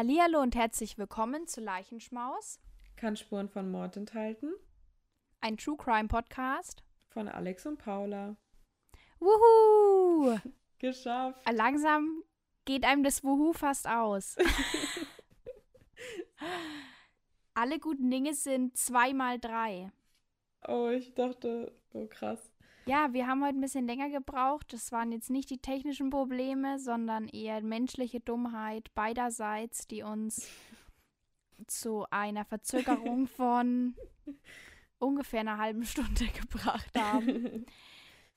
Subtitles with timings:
[0.00, 2.58] Hallihallo und herzlich willkommen zu Leichenschmaus.
[2.96, 4.50] Kann Spuren von Mord enthalten.
[5.42, 6.82] Ein True Crime Podcast.
[7.10, 8.34] Von Alex und Paula.
[9.18, 10.38] Wuhu!
[10.78, 11.46] Geschafft.
[11.52, 12.24] Langsam
[12.64, 14.38] geht einem das Wuhu fast aus.
[17.52, 19.92] Alle guten Dinge sind zweimal drei.
[20.66, 22.49] Oh, ich dachte, oh krass.
[22.90, 24.72] Ja, wir haben heute ein bisschen länger gebraucht.
[24.72, 30.48] Das waren jetzt nicht die technischen Probleme, sondern eher menschliche Dummheit beiderseits, die uns
[31.68, 33.94] zu einer Verzögerung von
[34.98, 37.64] ungefähr einer halben Stunde gebracht haben.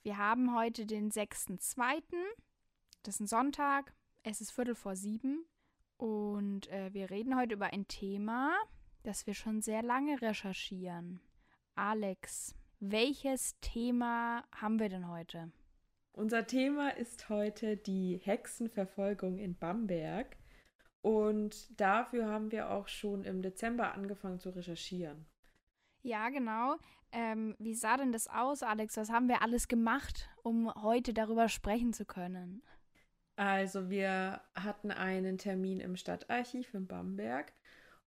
[0.04, 2.04] Wir haben heute den 6.2.
[3.02, 3.96] Das ist ein Sonntag.
[4.22, 5.48] Es ist Viertel vor sieben.
[5.98, 8.54] Und äh, wir reden heute über ein Thema,
[9.02, 11.22] das wir schon sehr lange recherchieren.
[11.74, 12.54] Alex,
[12.92, 15.52] welches Thema haben wir denn heute?
[16.12, 20.36] Unser Thema ist heute die Hexenverfolgung in Bamberg.
[21.02, 25.26] Und dafür haben wir auch schon im Dezember angefangen zu recherchieren.
[26.02, 26.76] Ja, genau.
[27.12, 28.98] Ähm, wie sah denn das aus, Alex?
[28.98, 32.64] Was haben wir alles gemacht, um heute darüber sprechen zu können?
[33.36, 37.54] Also wir hatten einen Termin im Stadtarchiv in Bamberg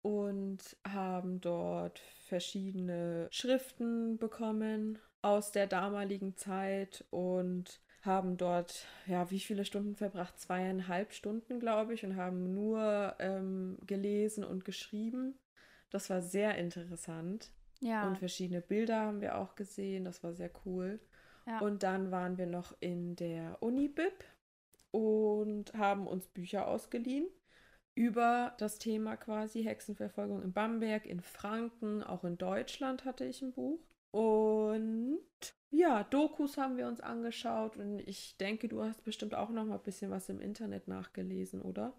[0.02, 9.40] und haben dort verschiedene Schriften bekommen aus der damaligen Zeit und haben dort, ja, wie
[9.40, 10.38] viele Stunden verbracht?
[10.38, 15.38] Zweieinhalb Stunden, glaube ich, und haben nur ähm, gelesen und geschrieben.
[15.90, 17.50] Das war sehr interessant.
[17.80, 18.06] Ja.
[18.06, 20.04] Und verschiedene Bilder haben wir auch gesehen.
[20.04, 20.98] Das war sehr cool.
[21.46, 21.60] Ja.
[21.60, 24.24] Und dann waren wir noch in der Uni-Bib
[24.92, 27.26] und haben uns Bücher ausgeliehen
[27.94, 33.52] über das Thema quasi Hexenverfolgung in Bamberg, in Franken, auch in Deutschland hatte ich ein
[33.52, 33.80] Buch.
[34.10, 35.20] Und
[35.70, 39.76] ja, Dokus haben wir uns angeschaut und ich denke, du hast bestimmt auch noch mal
[39.76, 41.92] ein bisschen was im Internet nachgelesen, oder?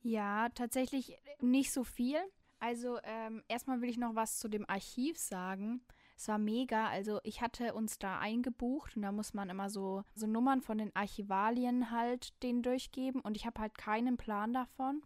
[0.00, 2.18] Ja, tatsächlich nicht so viel.
[2.60, 5.80] Also ähm, erstmal will ich noch was zu dem Archiv sagen.
[6.18, 6.88] Es war mega.
[6.88, 10.78] Also ich hatte uns da eingebucht und da muss man immer so, so Nummern von
[10.78, 15.02] den Archivalien halt denen durchgeben und ich habe halt keinen Plan davon.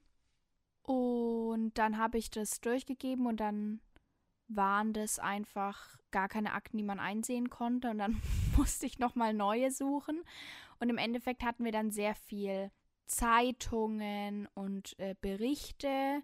[0.82, 3.80] Und dann habe ich das durchgegeben und dann
[4.48, 8.20] waren das einfach gar keine Akten, die man einsehen konnte und dann
[8.56, 10.22] musste ich nochmal neue suchen.
[10.80, 12.70] Und im Endeffekt hatten wir dann sehr viel
[13.04, 16.22] Zeitungen und äh, Berichte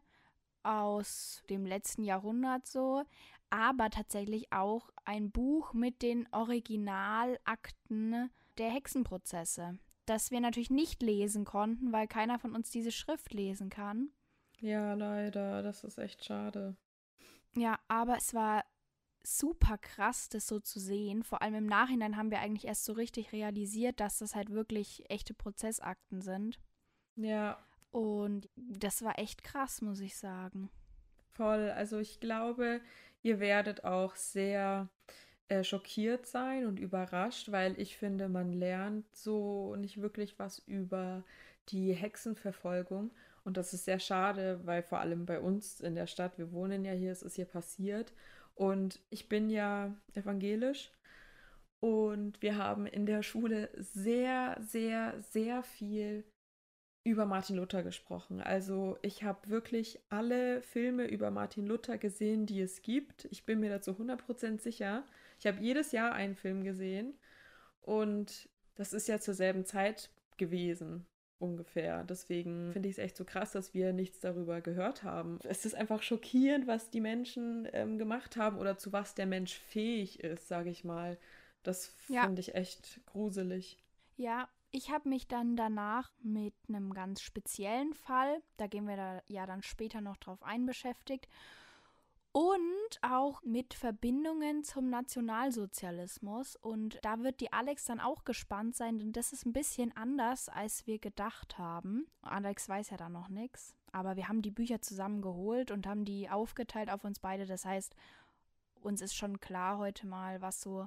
[0.69, 3.03] aus dem letzten Jahrhundert so,
[3.51, 11.45] aber tatsächlich auch ein Buch mit den Originalakten der Hexenprozesse, das wir natürlich nicht lesen
[11.45, 14.11] konnten, weil keiner von uns diese Schrift lesen kann.
[14.61, 16.77] Ja, leider, das ist echt schade.
[17.55, 18.65] Ja, aber es war
[19.23, 21.23] super krass, das so zu sehen.
[21.23, 25.09] Vor allem im Nachhinein haben wir eigentlich erst so richtig realisiert, dass das halt wirklich
[25.09, 26.59] echte Prozessakten sind.
[27.17, 27.59] Ja.
[27.91, 30.71] Und das war echt krass, muss ich sagen.
[31.33, 31.71] Voll.
[31.71, 32.81] Also ich glaube,
[33.23, 34.89] Ihr werdet auch sehr
[35.49, 41.25] äh, schockiert sein und überrascht, weil ich finde, man lernt so nicht wirklich was über
[41.69, 43.11] die Hexenverfolgung.
[43.45, 46.85] Und das ist sehr schade, weil vor allem bei uns in der Stadt, wir wohnen
[46.85, 48.13] ja hier, es ist hier passiert.
[48.55, 50.93] Und ich bin ja evangelisch.
[51.81, 56.25] Und wir haben in der Schule sehr, sehr, sehr viel
[57.05, 58.41] über Martin Luther gesprochen.
[58.41, 63.27] Also ich habe wirklich alle Filme über Martin Luther gesehen, die es gibt.
[63.31, 65.05] Ich bin mir dazu 100% sicher.
[65.39, 67.15] Ich habe jedes Jahr einen Film gesehen
[67.83, 71.07] und das ist ja zur selben Zeit gewesen
[71.39, 72.05] ungefähr.
[72.05, 75.39] Deswegen finde ich es echt so krass, dass wir nichts darüber gehört haben.
[75.45, 79.55] Es ist einfach schockierend, was die Menschen ähm, gemacht haben oder zu was der Mensch
[79.55, 81.17] fähig ist, sage ich mal.
[81.63, 82.25] Das ja.
[82.25, 83.79] finde ich echt gruselig.
[84.17, 89.23] Ja, ich habe mich dann danach mit einem ganz speziellen Fall, da gehen wir da
[89.27, 91.29] ja dann später noch drauf ein, beschäftigt.
[92.33, 96.57] Und auch mit Verbindungen zum Nationalsozialismus.
[96.57, 100.49] Und da wird die Alex dann auch gespannt sein, denn das ist ein bisschen anders,
[100.49, 102.07] als wir gedacht haben.
[102.21, 103.75] Alex weiß ja da noch nichts.
[103.93, 107.47] Aber wir haben die Bücher zusammengeholt und haben die aufgeteilt auf uns beide.
[107.47, 107.97] Das heißt,
[108.83, 110.87] uns ist schon klar heute mal, was so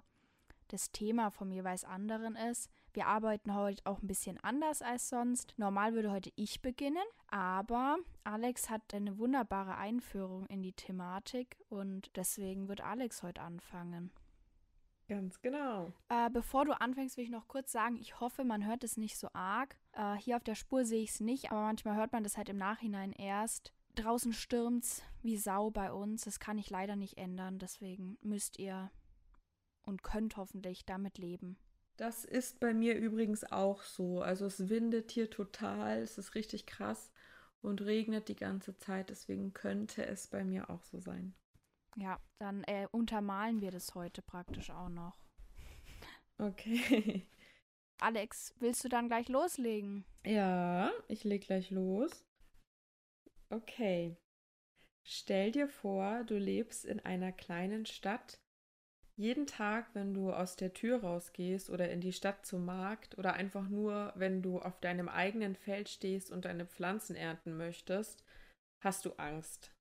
[0.67, 2.69] das Thema vom jeweils anderen ist.
[2.93, 5.53] Wir arbeiten heute auch ein bisschen anders als sonst.
[5.57, 12.11] Normal würde heute ich beginnen, aber Alex hat eine wunderbare Einführung in die Thematik und
[12.17, 14.11] deswegen wird Alex heute anfangen.
[15.07, 15.91] Ganz genau.
[16.09, 19.17] Äh, bevor du anfängst, will ich noch kurz sagen, ich hoffe, man hört es nicht
[19.17, 19.77] so arg.
[19.91, 22.47] Äh, hier auf der Spur sehe ich es nicht, aber manchmal hört man das halt
[22.47, 23.73] im Nachhinein erst.
[23.95, 26.23] Draußen stürmt's wie Sau bei uns.
[26.23, 27.59] Das kann ich leider nicht ändern.
[27.59, 28.89] Deswegen müsst ihr
[29.83, 31.57] und könnt hoffentlich damit leben.
[32.01, 34.23] Das ist bei mir übrigens auch so.
[34.23, 37.11] Also es windet hier total, es ist richtig krass.
[37.61, 39.11] und regnet die ganze Zeit.
[39.11, 41.35] Deswegen könnte es bei mir auch so sein.
[41.95, 45.15] Ja, dann äh, untermalen wir das heute praktisch auch noch.
[46.39, 47.27] Okay.
[47.99, 50.03] Alex, willst du dann gleich loslegen?
[50.25, 52.25] Ja, ich leg gleich los.
[53.51, 54.17] Okay.
[55.03, 58.41] Stell dir vor, du lebst in einer kleinen Stadt.
[59.17, 63.33] Jeden Tag, wenn du aus der Tür rausgehst oder in die Stadt zum Markt oder
[63.33, 68.23] einfach nur, wenn du auf deinem eigenen Feld stehst und deine Pflanzen ernten möchtest,
[68.79, 69.71] hast du Angst.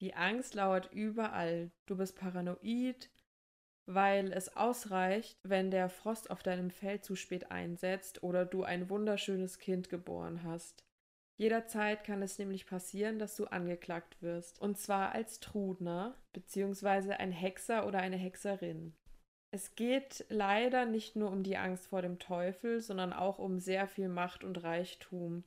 [0.00, 1.70] Die Angst lauert überall.
[1.86, 3.10] Du bist paranoid,
[3.86, 8.90] weil es ausreicht, wenn der Frost auf deinem Feld zu spät einsetzt oder du ein
[8.90, 10.84] wunderschönes Kind geboren hast.
[11.38, 17.14] Jederzeit kann es nämlich passieren, dass du angeklagt wirst, und zwar als Trudner bzw.
[17.14, 18.94] ein Hexer oder eine Hexerin.
[19.50, 23.86] Es geht leider nicht nur um die Angst vor dem Teufel, sondern auch um sehr
[23.86, 25.44] viel Macht und Reichtum.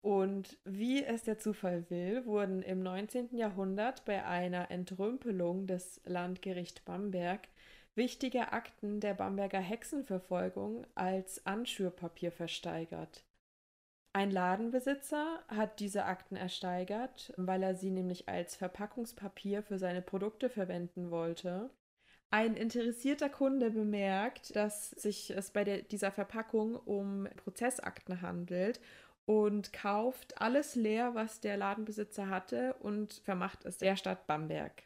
[0.00, 3.36] Und wie es der Zufall will, wurden im 19.
[3.36, 7.48] Jahrhundert bei einer Entrümpelung des Landgericht Bamberg
[7.94, 13.22] wichtige Akten der Bamberger Hexenverfolgung als Anschürpapier versteigert.
[14.14, 20.50] Ein Ladenbesitzer hat diese Akten ersteigert, weil er sie nämlich als Verpackungspapier für seine Produkte
[20.50, 21.70] verwenden wollte.
[22.30, 28.80] Ein interessierter Kunde bemerkt, dass sich es bei der, dieser Verpackung um Prozessakten handelt
[29.24, 34.82] und kauft alles leer, was der Ladenbesitzer hatte und vermacht es der Stadt Bamberg.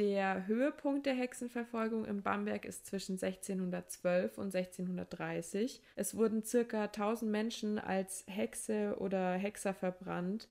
[0.00, 5.82] Der Höhepunkt der Hexenverfolgung in Bamberg ist zwischen 1612 und 1630.
[5.94, 10.48] Es wurden circa 1000 Menschen als Hexe oder Hexer verbrannt,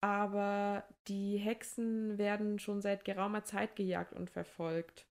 [0.00, 5.04] aber die Hexen werden schon seit geraumer Zeit gejagt und verfolgt.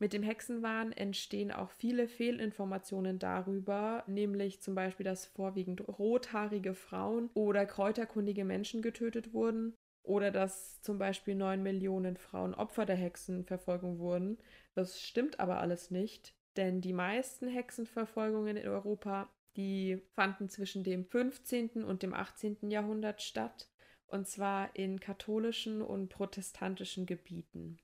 [0.00, 7.30] Mit dem Hexenwahn entstehen auch viele Fehlinformationen darüber, nämlich zum Beispiel, dass vorwiegend rothaarige Frauen
[7.34, 9.76] oder kräuterkundige Menschen getötet wurden
[10.06, 14.38] oder dass zum Beispiel neun Millionen Frauen Opfer der Hexenverfolgung wurden.
[14.74, 21.04] Das stimmt aber alles nicht, denn die meisten Hexenverfolgungen in Europa, die fanden zwischen dem
[21.04, 21.84] 15.
[21.84, 22.70] und dem 18.
[22.70, 23.68] Jahrhundert statt,
[24.06, 27.78] und zwar in katholischen und protestantischen Gebieten.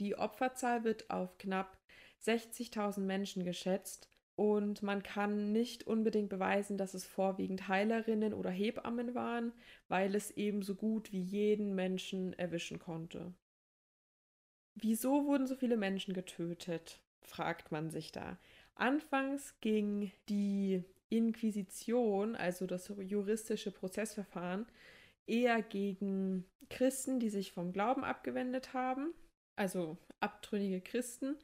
[0.00, 1.78] Die Opferzahl wird auf knapp
[2.24, 9.14] 60.000 Menschen geschätzt und man kann nicht unbedingt beweisen, dass es vorwiegend Heilerinnen oder Hebammen
[9.14, 9.52] waren,
[9.88, 13.34] weil es eben so gut wie jeden Menschen erwischen konnte.
[14.74, 17.00] Wieso wurden so viele Menschen getötet?
[17.20, 18.36] fragt man sich da.
[18.74, 24.66] Anfangs ging die Inquisition, also das juristische Prozessverfahren,
[25.26, 29.12] eher gegen Christen, die sich vom Glauben abgewendet haben,
[29.56, 31.36] also abtrünnige Christen,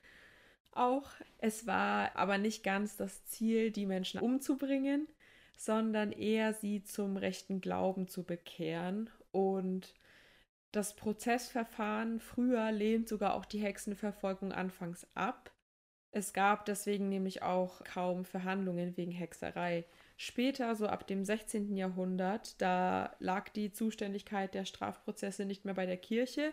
[0.73, 1.11] auch.
[1.39, 5.09] Es war aber nicht ganz das Ziel, die Menschen umzubringen,
[5.57, 9.11] sondern eher sie zum rechten Glauben zu bekehren.
[9.33, 9.95] Und
[10.73, 15.53] das Prozessverfahren früher lehnt sogar auch die Hexenverfolgung anfangs ab.
[16.11, 19.85] Es gab deswegen nämlich auch kaum Verhandlungen wegen Hexerei.
[20.17, 21.77] Später, so ab dem 16.
[21.77, 26.53] Jahrhundert, da lag die Zuständigkeit der Strafprozesse nicht mehr bei der Kirche,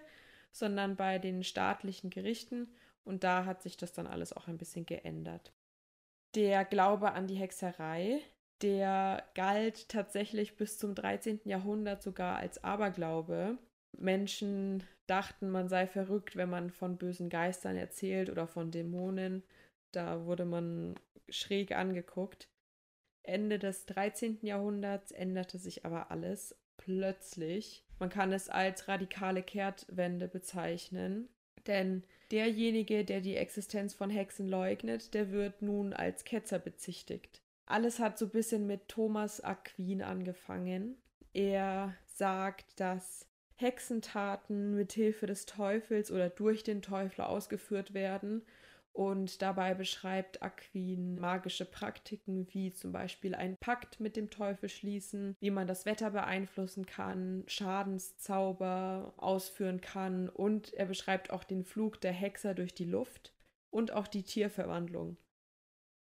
[0.52, 2.68] sondern bei den staatlichen Gerichten
[3.06, 5.54] und da hat sich das dann alles auch ein bisschen geändert.
[6.36, 8.20] Der Glaube an die Hexerei,
[8.62, 11.42] der galt tatsächlich bis zum 13.
[11.46, 13.58] Jahrhundert sogar als Aberglaube.
[13.98, 19.44] Menschen dachten, man sei verrückt, wenn man von bösen Geistern erzählt oder von Dämonen.
[19.92, 20.96] Da wurde man
[21.30, 22.50] schräg angeguckt.
[23.24, 24.40] Ende des 13.
[24.42, 27.86] Jahrhunderts änderte sich aber alles plötzlich.
[28.00, 31.30] Man kann es als radikale Kehrtwende bezeichnen,
[31.68, 37.42] denn Derjenige, der die Existenz von Hexen leugnet, der wird nun als Ketzer bezichtigt.
[37.68, 40.98] Alles hat so ein bisschen mit Thomas Aquin angefangen.
[41.34, 48.42] Er sagt, dass Hexentaten mit Hilfe des Teufels oder durch den Teufel ausgeführt werden
[48.96, 55.36] und dabei beschreibt Aquin magische Praktiken wie zum Beispiel einen Pakt mit dem Teufel schließen,
[55.42, 62.00] wie man das Wetter beeinflussen kann, Schadenszauber ausführen kann und er beschreibt auch den Flug
[62.00, 63.34] der Hexer durch die Luft
[63.70, 65.18] und auch die Tierverwandlung.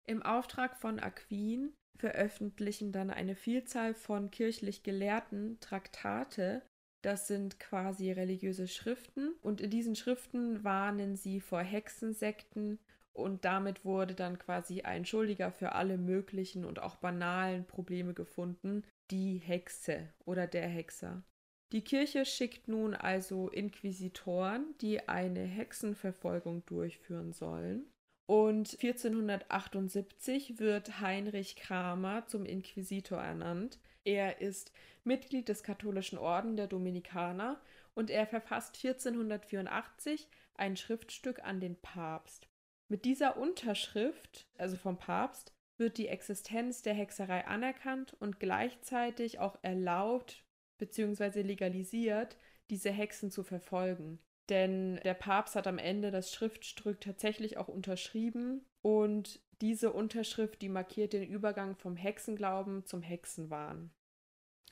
[0.05, 6.61] Im Auftrag von Aquin veröffentlichen dann eine Vielzahl von kirchlich Gelehrten Traktate
[7.01, 12.79] das sind quasi religiöse Schriften und in diesen Schriften warnen sie vor Hexensekten
[13.13, 18.83] und damit wurde dann quasi ein Schuldiger für alle möglichen und auch banalen Probleme gefunden,
[19.09, 21.23] die Hexe oder der Hexer.
[21.71, 27.85] Die Kirche schickt nun also Inquisitoren, die eine Hexenverfolgung durchführen sollen.
[28.25, 33.79] Und 1478 wird Heinrich Kramer zum Inquisitor ernannt.
[34.03, 34.71] Er ist
[35.03, 37.61] Mitglied des katholischen Orden der Dominikaner
[37.93, 42.47] und er verfasst 1484 ein Schriftstück an den Papst.
[42.87, 49.57] Mit dieser Unterschrift, also vom Papst, wird die Existenz der Hexerei anerkannt und gleichzeitig auch
[49.61, 50.43] erlaubt
[50.77, 51.41] bzw.
[51.41, 52.37] legalisiert,
[52.69, 54.19] diese Hexen zu verfolgen.
[54.49, 60.69] Denn der Papst hat am Ende das Schriftstück tatsächlich auch unterschrieben und diese Unterschrift, die
[60.69, 63.91] markiert den Übergang vom Hexenglauben zum Hexenwahn.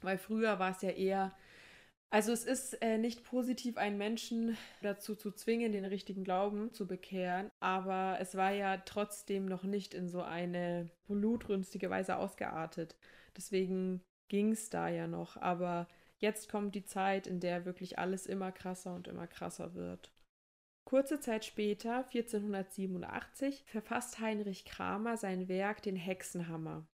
[0.01, 1.35] Weil früher war es ja eher,
[2.09, 6.87] also es ist äh, nicht positiv, einen Menschen dazu zu zwingen, den richtigen Glauben zu
[6.87, 12.95] bekehren, aber es war ja trotzdem noch nicht in so eine blutrünstige Weise ausgeartet.
[13.37, 18.25] Deswegen ging es da ja noch, aber jetzt kommt die Zeit, in der wirklich alles
[18.25, 20.11] immer krasser und immer krasser wird.
[20.89, 26.87] Kurze Zeit später, 1487, verfasst Heinrich Kramer sein Werk Den Hexenhammer.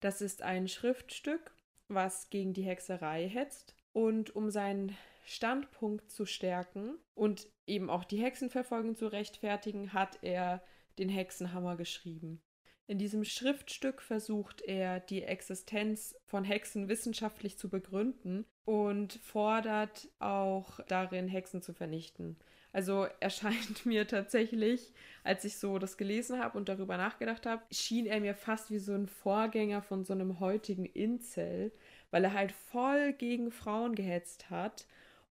[0.00, 1.54] Das ist ein Schriftstück,
[1.86, 8.20] was gegen die Hexerei hetzt und um seinen Standpunkt zu stärken und eben auch die
[8.20, 10.60] Hexenverfolgung zu rechtfertigen, hat er
[10.98, 12.42] den Hexenhammer geschrieben.
[12.88, 20.80] In diesem Schriftstück versucht er, die Existenz von Hexen wissenschaftlich zu begründen und fordert auch
[20.88, 22.36] darin, Hexen zu vernichten.
[22.76, 24.92] Also erscheint mir tatsächlich,
[25.24, 28.78] als ich so das gelesen habe und darüber nachgedacht habe, schien er mir fast wie
[28.78, 31.72] so ein Vorgänger von so einem heutigen Incel,
[32.10, 34.86] weil er halt voll gegen Frauen gehetzt hat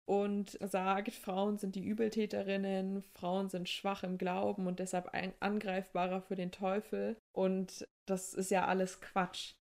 [0.05, 6.35] und sagt, Frauen sind die Übeltäterinnen, Frauen sind schwach im Glauben und deshalb angreifbarer für
[6.35, 7.15] den Teufel.
[7.31, 9.53] Und das ist ja alles Quatsch.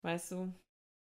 [0.00, 0.54] Weißt du?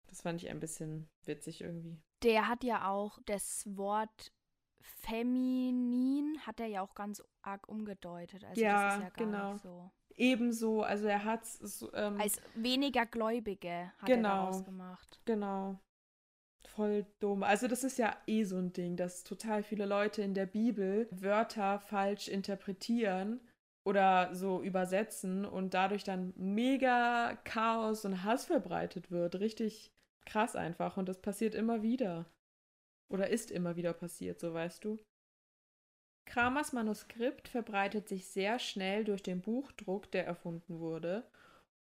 [0.06, 1.98] Das fand ich ein bisschen witzig irgendwie.
[2.22, 4.32] Der hat ja auch das Wort
[4.80, 8.44] feminin hat er ja auch ganz arg umgedeutet.
[8.44, 9.52] Also ja, das ist ja gar genau.
[9.52, 9.90] nicht so.
[10.16, 15.20] Ebenso, also er hat es ähm, als weniger Gläubige hat genau, er daraus gemacht.
[15.24, 15.78] Genau.
[16.66, 17.44] Voll dumm.
[17.44, 21.08] Also das ist ja eh so ein Ding, dass total viele Leute in der Bibel
[21.12, 23.40] Wörter falsch interpretieren
[23.84, 29.36] oder so übersetzen und dadurch dann mega Chaos und Hass verbreitet wird.
[29.36, 29.92] Richtig
[30.26, 30.96] krass einfach.
[30.96, 32.26] Und das passiert immer wieder.
[33.08, 34.98] Oder ist immer wieder passiert, so weißt du.
[36.26, 41.26] Kramers Manuskript verbreitet sich sehr schnell durch den Buchdruck, der erfunden wurde.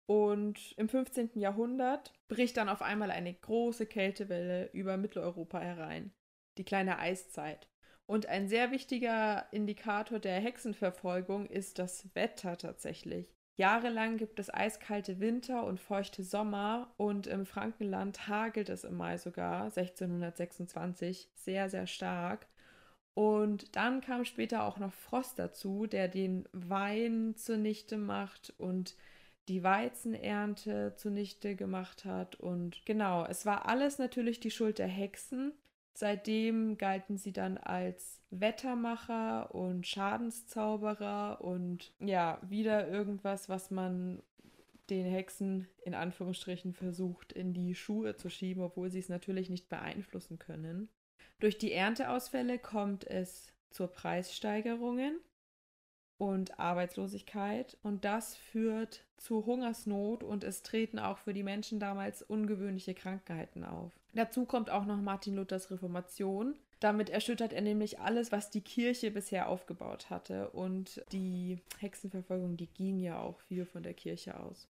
[0.08, 1.32] Und im 15.
[1.34, 6.14] Jahrhundert bricht dann auf einmal eine große Kältewelle über Mitteleuropa herein,
[6.60, 7.68] die kleine Eiszeit.
[8.06, 13.35] Und ein sehr wichtiger Indikator der Hexenverfolgung ist das Wetter tatsächlich.
[13.58, 19.18] Jahrelang gibt es eiskalte Winter und feuchte Sommer und im Frankenland hagelt es im Mai
[19.18, 22.48] sogar, 1626, sehr, sehr stark.
[23.14, 28.96] Und dann kam später auch noch Frost dazu, der den Wein zunichte macht und
[29.48, 32.36] die Weizenernte zunichte gemacht hat.
[32.36, 35.54] Und genau, es war alles natürlich die Schuld der Hexen.
[35.98, 44.22] Seitdem galten sie dann als Wettermacher und Schadenszauberer und ja, wieder irgendwas, was man
[44.90, 49.70] den Hexen in Anführungsstrichen versucht in die Schuhe zu schieben, obwohl sie es natürlich nicht
[49.70, 50.90] beeinflussen können.
[51.40, 55.22] Durch die Ernteausfälle kommt es zu Preissteigerungen
[56.18, 62.22] und Arbeitslosigkeit und das führt zu Hungersnot und es treten auch für die Menschen damals
[62.22, 63.94] ungewöhnliche Krankheiten auf.
[64.16, 66.58] Dazu kommt auch noch Martin Luthers Reformation.
[66.80, 70.50] Damit erschüttert er nämlich alles, was die Kirche bisher aufgebaut hatte.
[70.52, 74.70] Und die Hexenverfolgung, die ging ja auch viel von der Kirche aus.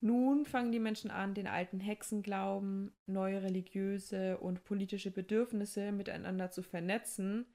[0.00, 6.62] Nun fangen die Menschen an, den alten Hexenglauben, neue religiöse und politische Bedürfnisse miteinander zu
[6.62, 7.46] vernetzen.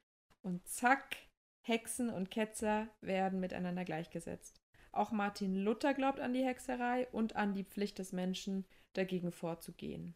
[0.42, 1.18] Und zack,
[1.62, 4.62] Hexen und Ketzer werden miteinander gleichgesetzt.
[4.94, 10.16] Auch Martin Luther glaubt an die Hexerei und an die Pflicht des Menschen, dagegen vorzugehen.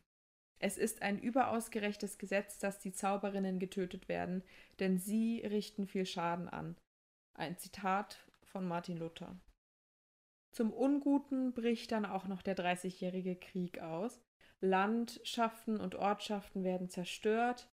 [0.59, 4.43] Es ist ein überaus gerechtes Gesetz, dass die Zauberinnen getötet werden,
[4.79, 6.75] denn sie richten viel Schaden an.
[7.35, 9.39] Ein Zitat von Martin Luther.
[10.51, 14.19] Zum Unguten bricht dann auch noch der Dreißigjährige Krieg aus.
[14.59, 17.69] Landschaften und Ortschaften werden zerstört.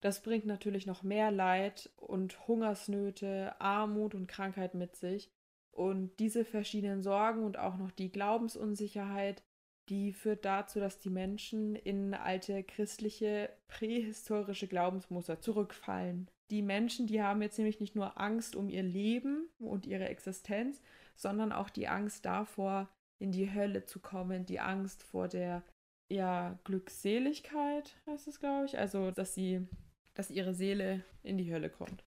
[0.00, 5.30] Das bringt natürlich noch mehr Leid und Hungersnöte, Armut und Krankheit mit sich.
[5.70, 9.42] Und diese verschiedenen Sorgen und auch noch die Glaubensunsicherheit
[9.88, 16.28] die führt dazu, dass die Menschen in alte christliche, prähistorische Glaubensmuster zurückfallen.
[16.50, 20.80] Die Menschen, die haben jetzt nämlich nicht nur Angst um ihr Leben und ihre Existenz,
[21.16, 25.62] sondern auch die Angst davor, in die Hölle zu kommen, die Angst vor der
[26.10, 28.78] ja, Glückseligkeit, heißt es, glaube ich.
[28.78, 29.66] Also, dass sie,
[30.14, 32.04] dass ihre Seele in die Hölle kommt.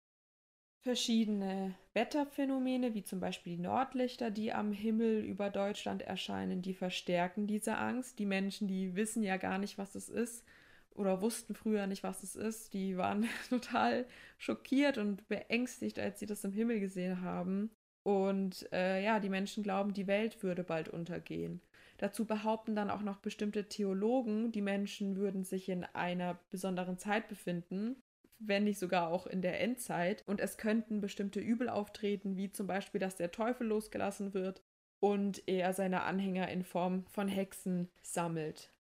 [0.85, 7.47] Verschiedene Wetterphänomene, wie zum Beispiel die Nordlichter, die am Himmel über Deutschland erscheinen, die verstärken
[7.47, 8.19] diese Angst.
[8.19, 10.45] Die Menschen, die wissen ja gar nicht, was es ist
[10.93, 14.05] oder wussten früher nicht, was es ist, die waren total
[14.37, 17.71] schockiert und beängstigt, als sie das im Himmel gesehen haben.
[18.03, 21.61] Und äh, ja, die Menschen glauben, die Welt würde bald untergehen.
[21.97, 27.27] Dazu behaupten dann auch noch bestimmte Theologen, die Menschen würden sich in einer besonderen Zeit
[27.27, 27.95] befinden,
[28.39, 30.23] wenn nicht sogar auch in der Endzeit.
[30.27, 34.61] Und es könnten bestimmte Übel auftreten, wie zum Beispiel, dass der Teufel losgelassen wird
[34.99, 38.73] und er seine Anhänger in Form von Hexen sammelt.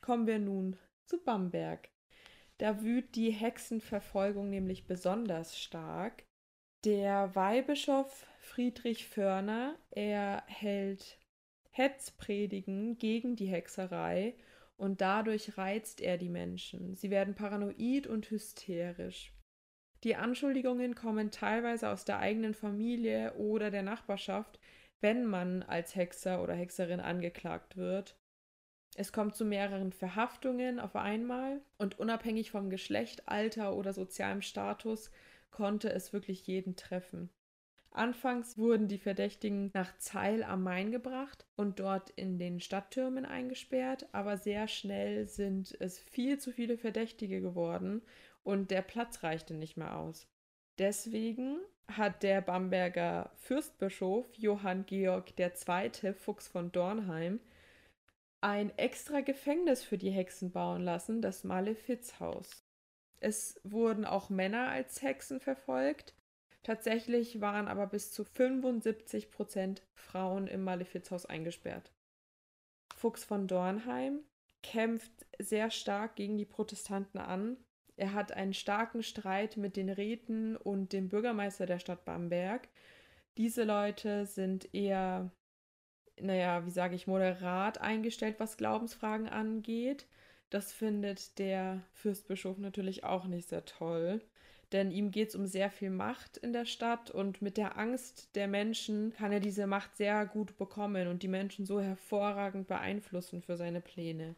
[0.00, 1.88] Kommen wir nun zu Bamberg.
[2.58, 6.24] Da wüht die Hexenverfolgung nämlich besonders stark.
[6.84, 11.18] Der Weihbischof Friedrich Förner, er hält
[11.70, 14.34] Hetzpredigen gegen die Hexerei
[14.76, 16.94] und dadurch reizt er die Menschen.
[16.96, 19.32] Sie werden paranoid und hysterisch.
[20.04, 24.60] Die Anschuldigungen kommen teilweise aus der eigenen Familie oder der Nachbarschaft,
[25.00, 28.16] wenn man als Hexer oder Hexerin angeklagt wird.
[28.96, 35.10] Es kommt zu mehreren Verhaftungen auf einmal und unabhängig vom Geschlecht, Alter oder sozialem Status
[35.50, 37.30] konnte es wirklich jeden treffen.
[37.90, 44.06] Anfangs wurden die Verdächtigen nach Zeil am Main gebracht und dort in den Stadttürmen eingesperrt,
[44.12, 48.02] aber sehr schnell sind es viel zu viele Verdächtige geworden
[48.42, 50.28] und der Platz reichte nicht mehr aus.
[50.78, 56.12] Deswegen hat der Bamberger Fürstbischof Johann Georg II.
[56.12, 57.40] Fuchs von Dornheim
[58.40, 62.64] ein extra Gefängnis für die Hexen bauen lassen, das Malefizhaus.
[63.18, 66.14] Es wurden auch Männer als Hexen verfolgt,
[66.66, 71.92] Tatsächlich waren aber bis zu 75 Prozent Frauen im Malefizhaus eingesperrt.
[72.96, 74.24] Fuchs von Dornheim
[74.64, 77.56] kämpft sehr stark gegen die Protestanten an.
[77.96, 82.68] Er hat einen starken Streit mit den Räten und dem Bürgermeister der Stadt Bamberg.
[83.36, 85.30] Diese Leute sind eher,
[86.20, 90.08] naja, wie sage ich, moderat eingestellt, was Glaubensfragen angeht.
[90.50, 94.20] Das findet der Fürstbischof natürlich auch nicht sehr toll
[94.72, 98.34] denn ihm geht es um sehr viel Macht in der Stadt und mit der Angst
[98.34, 103.42] der Menschen kann er diese Macht sehr gut bekommen und die Menschen so hervorragend beeinflussen
[103.42, 104.34] für seine Pläne.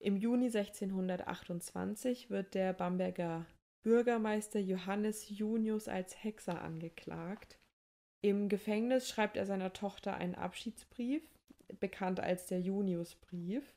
[0.00, 3.46] Im Juni 1628 wird der Bamberger
[3.82, 7.58] Bürgermeister Johannes Junius als Hexer angeklagt.
[8.22, 11.22] Im Gefängnis schreibt er seiner Tochter einen Abschiedsbrief,
[11.80, 13.74] bekannt als der Juniusbrief.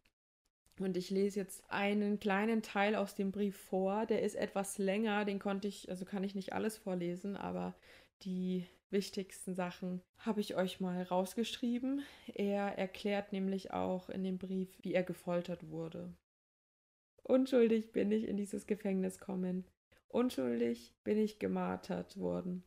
[0.79, 4.05] Und ich lese jetzt einen kleinen Teil aus dem Brief vor.
[4.05, 7.75] Der ist etwas länger, den konnte ich, also kann ich nicht alles vorlesen, aber
[8.21, 12.03] die wichtigsten Sachen habe ich euch mal rausgeschrieben.
[12.33, 16.13] Er erklärt nämlich auch in dem Brief, wie er gefoltert wurde.
[17.23, 19.65] Unschuldig bin ich in dieses Gefängnis kommen.
[20.07, 22.63] Unschuldig bin ich gemartert worden.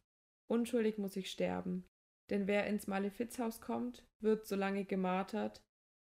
[0.49, 1.87] Unschuldig muss ich sterben.
[2.29, 5.63] Denn wer ins Malefizhaus kommt, wird so lange gemartert,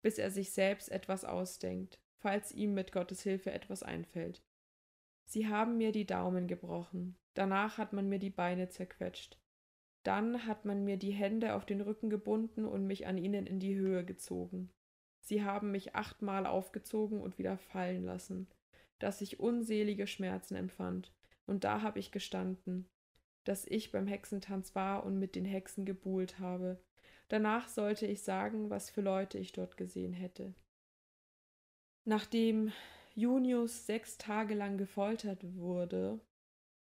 [0.02, 4.44] bis er sich selbst etwas ausdenkt, falls ihm mit Gottes Hilfe etwas einfällt.
[5.26, 9.40] Sie haben mir die Daumen gebrochen, danach hat man mir die Beine zerquetscht,
[10.04, 13.60] dann hat man mir die Hände auf den Rücken gebunden und mich an ihnen in
[13.60, 14.72] die Höhe gezogen.
[15.22, 18.48] Sie haben mich achtmal aufgezogen und wieder fallen lassen,
[18.98, 21.14] dass ich unselige Schmerzen empfand,
[21.46, 22.90] und da habe ich gestanden,
[23.44, 26.82] dass ich beim Hexentanz war und mit den Hexen gebuhlt habe,
[27.30, 30.54] Danach sollte ich sagen, was für Leute ich dort gesehen hätte.
[32.06, 32.72] Nachdem
[33.14, 36.20] Junius sechs Tage lang gefoltert wurde,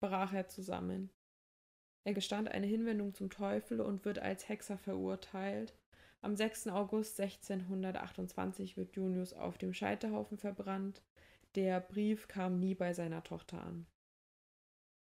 [0.01, 1.12] brach er zusammen.
[2.03, 5.75] Er gestand eine Hinwendung zum Teufel und wird als Hexer verurteilt.
[6.21, 6.69] Am 6.
[6.69, 11.03] August 1628 wird Junius auf dem Scheiterhaufen verbrannt.
[11.55, 13.85] Der Brief kam nie bei seiner Tochter an.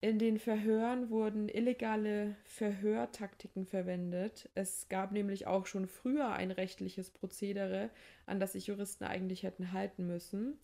[0.01, 4.49] In den Verhören wurden illegale Verhörtaktiken verwendet.
[4.55, 7.91] Es gab nämlich auch schon früher ein rechtliches Prozedere,
[8.25, 10.57] an das sich Juristen eigentlich hätten halten müssen.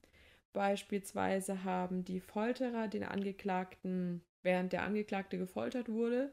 [0.53, 6.33] Beispielsweise haben die Folterer den Angeklagten, während der Angeklagte gefoltert wurde,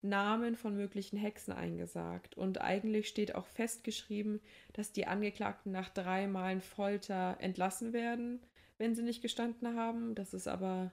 [0.00, 2.36] Namen von möglichen Hexen eingesagt.
[2.36, 4.40] Und eigentlich steht auch festgeschrieben,
[4.72, 8.40] dass die Angeklagten nach drei Malen Folter entlassen werden,
[8.78, 10.14] wenn sie nicht gestanden haben.
[10.14, 10.92] Das ist aber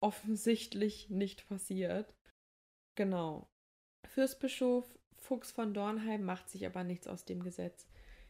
[0.00, 2.14] offensichtlich nicht passiert.
[2.94, 3.48] Genau.
[4.06, 4.84] Fürstbischof
[5.18, 7.88] Fuchs von Dornheim macht sich aber nichts aus dem Gesetz.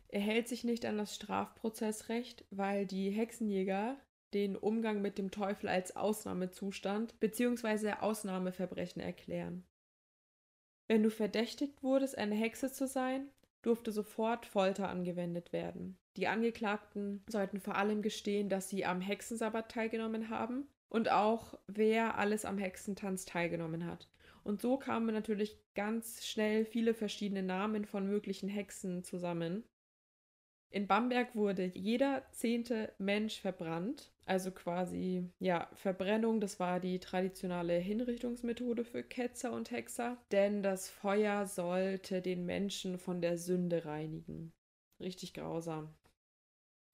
[0.08, 3.96] Er hält sich nicht an das Strafprozessrecht, weil die Hexenjäger
[4.34, 7.92] den Umgang mit dem Teufel als Ausnahmezustand bzw.
[8.00, 9.66] Ausnahmeverbrechen erklären.
[10.88, 13.28] Wenn du verdächtigt wurdest, eine Hexe zu sein,
[13.62, 15.98] durfte sofort Folter angewendet werden.
[16.16, 22.18] Die Angeklagten sollten vor allem gestehen, dass sie am Hexensabbat teilgenommen haben und auch wer
[22.18, 24.08] alles am Hexentanz teilgenommen hat.
[24.44, 29.64] Und so kamen natürlich ganz schnell viele verschiedene Namen von möglichen Hexen zusammen.
[30.70, 37.78] In Bamberg wurde jeder zehnte Mensch verbrannt, also quasi, ja, Verbrennung, das war die traditionelle
[37.78, 44.52] Hinrichtungsmethode für Ketzer und Hexer, denn das Feuer sollte den Menschen von der Sünde reinigen.
[45.00, 45.94] Richtig grausam.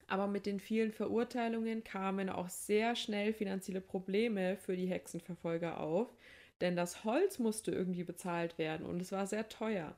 [0.07, 6.13] Aber mit den vielen Verurteilungen kamen auch sehr schnell finanzielle Probleme für die Hexenverfolger auf,
[6.61, 9.95] denn das Holz musste irgendwie bezahlt werden und es war sehr teuer.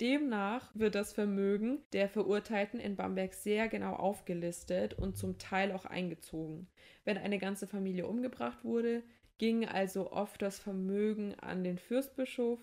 [0.00, 5.84] Demnach wird das Vermögen der Verurteilten in Bamberg sehr genau aufgelistet und zum Teil auch
[5.84, 6.66] eingezogen.
[7.04, 9.04] Wenn eine ganze Familie umgebracht wurde,
[9.38, 12.58] ging also oft das Vermögen an den Fürstbischof.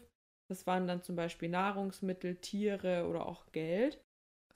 [0.49, 4.03] Das waren dann zum Beispiel Nahrungsmittel, Tiere oder auch Geld.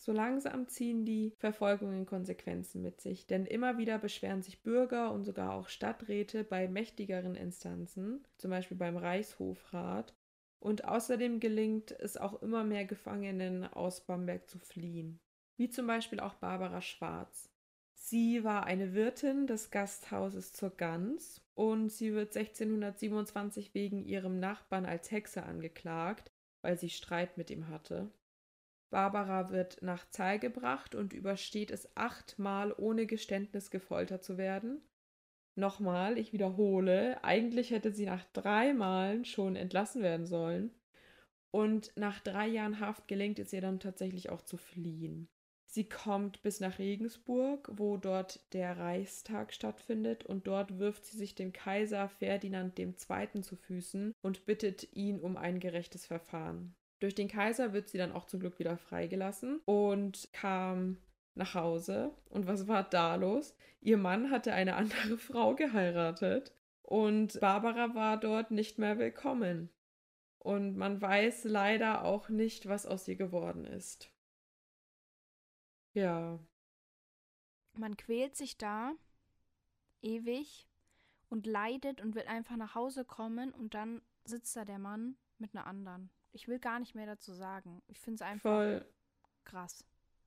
[0.04, 5.24] So langsam ziehen die Verfolgungen Konsequenzen mit sich, denn immer wieder beschweren sich Bürger und
[5.24, 10.14] sogar auch Stadträte bei mächtigeren Instanzen, zum Beispiel beim Reichshofrat.
[10.60, 15.22] Und außerdem gelingt es auch immer mehr Gefangenen aus Bamberg zu fliehen,
[15.56, 17.50] wie zum Beispiel auch Barbara Schwarz.
[17.94, 24.86] Sie war eine Wirtin des Gasthauses zur Gans und sie wird 1627 wegen ihrem Nachbarn
[24.86, 26.30] als Hexe angeklagt,
[26.62, 28.12] weil sie Streit mit ihm hatte.
[28.94, 34.84] Barbara wird nach Zahl gebracht und übersteht es achtmal ohne Geständnis gefoltert zu werden.
[35.56, 40.70] Nochmal, ich wiederhole, eigentlich hätte sie nach drei Malen schon entlassen werden sollen.
[41.50, 45.28] Und nach drei Jahren Haft gelingt es ihr dann tatsächlich auch zu fliehen.
[45.66, 51.34] Sie kommt bis nach Regensburg, wo dort der Reichstag stattfindet, und dort wirft sie sich
[51.34, 52.94] dem Kaiser Ferdinand II.
[53.42, 56.76] zu Füßen und bittet ihn um ein gerechtes Verfahren.
[57.00, 60.98] Durch den Kaiser wird sie dann auch zum Glück wieder freigelassen und kam
[61.36, 62.16] nach Hause.
[62.30, 63.56] Und was war da los?
[63.82, 69.70] Ihr Mann hatte eine andere Frau geheiratet und Barbara war dort nicht mehr willkommen.
[70.40, 74.12] Und man weiß leider auch nicht, was aus ihr geworden ist.
[75.94, 76.40] Ja.
[77.78, 78.94] Man quält sich da
[80.02, 80.68] ewig
[81.30, 85.56] und leidet und will einfach nach Hause kommen und dann sitzt da der Mann mit
[85.56, 86.10] einer anderen.
[86.32, 87.82] Ich will gar nicht mehr dazu sagen.
[87.88, 88.86] Ich finde es einfach Voll.
[89.44, 89.86] krass.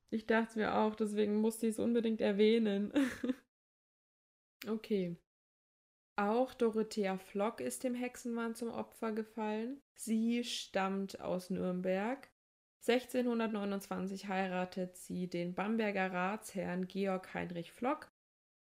[0.09, 2.93] Ich dachte es mir auch, deswegen musste ich es unbedingt erwähnen.
[4.67, 5.17] okay.
[6.15, 9.81] Auch Dorothea Flock ist dem Hexenwahn zum Opfer gefallen.
[9.95, 12.29] Sie stammt aus Nürnberg.
[12.87, 18.09] 1629 heiratet sie den Bamberger Ratsherrn Georg Heinrich Flock.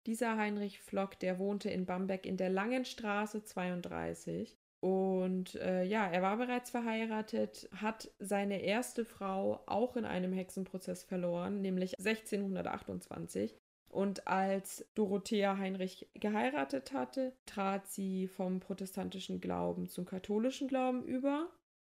[0.06, 4.58] Dieser Heinrich Flock, der wohnte in Bamberg in der Langen Straße 32.
[4.86, 11.04] Und äh, ja, er war bereits verheiratet, hat seine erste Frau auch in einem Hexenprozess
[11.04, 13.58] verloren, nämlich 1628.
[13.90, 21.50] Und als Dorothea Heinrich geheiratet hatte, trat sie vom protestantischen Glauben zum katholischen Glauben über.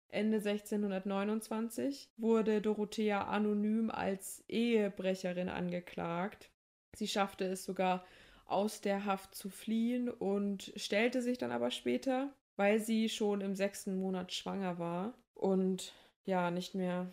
[0.07, 6.53] Ende 1629 wurde Dorothea anonym als Ehebrecherin angeklagt.
[6.94, 8.05] Sie schaffte es sogar
[8.44, 13.55] aus der Haft zu fliehen und stellte sich dann aber später weil sie schon im
[13.55, 15.92] sechsten Monat schwanger war und
[16.25, 17.12] ja nicht mehr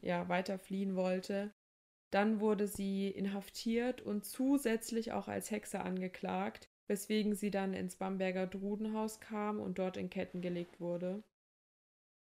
[0.00, 1.52] ja weiter fliehen wollte.
[2.10, 8.46] Dann wurde sie inhaftiert und zusätzlich auch als Hexe angeklagt, weswegen sie dann ins Bamberger
[8.46, 11.22] Drudenhaus kam und dort in Ketten gelegt wurde.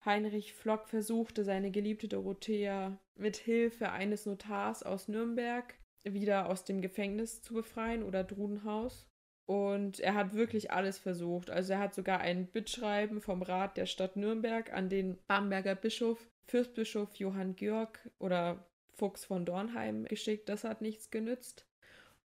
[0.04, 6.82] Heinrich Flock versuchte seine geliebte Dorothea mit Hilfe eines Notars aus Nürnberg wieder aus dem
[6.82, 9.08] Gefängnis zu befreien oder Drudenhaus.
[9.46, 11.50] Und er hat wirklich alles versucht.
[11.50, 16.18] Also er hat sogar ein Bittschreiben vom Rat der Stadt Nürnberg an den Bamberger Bischof,
[16.46, 20.48] Fürstbischof Johann Georg oder Fuchs von Dornheim geschickt.
[20.48, 21.66] Das hat nichts genützt.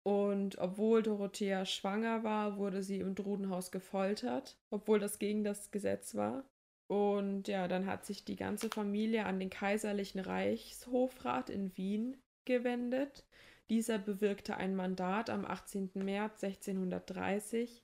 [0.04, 6.16] Und obwohl Dorothea schwanger war, wurde sie im Drudenhaus gefoltert, obwohl das gegen das Gesetz
[6.16, 6.46] war.
[6.88, 13.26] Und ja, dann hat sich die ganze Familie an den kaiserlichen Reichshofrat in Wien gewendet.
[13.70, 15.92] Dieser bewirkte ein Mandat am 18.
[15.96, 17.84] März 1630.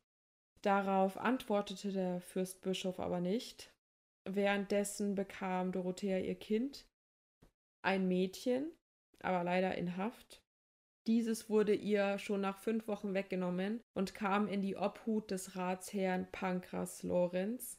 [0.61, 3.73] Darauf antwortete der Fürstbischof aber nicht.
[4.25, 6.87] Währenddessen bekam Dorothea ihr Kind,
[7.81, 8.71] ein Mädchen,
[9.19, 10.41] aber leider in Haft.
[11.05, 16.31] Dieses wurde ihr schon nach fünf Wochen weggenommen und kam in die Obhut des Ratsherrn
[16.31, 17.77] Pankras Lorenz.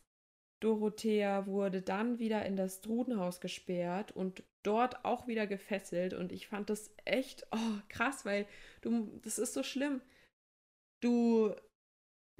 [0.60, 6.14] Dorothea wurde dann wieder in das Drudenhaus gesperrt und dort auch wieder gefesselt.
[6.14, 8.46] Und ich fand das echt oh, krass, weil
[8.82, 10.00] du, das ist so schlimm.
[11.00, 11.54] Du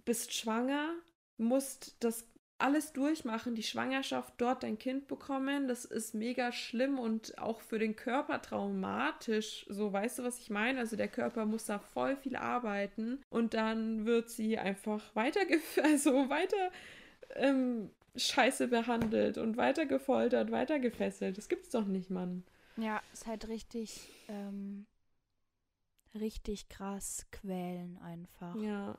[0.05, 0.95] bist schwanger,
[1.39, 5.67] musst das alles durchmachen, die Schwangerschaft, dort dein Kind bekommen.
[5.69, 9.67] Das ist mega schlimm und auch für den Körper traumatisch.
[9.69, 10.79] So, weißt du, was ich meine?
[10.79, 15.41] Also der Körper muss da voll viel arbeiten und dann wird sie einfach weiter,
[15.83, 16.71] also weiter
[17.35, 21.39] ähm, scheiße behandelt und weiter gefoltert, weiter gefesselt.
[21.39, 22.45] Das gibt's doch nicht, Mann.
[22.77, 24.87] Ja, ist halt richtig, ähm,
[26.15, 28.57] richtig krass quälen einfach.
[28.57, 28.99] Ja.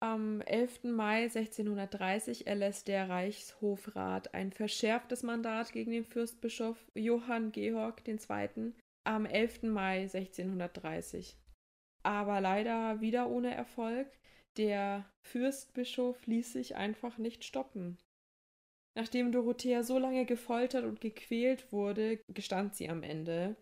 [0.00, 0.84] Am 11.
[0.84, 8.72] Mai 1630 erlässt der Reichshofrat ein verschärftes Mandat gegen den Fürstbischof Johann Georg II.
[9.04, 9.62] am 11.
[9.62, 11.36] Mai 1630.
[12.02, 14.08] Aber leider wieder ohne Erfolg.
[14.56, 17.98] Der Fürstbischof ließ sich einfach nicht stoppen.
[18.94, 23.56] Nachdem Dorothea so lange gefoltert und gequält wurde, gestand sie am Ende,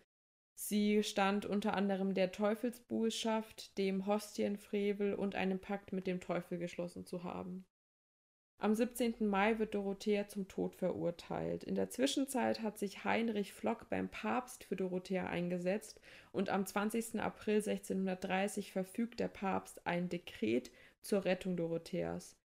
[0.63, 7.03] Sie stand unter anderem der Teufelsbußschaft, dem Hostienfrevel und einem Pakt mit dem Teufel geschlossen
[7.03, 7.65] zu haben.
[8.59, 9.27] Am 17.
[9.27, 11.63] Mai wird Dorothea zum Tod verurteilt.
[11.63, 15.99] In der Zwischenzeit hat sich Heinrich Flock beim Papst für Dorothea eingesetzt
[16.31, 17.19] und am 20.
[17.19, 20.69] April 1630 verfügt der Papst ein Dekret
[21.01, 22.37] zur Rettung Dorotheas.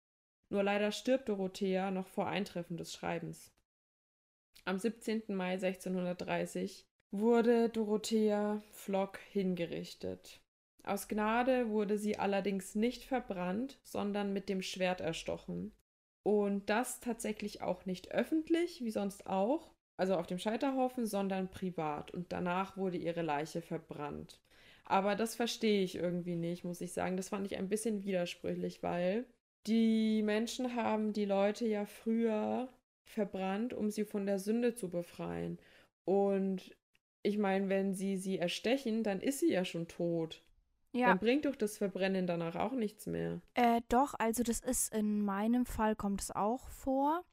[0.50, 3.52] Nur leider stirbt Dorothea noch vor Eintreffen des Schreibens.
[4.64, 5.24] Am 17.
[5.28, 10.40] Mai 1630 wurde Dorothea Flock hingerichtet.
[10.84, 15.72] Aus Gnade wurde sie allerdings nicht verbrannt, sondern mit dem Schwert erstochen.
[16.22, 22.10] Und das tatsächlich auch nicht öffentlich, wie sonst auch, also auf dem Scheiterhaufen, sondern privat.
[22.10, 24.40] Und danach wurde ihre Leiche verbrannt.
[24.84, 27.16] Aber das verstehe ich irgendwie nicht, muss ich sagen.
[27.16, 29.24] Das fand ich ein bisschen widersprüchlich, weil
[29.66, 32.68] die Menschen haben die Leute ja früher
[33.04, 35.58] verbrannt, um sie von der Sünde zu befreien.
[36.04, 36.76] Und
[37.22, 40.42] ich meine, wenn sie sie erstechen, dann ist sie ja schon tot.
[40.92, 41.08] Ja.
[41.08, 43.40] Dann bringt doch das Verbrennen danach auch nichts mehr.
[43.54, 47.24] Äh, doch, also das ist in meinem Fall kommt es auch vor.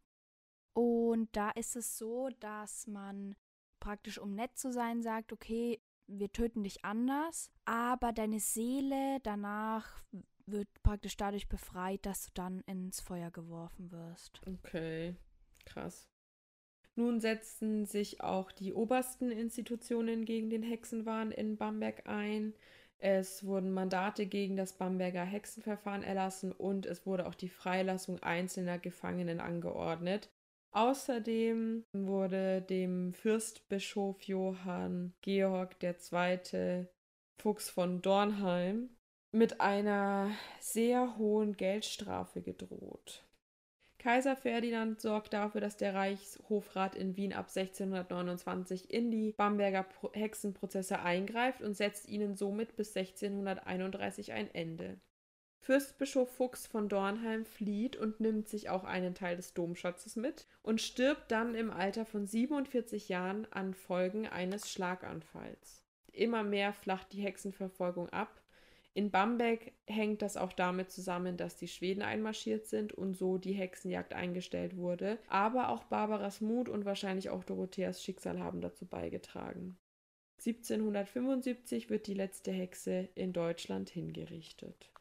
[0.73, 3.35] Und da ist es so, dass man
[3.79, 5.79] praktisch, um nett zu sein, sagt, okay,
[6.11, 10.01] wir töten dich anders, aber deine Seele danach
[10.45, 14.41] wird praktisch dadurch befreit, dass du dann ins Feuer geworfen wirst.
[14.45, 15.15] Okay,
[15.65, 16.07] krass.
[16.95, 22.53] Nun setzten sich auch die obersten Institutionen gegen den Hexenwahn in Bamberg ein.
[22.97, 28.77] Es wurden Mandate gegen das Bamberger Hexenverfahren erlassen und es wurde auch die Freilassung einzelner
[28.77, 30.29] Gefangenen angeordnet.
[30.73, 36.87] Außerdem wurde dem Fürstbischof Johann Georg II.
[37.37, 38.89] Fuchs von Dornheim
[39.33, 43.25] mit einer sehr hohen Geldstrafe gedroht.
[43.97, 51.01] Kaiser Ferdinand sorgt dafür, dass der Reichshofrat in Wien ab 1629 in die Bamberger Hexenprozesse
[51.01, 54.99] eingreift und setzt ihnen somit bis 1631 ein Ende.
[55.61, 60.81] Fürstbischof Fuchs von Dornheim flieht und nimmt sich auch einen Teil des Domschatzes mit und
[60.81, 65.83] stirbt dann im Alter von 47 Jahren an Folgen eines Schlaganfalls.
[66.11, 68.41] Immer mehr flacht die Hexenverfolgung ab
[68.93, 73.53] in Bamberg hängt das auch damit zusammen, dass die Schweden einmarschiert sind und so die
[73.53, 75.17] Hexenjagd eingestellt wurde.
[75.27, 79.77] Aber auch Barbaras Mut und wahrscheinlich auch Dorotheas Schicksal haben dazu beigetragen.
[80.39, 84.91] 1775 wird die letzte Hexe in Deutschland hingerichtet.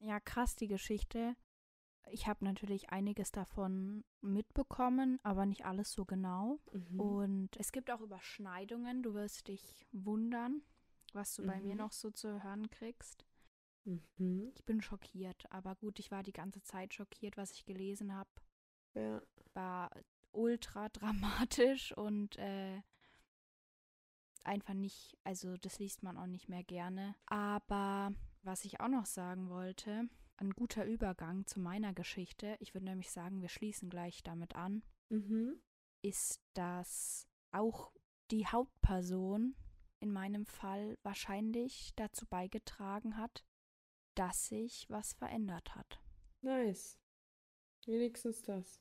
[0.00, 1.36] Ja, krass die Geschichte.
[2.10, 6.60] Ich habe natürlich einiges davon mitbekommen, aber nicht alles so genau.
[6.72, 7.00] Mhm.
[7.00, 10.62] Und es gibt auch Überschneidungen, du wirst dich wundern
[11.14, 11.46] was du mhm.
[11.46, 11.78] bei mir mhm.
[11.78, 13.26] noch so zu hören kriegst.
[13.84, 14.52] Mhm.
[14.54, 18.30] Ich bin schockiert, aber gut, ich war die ganze Zeit schockiert, was ich gelesen habe.
[18.94, 19.22] Ja.
[19.54, 19.90] War
[20.32, 22.82] ultra dramatisch und äh,
[24.44, 27.14] einfach nicht, also das liest man auch nicht mehr gerne.
[27.26, 32.86] Aber was ich auch noch sagen wollte, ein guter Übergang zu meiner Geschichte, ich würde
[32.86, 35.60] nämlich sagen, wir schließen gleich damit an, mhm.
[36.02, 37.92] ist, dass auch
[38.30, 39.56] die Hauptperson
[40.00, 43.44] in meinem Fall wahrscheinlich dazu beigetragen hat,
[44.14, 46.00] dass sich was verändert hat.
[46.40, 46.98] Nice.
[47.86, 48.80] Wenigstens das.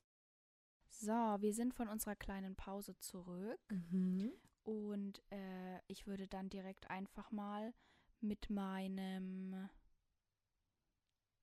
[0.89, 3.59] So, wir sind von unserer kleinen Pause zurück.
[3.69, 4.31] Mhm.
[4.63, 7.73] Und äh, ich würde dann direkt einfach mal
[8.21, 9.69] mit meinem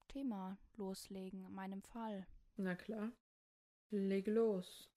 [0.09, 2.27] Thema loslegen, meinem Fall.
[2.57, 3.13] Na klar.
[3.91, 4.91] Leg los.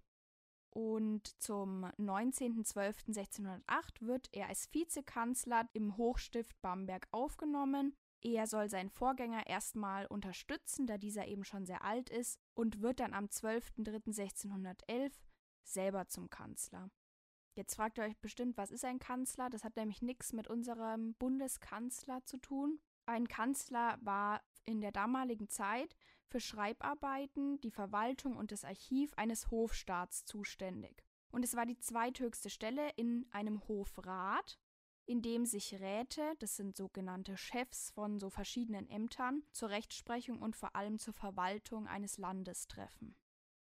[0.75, 3.61] und zum 19.12.1608
[4.01, 7.95] wird er als Vizekanzler im Hochstift Bamberg aufgenommen.
[8.23, 13.01] Er soll seinen Vorgänger erstmal unterstützen, da dieser eben schon sehr alt ist, und wird
[13.01, 15.13] dann am 12.03.1611
[15.65, 16.91] selber zum Kanzler.
[17.55, 19.51] Jetzt fragt ihr euch bestimmt, was ist ein Kanzler?
[19.51, 22.81] Das hat nämlich nichts mit unserem Bundeskanzler zu tun.
[23.05, 25.97] Ein Kanzler war in der damaligen Zeit
[26.33, 31.05] für Schreibarbeiten, die Verwaltung und das Archiv eines Hofstaats zuständig.
[31.31, 34.59] Und es war die zweithöchste Stelle in einem Hofrat,
[35.05, 40.57] in dem sich Räte, das sind sogenannte Chefs von so verschiedenen Ämtern, zur Rechtsprechung und
[40.57, 43.15] vor allem zur Verwaltung eines Landes treffen.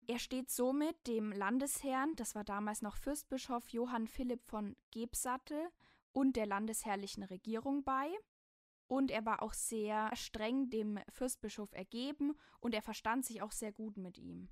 [0.08, 5.70] Er steht somit dem Landesherrn, das war damals noch Fürstbischof Johann Philipp von Gebsattel,
[6.14, 8.10] und der landesherrlichen Regierung bei
[8.88, 13.72] und er war auch sehr streng dem Fürstbischof ergeben und er verstand sich auch sehr
[13.72, 14.50] gut mit ihm.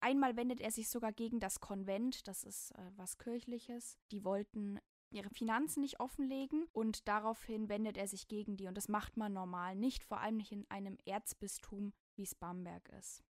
[0.00, 3.98] Einmal wendet er sich sogar gegen das Konvent, das ist äh, was kirchliches.
[4.10, 4.78] Die wollten
[5.10, 9.32] ihre Finanzen nicht offenlegen und daraufhin wendet er sich gegen die und das macht man
[9.32, 13.24] normal nicht, vor allem nicht in einem Erzbistum, wie es Bamberg ist.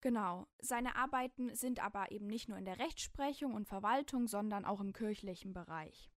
[0.00, 4.80] Genau, seine Arbeiten sind aber eben nicht nur in der Rechtsprechung und Verwaltung, sondern auch
[4.80, 6.08] im kirchlichen Bereich.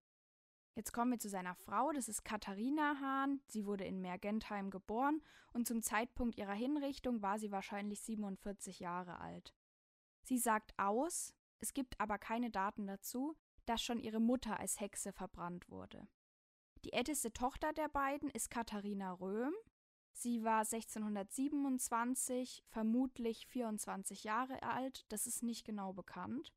[0.74, 3.42] Jetzt kommen wir zu seiner Frau, das ist Katharina Hahn.
[3.48, 9.20] Sie wurde in Mergentheim geboren und zum Zeitpunkt ihrer Hinrichtung war sie wahrscheinlich 47 Jahre
[9.20, 9.54] alt.
[10.24, 15.12] Sie sagt aus, es gibt aber keine Daten dazu, dass schon ihre Mutter als Hexe
[15.12, 16.08] verbrannt wurde.
[16.86, 19.54] Die älteste Tochter der beiden ist Katharina Röhm.
[20.14, 26.54] Sie war 1627 vermutlich 24 Jahre alt, das ist nicht genau bekannt.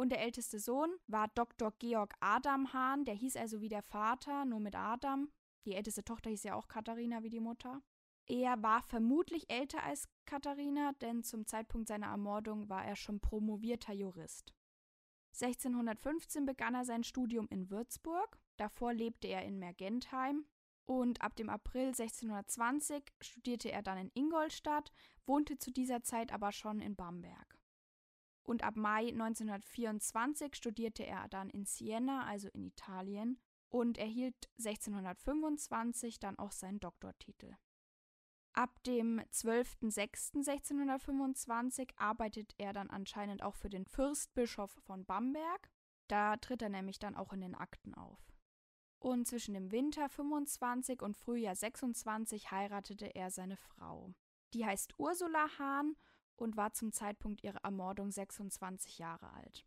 [0.00, 1.74] Und der älteste Sohn war Dr.
[1.78, 5.30] Georg Adam Hahn, der hieß also wie der Vater, nur mit Adam.
[5.66, 7.82] Die älteste Tochter hieß ja auch Katharina wie die Mutter.
[8.26, 13.92] Er war vermutlich älter als Katharina, denn zum Zeitpunkt seiner Ermordung war er schon promovierter
[13.92, 14.54] Jurist.
[15.34, 20.46] 1615 begann er sein Studium in Würzburg, davor lebte er in Mergentheim
[20.86, 24.92] und ab dem April 1620 studierte er dann in Ingolstadt,
[25.26, 27.59] wohnte zu dieser Zeit aber schon in Bamberg
[28.42, 36.18] und ab Mai 1924 studierte er dann in Siena, also in Italien, und erhielt 1625
[36.18, 37.54] dann auch seinen Doktortitel.
[38.52, 45.70] Ab dem 12.06.1625 arbeitet er dann anscheinend auch für den Fürstbischof von Bamberg.
[46.08, 48.18] Da tritt er nämlich dann auch in den Akten auf.
[48.98, 54.12] Und zwischen dem Winter 25 und Frühjahr 26 heiratete er seine Frau.
[54.52, 55.94] Die heißt Ursula Hahn
[56.40, 59.66] und war zum Zeitpunkt ihrer Ermordung 26 Jahre alt.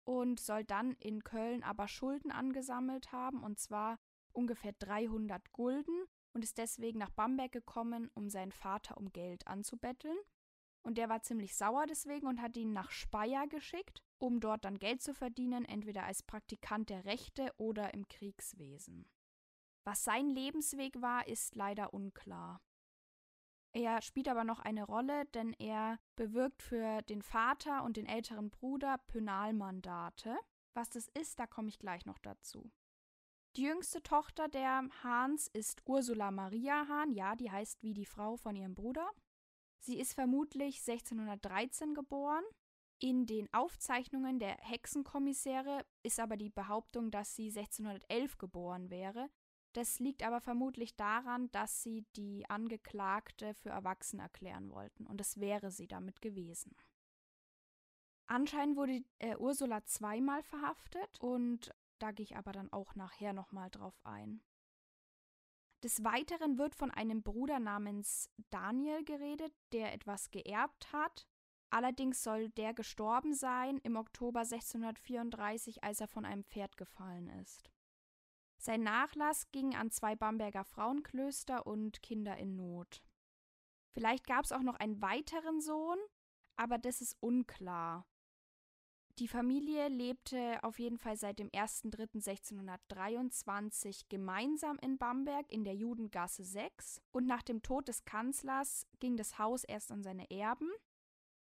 [0.05, 3.99] und soll dann in Köln aber Schulden angesammelt haben, und zwar
[4.31, 10.15] ungefähr 300 Gulden, und ist deswegen nach Bamberg gekommen, um seinen Vater um Geld anzubetteln.
[10.87, 14.79] Und der war ziemlich sauer deswegen und hat ihn nach Speyer geschickt, um dort dann
[14.79, 19.05] Geld zu verdienen, entweder als Praktikant der Rechte oder im Kriegswesen.
[19.83, 22.61] Was sein Lebensweg war, ist leider unklar.
[23.73, 28.49] Er spielt aber noch eine Rolle, denn er bewirkt für den Vater und den älteren
[28.49, 30.37] Bruder Pönalmandate.
[30.73, 32.71] Was das ist, da komme ich gleich noch dazu.
[33.57, 38.37] Die jüngste Tochter der Hahns ist Ursula Maria Hahn, ja, die heißt wie die Frau
[38.37, 39.11] von ihrem Bruder.
[39.79, 42.43] Sie ist vermutlich 1613 geboren.
[42.99, 49.29] In den Aufzeichnungen der Hexenkommissäre ist aber die Behauptung, dass sie 1611 geboren wäre.
[49.73, 55.39] Das liegt aber vermutlich daran, dass sie die Angeklagte für erwachsen erklären wollten, und das
[55.39, 56.75] wäre sie damit gewesen.
[58.25, 63.69] Anscheinend wurde äh, Ursula zweimal verhaftet und da gehe ich aber dann auch nachher nochmal
[63.69, 64.41] drauf ein.
[65.83, 71.27] Des Weiteren wird von einem Bruder namens Daniel geredet, der etwas geerbt hat.
[71.69, 77.69] Allerdings soll der gestorben sein im Oktober 1634, als er von einem Pferd gefallen ist.
[78.57, 83.03] Sein Nachlass ging an zwei Bamberger Frauenklöster und Kinder in Not.
[83.93, 85.99] Vielleicht gab es auch noch einen weiteren Sohn,
[86.55, 88.07] aber das ist unklar.
[89.19, 96.43] Die Familie lebte auf jeden Fall seit dem 1.3.1623 gemeinsam in Bamberg in der Judengasse
[96.43, 100.69] 6 und nach dem Tod des Kanzlers ging das Haus erst an seine Erben,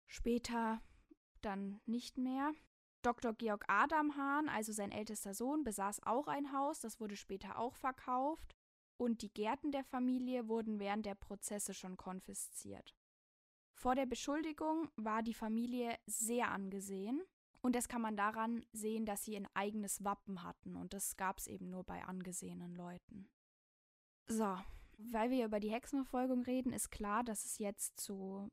[0.07, 0.81] später
[1.41, 2.53] dann nicht mehr.
[3.03, 3.33] Dr.
[3.33, 7.75] Georg Adam Hahn, also sein ältester Sohn, besaß auch ein Haus, das wurde später auch
[7.75, 8.55] verkauft
[8.97, 12.95] und die Gärten der Familie wurden während der Prozesse schon konfisziert.
[13.75, 17.21] Vor der Beschuldigung war die Familie sehr angesehen
[17.67, 20.77] und das kann man daran sehen, dass sie ein eigenes Wappen hatten.
[20.77, 23.29] Und das gab es eben nur bei angesehenen Leuten.
[24.29, 24.57] So,
[24.99, 28.53] weil wir über die Hexenverfolgung reden, ist klar, dass es jetzt zu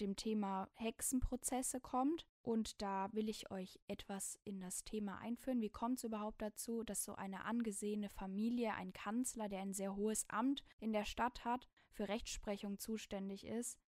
[0.00, 2.26] dem Thema Hexenprozesse kommt.
[2.40, 5.60] Und da will ich euch etwas in das Thema einführen.
[5.60, 9.96] Wie kommt es überhaupt dazu, dass so eine angesehene Familie, ein Kanzler, der ein sehr
[9.96, 13.78] hohes Amt in der Stadt hat, für Rechtsprechung zuständig ist,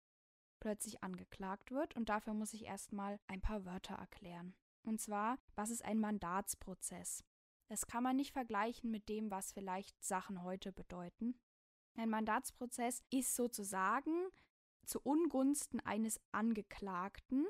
[0.61, 1.97] plötzlich angeklagt wird.
[1.97, 4.55] Und dafür muss ich erstmal ein paar Wörter erklären.
[4.83, 7.25] Und zwar, was ist ein Mandatsprozess?
[7.69, 11.39] Das kann man nicht vergleichen mit dem, was vielleicht Sachen heute bedeuten.
[11.97, 14.29] Ein Mandatsprozess ist sozusagen
[14.87, 17.47] zu Ungunsten eines Angeklagten,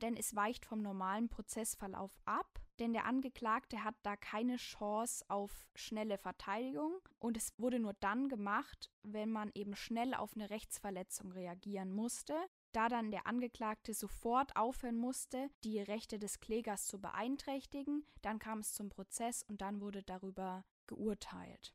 [0.00, 5.68] denn es weicht vom normalen Prozessverlauf ab, denn der Angeklagte hat da keine Chance auf
[5.74, 11.30] schnelle Verteidigung und es wurde nur dann gemacht, wenn man eben schnell auf eine Rechtsverletzung
[11.32, 12.34] reagieren musste.
[12.72, 18.60] Da dann der Angeklagte sofort aufhören musste, die Rechte des Klägers zu beeinträchtigen, dann kam
[18.60, 21.74] es zum Prozess und dann wurde darüber geurteilt.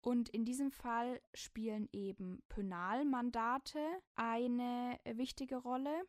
[0.00, 3.80] Und in diesem Fall spielen eben Pönalmandate
[4.14, 6.02] eine wichtige Rolle.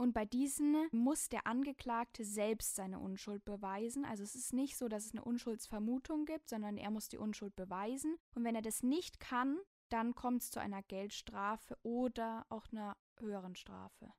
[0.00, 4.06] Und bei diesen muss der Angeklagte selbst seine Unschuld beweisen.
[4.06, 7.54] Also es ist nicht so, dass es eine Unschuldsvermutung gibt, sondern er muss die Unschuld
[7.54, 8.16] beweisen.
[8.34, 9.58] Und wenn er das nicht kann,
[9.90, 14.10] dann kommt es zu einer Geldstrafe oder auch einer höheren Strafe.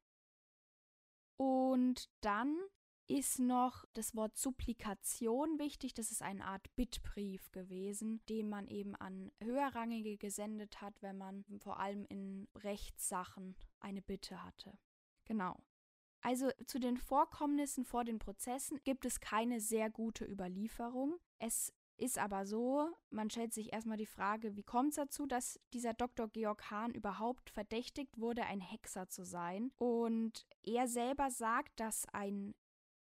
[1.38, 2.56] Und dann
[3.08, 5.96] ist noch das Wort Supplikation wichtig.
[5.96, 11.44] Das ist eine Art Bittbrief gewesen, den man eben an Höherrangige gesendet hat, wenn man
[11.58, 14.78] vor allem in Rechtssachen eine Bitte hatte.
[15.26, 15.58] Genau.
[16.22, 21.18] Also zu den Vorkommnissen vor den Prozessen gibt es keine sehr gute Überlieferung.
[21.40, 25.60] Es ist aber so, man stellt sich erstmal die Frage, wie kommt es dazu, dass
[25.74, 26.28] dieser Dr.
[26.28, 29.72] Georg Hahn überhaupt verdächtigt wurde, ein Hexer zu sein?
[29.78, 32.56] Und er selber sagt, dass ein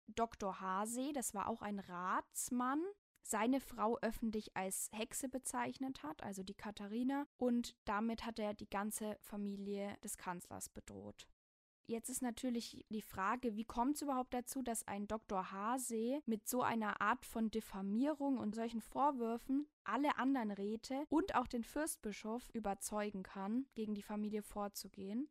[0.07, 0.59] Dr.
[0.59, 2.81] Hase, das war auch ein Ratsmann,
[3.23, 8.69] seine Frau öffentlich als Hexe bezeichnet hat, also die Katharina, und damit hat er die
[8.69, 11.27] ganze Familie des Kanzlers bedroht.
[11.87, 15.51] Jetzt ist natürlich die Frage, wie kommt es überhaupt dazu, dass ein Dr.
[15.51, 21.47] Hase mit so einer Art von Diffamierung und solchen Vorwürfen alle anderen Räte und auch
[21.47, 25.29] den Fürstbischof überzeugen kann, gegen die Familie vorzugehen?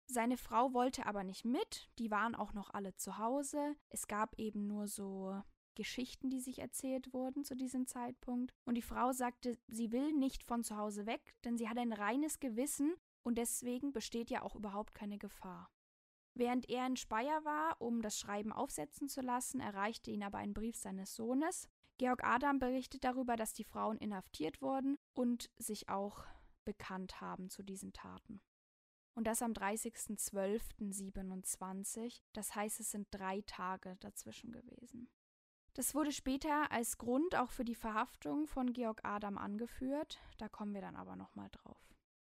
[0.07, 3.77] Seine Frau wollte aber nicht mit, die waren auch noch alle zu Hause.
[3.91, 5.43] Es gab eben nur so
[5.79, 8.53] Geschichten, die sich erzählt wurden zu diesem Zeitpunkt.
[8.67, 11.93] Und die Frau sagte, sie will nicht von zu Hause weg, denn sie hat ein
[11.93, 15.71] reines Gewissen und deswegen besteht ja auch überhaupt keine Gefahr.
[16.35, 20.53] Während er in Speyer war, um das Schreiben aufsetzen zu lassen, erreichte ihn aber ein
[20.53, 21.69] Brief seines Sohnes.
[21.97, 26.25] Georg Adam berichtet darüber, dass die Frauen inhaftiert wurden und sich auch
[26.65, 28.41] bekannt haben zu diesen Taten.
[29.15, 32.21] und das am 30.12.27.
[32.35, 35.11] Das heißt, es sind drei Tage dazwischen gewesen.
[35.79, 40.75] Das wurde später als Grund auch für die Verhaftung von Georg Adam angeführt, da kommen
[40.75, 41.79] wir dann aber nochmal drauf.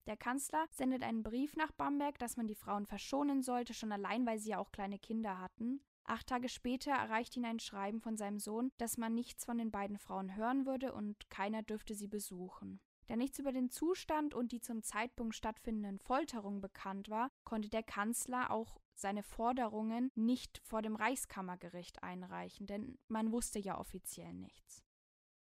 [0.08, 4.26] Der Kanzler sendet einen Brief nach Bamberg, dass man die Frauen verschonen sollte, schon allein,
[4.26, 5.80] weil sie ja auch kleine Kinder hatten.
[6.02, 9.70] Acht Tage später erreicht ihn ein Schreiben von seinem Sohn, dass man nichts von den
[9.70, 12.80] beiden Frauen hören würde und keiner dürfte sie besuchen.
[13.06, 17.84] Da nichts über den Zustand und die zum Zeitpunkt stattfindenden Folterungen bekannt war, konnte der
[17.84, 24.82] Kanzler auch seine Forderungen nicht vor dem Reichskammergericht einreichen, denn man wusste ja offiziell nichts.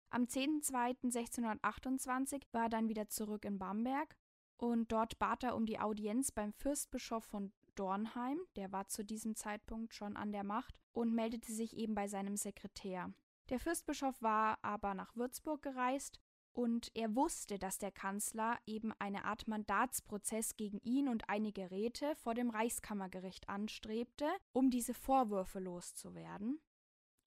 [0.10, 4.16] Am 10.02.1628 war er dann wieder zurück in Bamberg
[4.58, 9.36] und dort bat er um die Audienz beim Fürstbischof von Dornheim, der war zu diesem
[9.36, 13.12] Zeitpunkt schon an der Macht, und meldete sich eben bei seinem Sekretär.
[13.50, 16.22] Der Fürstbischof war aber nach Würzburg gereist
[16.54, 22.16] und er wusste, dass der Kanzler eben eine Art Mandatsprozess gegen ihn und einige Räte
[22.16, 26.60] vor dem Reichskammergericht anstrebte, um diese Vorwürfe loszuwerden.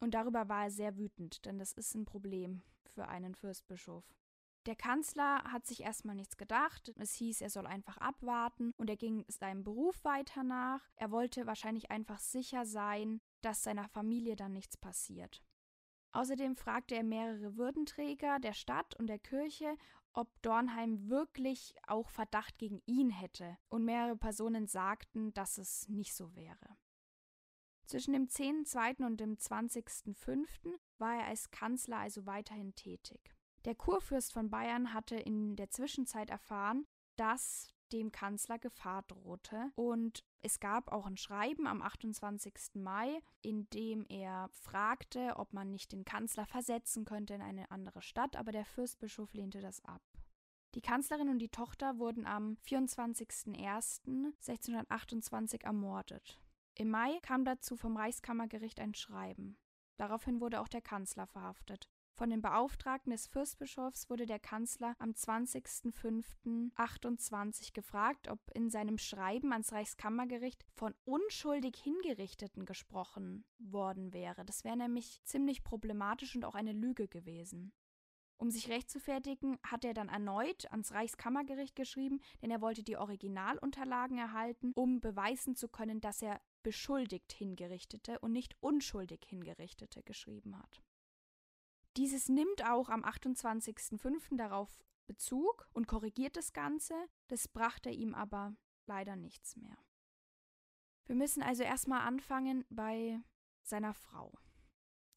[0.00, 4.04] Und darüber war er sehr wütend, denn das ist ein Problem für einen Fürstbischof.
[4.66, 6.92] Der Kanzler hat sich erstmal nichts gedacht.
[6.96, 10.80] Es hieß, er soll einfach abwarten und er ging seinem Beruf weiter nach.
[10.96, 15.40] Er wollte wahrscheinlich einfach sicher sein, dass seiner Familie dann nichts passiert.
[16.16, 19.76] Außerdem fragte er mehrere Würdenträger der Stadt und der Kirche,
[20.14, 26.14] ob Dornheim wirklich auch Verdacht gegen ihn hätte, und mehrere Personen sagten, dass es nicht
[26.14, 26.78] so wäre.
[27.84, 29.04] Zwischen dem 10.2.
[29.04, 30.78] und dem 20.5.
[30.96, 33.34] war er als Kanzler also weiterhin tätig.
[33.66, 36.86] Der Kurfürst von Bayern hatte in der Zwischenzeit erfahren,
[37.16, 39.70] dass dem Kanzler Gefahr drohte.
[39.74, 42.54] Und es gab auch ein Schreiben am 28.
[42.74, 48.02] Mai, in dem er fragte, ob man nicht den Kanzler versetzen könnte in eine andere
[48.02, 50.02] Stadt, aber der Fürstbischof lehnte das ab.
[50.74, 56.38] Die Kanzlerin und die Tochter wurden am 24.01.1628 ermordet.
[56.74, 59.56] Im Mai kam dazu vom Reichskammergericht ein Schreiben.
[59.96, 61.88] Daraufhin wurde auch der Kanzler verhaftet.
[62.16, 69.52] Von den Beauftragten des Fürstbischofs wurde der Kanzler am 20.05.28 gefragt, ob in seinem Schreiben
[69.52, 74.46] ans Reichskammergericht von unschuldig Hingerichteten gesprochen worden wäre.
[74.46, 77.74] Das wäre nämlich ziemlich problematisch und auch eine Lüge gewesen.
[78.38, 84.16] Um sich rechtfertigen, hat er dann erneut ans Reichskammergericht geschrieben, denn er wollte die Originalunterlagen
[84.16, 90.80] erhalten, um beweisen zu können, dass er beschuldigt Hingerichtete und nicht unschuldig Hingerichtete geschrieben hat.
[91.96, 94.36] Dieses nimmt auch am 28.05.
[94.36, 96.94] darauf Bezug und korrigiert das Ganze,
[97.28, 98.54] das brachte ihm aber
[98.86, 99.78] leider nichts mehr.
[101.06, 103.20] Wir müssen also erstmal anfangen bei
[103.62, 104.32] seiner Frau.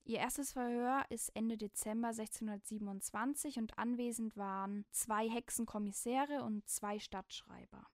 [0.05, 7.86] Ihr erstes Verhör ist Ende Dezember 1627 und anwesend waren zwei Hexenkommissäre und zwei Stadtschreiber.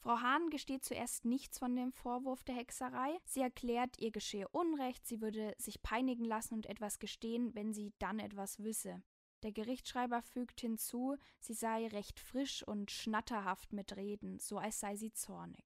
[0.00, 3.18] Frau Hahn gesteht zuerst nichts von dem Vorwurf der Hexerei.
[3.24, 7.92] Sie erklärt, ihr geschehe Unrecht, sie würde sich peinigen lassen und etwas gestehen, wenn sie
[7.98, 9.02] dann etwas wisse.
[9.42, 14.96] Der Gerichtsschreiber fügt hinzu, sie sei recht frisch und schnatterhaft mit Reden, so als sei
[14.96, 15.64] sie zornig.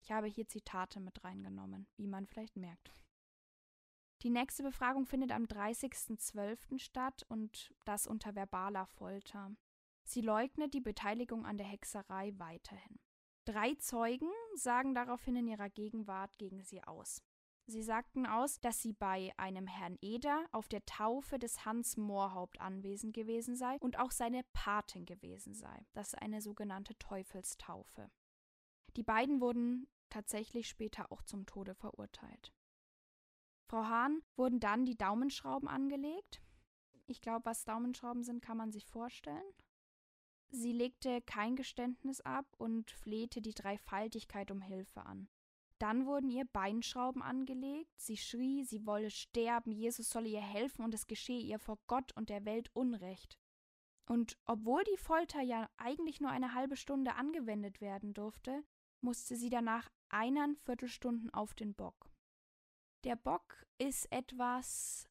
[0.00, 2.94] Ich habe hier Zitate mit reingenommen, wie man vielleicht merkt.
[4.22, 6.78] Die nächste Befragung findet am 30.12.
[6.78, 9.52] statt und das unter verbaler Folter.
[10.04, 12.98] Sie leugnet die Beteiligung an der Hexerei weiterhin.
[13.48, 17.22] Drei Zeugen sagen daraufhin in ihrer Gegenwart gegen sie aus.
[17.64, 22.60] Sie sagten aus, dass sie bei einem Herrn Eder auf der Taufe des Hans Moorhaupt
[22.60, 25.86] anwesend gewesen sei und auch seine Patin gewesen sei.
[25.94, 28.10] Das ist eine sogenannte Teufelstaufe.
[28.96, 32.52] Die beiden wurden tatsächlich später auch zum Tode verurteilt.
[33.64, 36.42] Frau Hahn wurden dann die Daumenschrauben angelegt.
[37.06, 39.54] Ich glaube, was Daumenschrauben sind, kann man sich vorstellen.
[40.50, 45.28] Sie legte kein Geständnis ab und flehte die Dreifaltigkeit um Hilfe an.
[45.78, 50.92] Dann wurden ihr Beinschrauben angelegt, sie schrie, sie wolle sterben, Jesus solle ihr helfen und
[50.92, 53.38] es geschehe ihr vor Gott und der Welt Unrecht.
[54.06, 58.64] Und obwohl die Folter ja eigentlich nur eine halbe Stunde angewendet werden durfte,
[59.00, 62.10] musste sie danach einern Viertelstunden auf den Bock.
[63.04, 65.08] Der Bock ist etwas,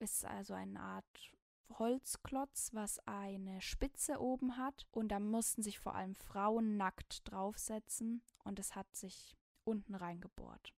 [0.00, 1.31] ist also eine Art
[1.78, 4.86] Holzklotz, was eine Spitze oben hat.
[4.90, 10.74] Und da mussten sich vor allem Frauen nackt draufsetzen und es hat sich unten reingebohrt.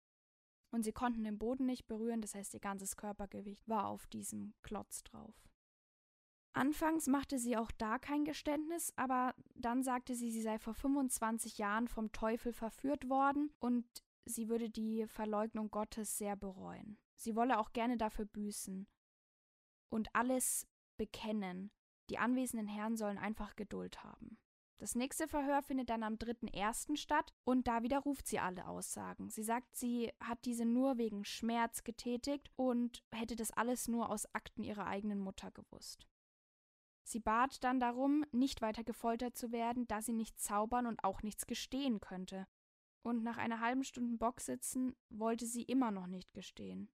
[0.71, 4.55] Und sie konnten den Boden nicht berühren, das heißt, ihr ganzes Körpergewicht war auf diesem
[4.63, 5.49] Klotz drauf.
[6.53, 11.59] Anfangs machte sie auch da kein Geständnis, aber dann sagte sie, sie sei vor 25
[11.59, 13.85] Jahren vom Teufel verführt worden und
[14.25, 16.99] sie würde die Verleugnung Gottes sehr bereuen.
[17.17, 18.87] Sie wolle auch gerne dafür büßen
[19.91, 20.67] und alles
[20.97, 21.71] bekennen.
[22.11, 24.39] Die anwesenden Herren sollen einfach Geduld haben.
[24.79, 26.97] Das nächste Verhör findet dann am 3.1.
[26.97, 29.31] statt und da widerruft sie alle Aussagen.
[29.31, 34.27] Sie sagt, sie hat diese nur wegen Schmerz getätigt und hätte das alles nur aus
[34.35, 36.07] Akten ihrer eigenen Mutter gewusst.
[37.05, 41.23] Sie bat dann darum, nicht weiter gefoltert zu werden, da sie nicht zaubern und auch
[41.23, 42.47] nichts gestehen könnte.
[43.03, 46.89] Und nach einer halben Stunde Boxsitzen wollte sie immer noch nicht gestehen.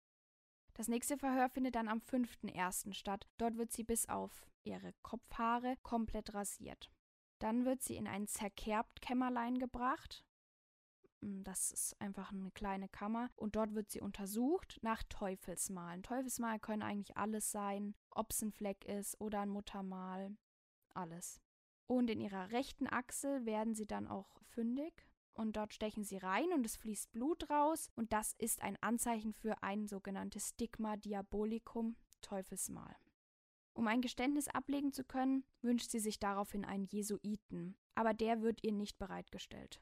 [0.80, 2.94] Das nächste Verhör findet dann am 5.1.
[2.94, 3.28] statt.
[3.36, 6.90] Dort wird sie bis auf ihre Kopfhaare komplett rasiert.
[7.38, 10.24] Dann wird sie in ein zerkerbt Kämmerlein gebracht.
[11.20, 13.28] Hm, das ist einfach eine kleine Kammer.
[13.36, 16.02] Und dort wird sie untersucht nach Teufelsmalen.
[16.02, 20.34] Teufelsmal können eigentlich alles sein, ob es ein Fleck ist oder ein Muttermal.
[20.94, 21.42] Alles.
[21.88, 25.09] Und in ihrer rechten Achsel werden sie dann auch fündig.
[25.32, 27.90] Und dort stechen sie rein und es fließt Blut raus.
[27.96, 32.96] Und das ist ein Anzeichen für ein sogenanntes Stigma Diabolicum, Teufelsmal.
[33.72, 38.62] Um ein Geständnis ablegen zu können, wünscht sie sich daraufhin einen Jesuiten, aber der wird
[38.62, 39.80] ihr nicht bereitgestellt.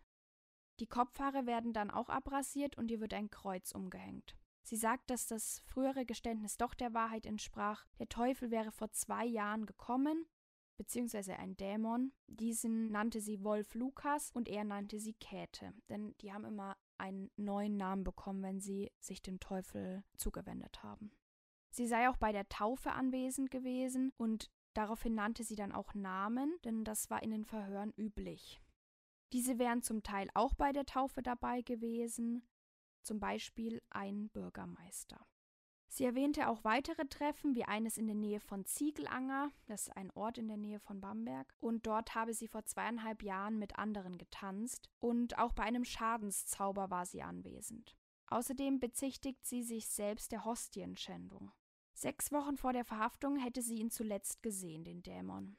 [0.79, 4.37] Die Kopfhaare werden dann auch abrasiert und ihr wird ein Kreuz umgehängt.
[4.63, 7.87] Sie sagt, dass das frühere Geständnis doch der Wahrheit entsprach.
[7.99, 10.27] Der Teufel wäre vor zwei Jahren gekommen,
[10.79, 12.13] beziehungsweise ein Dämon.
[12.27, 17.31] Diesen nannte sie Wolf Lukas und er nannte sie Käthe, denn die haben immer einen
[17.37, 21.13] neuen Namen bekommen, wenn sie sich dem Teufel zugewendet haben.
[21.71, 26.57] Sie sei auch bei der Taufe anwesend gewesen und daraufhin nannte sie dann auch Namen,
[26.65, 28.61] denn das war in den Verhören üblich.
[29.33, 32.49] Diese wären zum Teil auch bei der Taufe dabei gewesen,
[33.03, 35.27] zum Beispiel ein Bürgermeister.
[35.89, 40.11] Sie erwähnte auch weitere Treffen, wie eines in der Nähe von Ziegelanger, das ist ein
[40.11, 44.19] Ort in der Nähe von Bamberg, und dort habe sie vor zweieinhalb Jahren mit anderen
[44.19, 47.97] getanzt, und auch bei einem Schadenszauber war sie anwesend.
[48.27, 51.53] Außerdem bezichtigt sie sich selbst der Hostienschändung.
[51.95, 55.57] Sechs Wochen vor der Verhaftung hätte sie ihn zuletzt gesehen, den Dämon.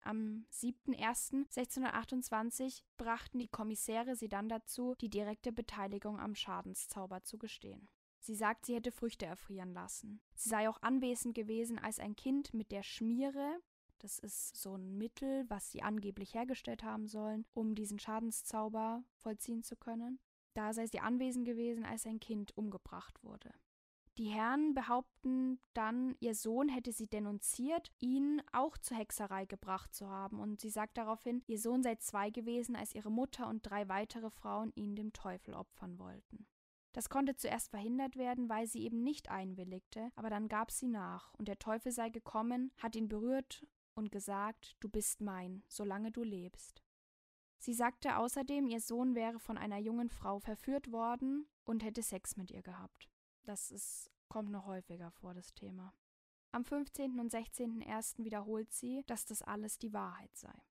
[0.00, 7.90] Am 7.01.1628 brachten die Kommissäre sie dann dazu, die direkte Beteiligung am Schadenszauber zu gestehen.
[8.26, 10.20] Sie sagt, sie hätte Früchte erfrieren lassen.
[10.34, 13.60] Sie sei auch anwesend gewesen, als ein Kind mit der Schmiere,
[14.00, 19.62] das ist so ein Mittel, was sie angeblich hergestellt haben sollen, um diesen Schadenszauber vollziehen
[19.62, 20.18] zu können.
[20.54, 23.52] Da sei sie anwesend gewesen, als ein Kind umgebracht wurde.
[24.18, 30.08] Die Herren behaupten dann, ihr Sohn hätte sie denunziert, ihn auch zur Hexerei gebracht zu
[30.08, 33.88] haben, und sie sagt daraufhin, ihr Sohn sei zwei gewesen, als ihre Mutter und drei
[33.88, 36.48] weitere Frauen ihn dem Teufel opfern wollten.
[36.96, 41.34] Das konnte zuerst verhindert werden, weil sie eben nicht einwilligte, aber dann gab sie nach,
[41.34, 46.22] und der Teufel sei gekommen, hat ihn berührt und gesagt, du bist mein, solange du
[46.22, 46.82] lebst.
[47.58, 52.38] Sie sagte außerdem, ihr Sohn wäre von einer jungen Frau verführt worden und hätte Sex
[52.38, 53.10] mit ihr gehabt.
[53.44, 55.92] Das ist, kommt noch häufiger vor, das Thema.
[56.52, 57.20] Am 15.
[57.20, 58.24] und 16.01.
[58.24, 60.62] wiederholt sie, dass das alles die Wahrheit sei.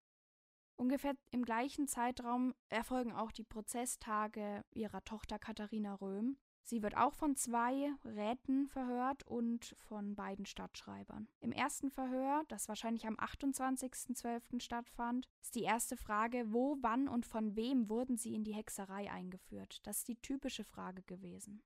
[0.78, 6.38] Ungefähr im gleichen Zeitraum erfolgen auch die Prozesstage ihrer Tochter Katharina Röhm.
[6.63, 11.28] Sie wird auch von zwei Räten verhört und von beiden Stadtschreibern.
[11.39, 14.59] Im ersten Verhör, das wahrscheinlich am 28.12.
[14.59, 19.11] stattfand, ist die erste Frage, wo, wann und von wem wurden sie in die Hexerei
[19.11, 19.86] eingeführt?
[19.86, 21.61] Das ist die typische Frage gewesen.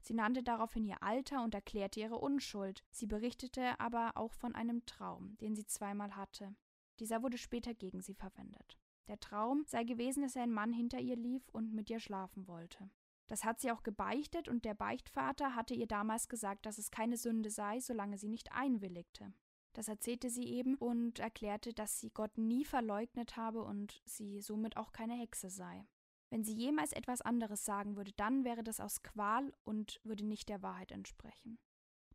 [0.00, 2.84] Sie nannte daraufhin ihr Alter und erklärte ihre Unschuld.
[2.90, 6.54] Sie berichtete aber auch von einem Traum, den sie zweimal hatte.
[7.00, 8.78] Dieser wurde später gegen sie verwendet.
[9.08, 12.90] Der Traum sei gewesen, dass ein Mann hinter ihr lief und mit ihr schlafen wollte.
[13.26, 17.16] Das hat sie auch gebeichtet und der Beichtvater hatte ihr damals gesagt, dass es keine
[17.16, 19.32] Sünde sei, solange sie nicht einwilligte.
[19.72, 24.76] Das erzählte sie eben und erklärte, dass sie Gott nie verleugnet habe und sie somit
[24.76, 25.86] auch keine Hexe sei.
[26.30, 30.48] Wenn sie jemals etwas anderes sagen würde, dann wäre das aus Qual und würde nicht
[30.48, 31.58] der Wahrheit entsprechen.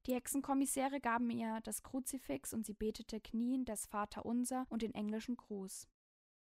[0.10, 5.38] Die Hexenkommissäre gaben ihr das Kruzifix und sie betete kniend das Vaterunser und den englischen
[5.38, 5.88] Gruß.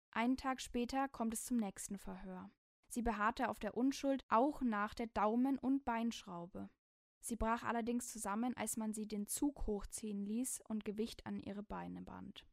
[0.09, 2.49] Einen Tag später kommt es zum nächsten Verhör.
[2.87, 6.71] Sie beharrte auf der Unschuld auch nach der Daumen- und Beinschraube.
[7.19, 11.61] Sie brach allerdings zusammen, als man sie den Zug hochziehen ließ und Gewicht an ihre
[11.61, 12.47] Beine band.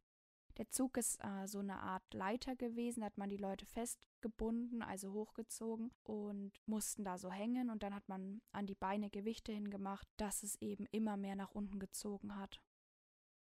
[0.61, 4.83] Der Zug ist äh, so eine Art Leiter gewesen, da hat man die Leute festgebunden,
[4.83, 9.53] also hochgezogen und mussten da so hängen und dann hat man an die Beine Gewichte
[9.53, 12.61] hingemacht, dass es eben immer mehr nach unten gezogen hat.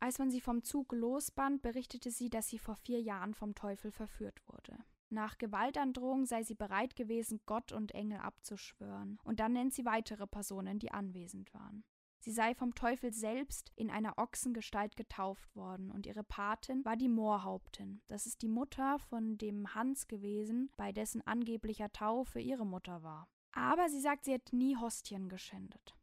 [0.01, 3.91] Als man sie vom Zug losband, berichtete sie, dass sie vor vier Jahren vom Teufel
[3.91, 4.77] verführt wurde.
[5.07, 10.27] Nach Gewaltandrohung sei sie bereit gewesen, Gott und Engel abzuschwören, und dann nennt sie weitere
[10.27, 11.85] Personen, die anwesend waren.
[12.27, 17.07] Sie sei vom Teufel selbst in einer Ochsengestalt getauft worden und ihre Patin war die
[17.07, 18.01] Moorhauptin.
[18.07, 23.29] Das ist die Mutter von dem Hans gewesen, bei dessen angeblicher Taufe ihre Mutter war.
[23.53, 25.95] Aber sie sagt, sie hat nie Hostien geschändet.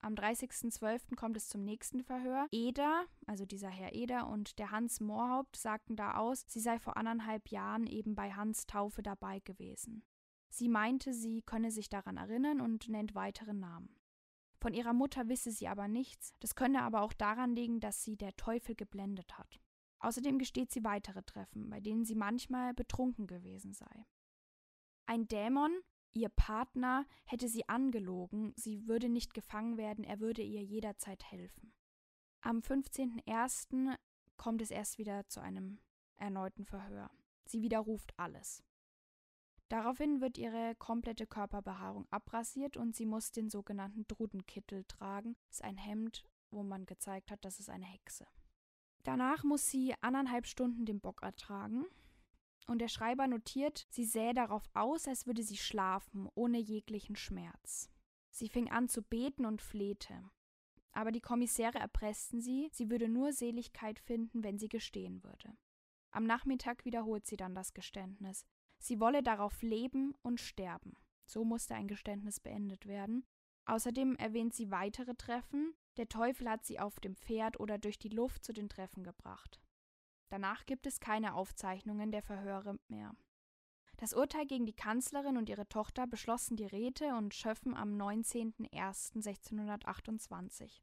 [0.00, 1.14] Am 30.12.
[1.14, 2.46] kommt es zum nächsten Verhör.
[2.52, 6.96] Eder, also dieser Herr Eder und der Hans Moorhaupt sagten da aus, sie sei vor
[6.96, 10.04] anderthalb Jahren eben bei Hans Taufe dabei gewesen.
[10.48, 13.99] Sie meinte, sie könne sich daran erinnern und nennt weitere Namen.
[14.60, 18.16] Von ihrer Mutter wisse sie aber nichts, das könne aber auch daran liegen, dass sie
[18.16, 19.60] der Teufel geblendet hat.
[20.00, 24.06] Außerdem gesteht sie weitere Treffen, bei denen sie manchmal betrunken gewesen sei.
[25.06, 25.72] Ein Dämon,
[26.12, 31.72] Ihr Partner hätte sie angelogen, sie würde nicht gefangen werden, er würde ihr jederzeit helfen.
[32.40, 33.96] Am 15.01.
[34.36, 35.78] kommt es erst wieder zu einem
[36.16, 37.10] erneuten Verhör.
[37.44, 38.64] Sie widerruft alles.
[39.70, 45.36] Daraufhin wird ihre komplette Körperbehaarung abrasiert und sie muss den sogenannten Drudenkittel tragen.
[45.46, 48.26] Das ist ein Hemd, wo man gezeigt hat, das ist eine Hexe.
[49.04, 51.86] Danach muss sie anderthalb Stunden den Bock ertragen
[52.66, 57.88] und der Schreiber notiert, sie sähe darauf aus, als würde sie schlafen, ohne jeglichen Schmerz.
[58.30, 60.30] Sie fing an zu beten und flehte.
[60.90, 65.56] Aber die Kommissäre erpressten sie, sie würde nur Seligkeit finden, wenn sie gestehen würde.
[66.10, 68.44] Am Nachmittag wiederholt sie dann das Geständnis.
[68.80, 70.96] Sie wolle darauf leben und sterben.
[71.26, 73.26] So musste ein Geständnis beendet werden.
[73.66, 75.74] Außerdem erwähnt sie weitere Treffen.
[75.96, 79.60] Der Teufel hat sie auf dem Pferd oder durch die Luft zu den Treffen gebracht.
[80.30, 83.14] Danach gibt es keine Aufzeichnungen der Verhöre mehr.
[83.98, 90.80] Das Urteil gegen die Kanzlerin und ihre Tochter beschlossen die Räte und Schöffen am 19.01.1628.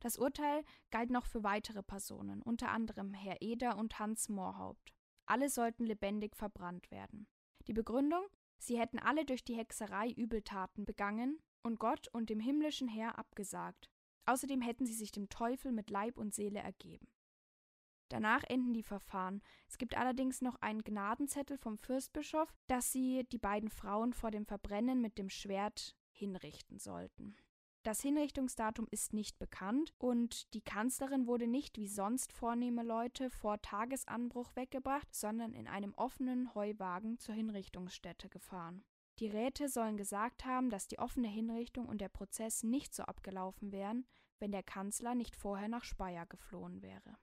[0.00, 4.92] Das Urteil galt noch für weitere Personen, unter anderem Herr Eder und Hans Moorhaupt.
[5.30, 7.28] Alle sollten lebendig verbrannt werden.
[7.68, 8.24] Die Begründung?
[8.58, 13.88] Sie hätten alle durch die Hexerei Übeltaten begangen und Gott und dem himmlischen Herr abgesagt.
[14.26, 17.06] Außerdem hätten sie sich dem Teufel mit Leib und Seele ergeben.
[18.08, 19.40] Danach enden die Verfahren.
[19.68, 24.46] Es gibt allerdings noch einen Gnadenzettel vom Fürstbischof, dass sie die beiden Frauen vor dem
[24.46, 27.36] Verbrennen mit dem Schwert hinrichten sollten.
[27.82, 33.62] Das Hinrichtungsdatum ist nicht bekannt und die Kanzlerin wurde nicht wie sonst vornehme Leute vor
[33.62, 38.84] Tagesanbruch weggebracht, sondern in einem offenen Heuwagen zur Hinrichtungsstätte gefahren.
[39.18, 43.72] Die Räte sollen gesagt haben, dass die offene Hinrichtung und der Prozess nicht so abgelaufen
[43.72, 44.06] wären,
[44.40, 47.16] wenn der Kanzler nicht vorher nach Speyer geflohen wäre.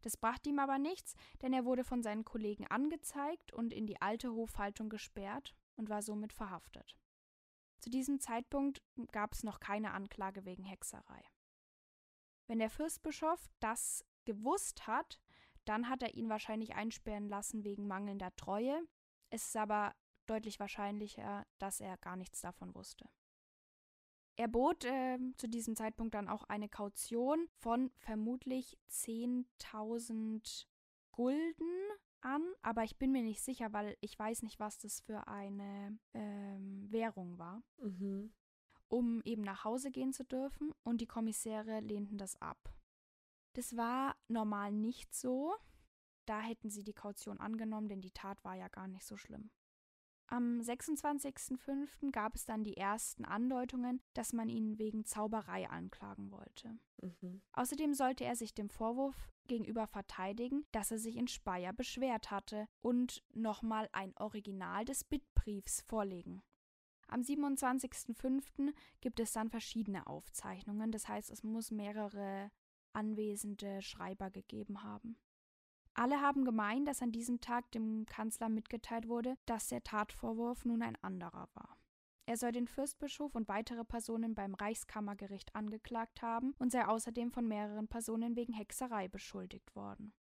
[0.00, 4.00] Das brachte ihm aber nichts, denn er wurde von seinen Kollegen angezeigt und in die
[4.00, 6.96] alte Hofhaltung gesperrt und war somit verhaftet.
[7.78, 8.82] Zu diesem Zeitpunkt
[9.12, 11.22] gab es noch keine Anklage wegen Hexerei.
[12.46, 15.20] Wenn der Fürstbischof das gewusst hat,
[15.66, 18.80] dann hat er ihn wahrscheinlich einsperren lassen wegen mangelnder Treue.
[19.28, 19.94] Es ist aber
[20.26, 23.08] deutlich wahrscheinlicher, dass er gar nichts davon wusste.
[24.36, 30.66] Er bot äh, zu diesem Zeitpunkt dann auch eine Kaution von vermutlich 10.000
[31.12, 31.88] Gulden
[32.20, 35.98] an, aber ich bin mir nicht sicher, weil ich weiß nicht, was das für eine
[36.14, 38.32] ähm, Währung war, mhm.
[38.88, 42.74] um eben nach Hause gehen zu dürfen und die Kommissäre lehnten das ab.
[43.52, 45.54] Das war normal nicht so.
[46.26, 49.50] Da hätten sie die Kaution angenommen, denn die Tat war ja gar nicht so schlimm.
[50.34, 52.10] Am 26.05.
[52.10, 56.76] gab es dann die ersten Andeutungen, dass man ihn wegen Zauberei anklagen wollte.
[57.00, 57.40] Mhm.
[57.52, 62.66] Außerdem sollte er sich dem Vorwurf gegenüber verteidigen, dass er sich in Speyer beschwert hatte
[62.80, 66.42] und nochmal ein Original des Bittbriefs vorlegen.
[67.06, 68.74] Am 27.05.
[69.00, 72.50] gibt es dann verschiedene Aufzeichnungen, das heißt, es muss mehrere
[72.92, 75.16] anwesende Schreiber gegeben haben.
[75.94, 80.82] Alle haben gemeint, dass an diesem Tag dem Kanzler mitgeteilt wurde, dass der Tatvorwurf nun
[80.82, 81.78] ein anderer war.
[82.26, 87.46] Er soll den Fürstbischof und weitere Personen beim Reichskammergericht angeklagt haben und sei außerdem von
[87.46, 90.14] mehreren Personen wegen Hexerei beschuldigt worden.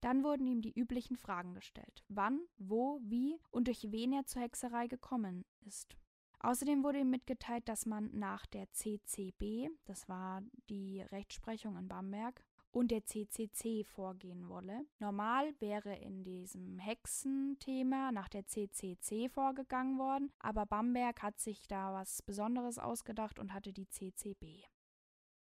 [0.00, 2.04] Dann wurden ihm die üblichen Fragen gestellt.
[2.08, 5.96] Wann, wo, wie und durch wen er zur Hexerei gekommen ist.
[6.40, 12.44] Außerdem wurde ihm mitgeteilt, dass man nach der CCB, das war die Rechtsprechung in Bamberg,
[12.76, 14.86] und der CCC vorgehen wolle.
[14.98, 21.94] Normal wäre in diesem Hexenthema nach der CCC vorgegangen worden, aber Bamberg hat sich da
[21.94, 24.62] was Besonderes ausgedacht und hatte die CCB.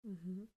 [0.02, 0.50] Mhm.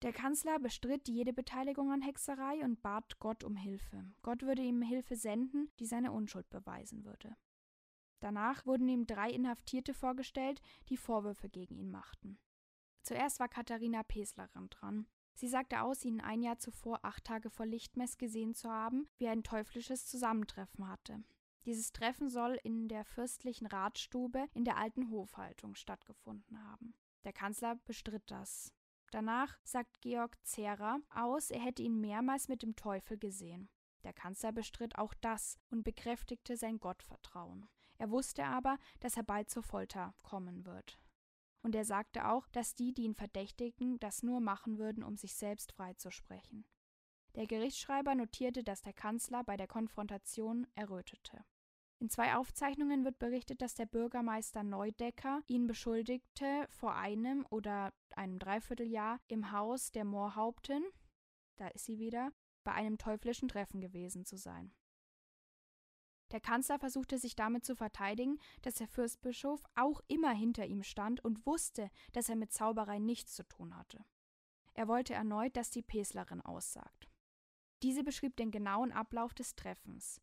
[0.00, 4.02] Der Kanzler bestritt jede Beteiligung an Hexerei und bat Gott um Hilfe.
[4.22, 7.36] Gott würde ihm Hilfe senden, die seine Unschuld beweisen würde.
[8.20, 12.38] Danach wurden ihm drei Inhaftierte vorgestellt, die Vorwürfe gegen ihn machten.
[13.02, 15.06] Zuerst war Katharina Peslerin dran.
[15.36, 19.26] Sie sagte aus, ihn ein Jahr zuvor, acht Tage vor Lichtmess, gesehen zu haben, wie
[19.26, 21.22] er ein teuflisches Zusammentreffen hatte.
[21.66, 26.94] Dieses Treffen soll in der fürstlichen Ratstube in der alten Hofhaltung stattgefunden haben.
[27.24, 28.72] Der Kanzler bestritt das.
[29.10, 33.68] Danach sagt Georg Zehrer aus, er hätte ihn mehrmals mit dem Teufel gesehen.
[34.04, 37.68] Der Kanzler bestritt auch das und bekräftigte sein Gottvertrauen.
[37.98, 40.98] Er wusste aber, dass er bald zur Folter kommen wird.
[41.66, 45.34] Und er sagte auch, dass die, die ihn verdächtigten, das nur machen würden, um sich
[45.34, 46.64] selbst freizusprechen.
[47.34, 51.44] Der Gerichtsschreiber notierte, dass der Kanzler bei der Konfrontation errötete.
[51.98, 58.38] In zwei Aufzeichnungen wird berichtet, dass der Bürgermeister Neudecker ihn beschuldigte, vor einem oder einem
[58.38, 60.84] Dreivierteljahr im Haus der Moorhauptin,
[61.56, 62.30] da ist sie wieder,
[62.62, 64.72] bei einem teuflischen Treffen gewesen zu sein.
[66.32, 71.24] Der Kanzler versuchte sich damit zu verteidigen, dass der Fürstbischof auch immer hinter ihm stand
[71.24, 74.04] und wusste, dass er mit Zauberei nichts zu tun hatte.
[74.74, 77.08] Er wollte erneut, dass die Peslerin aussagt.
[77.82, 80.20] Diese beschrieb den genauen Ablauf des Treffens.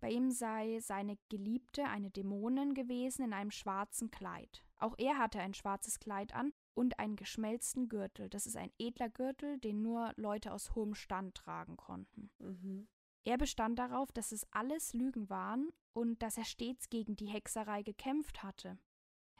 [0.00, 4.62] Bei ihm sei seine Geliebte eine Dämonin gewesen in einem schwarzen Kleid.
[4.76, 8.28] Auch er hatte ein schwarzes Kleid an und einen geschmelzten Gürtel.
[8.28, 12.30] Das ist ein edler Gürtel, den nur Leute aus hohem Stand tragen konnten.
[12.38, 12.88] Mhm.
[13.26, 17.82] Er bestand darauf, dass es alles Lügen waren und dass er stets gegen die Hexerei
[17.82, 18.78] gekämpft hatte.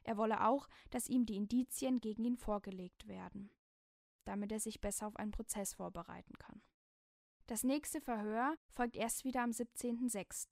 [0.03, 3.49] Er wolle auch, dass ihm die Indizien gegen ihn vorgelegt werden,
[4.25, 6.63] damit er sich besser auf einen Prozess vorbereiten kann.
[7.47, 10.49] Das nächste Verhör folgt erst wieder am 17.06.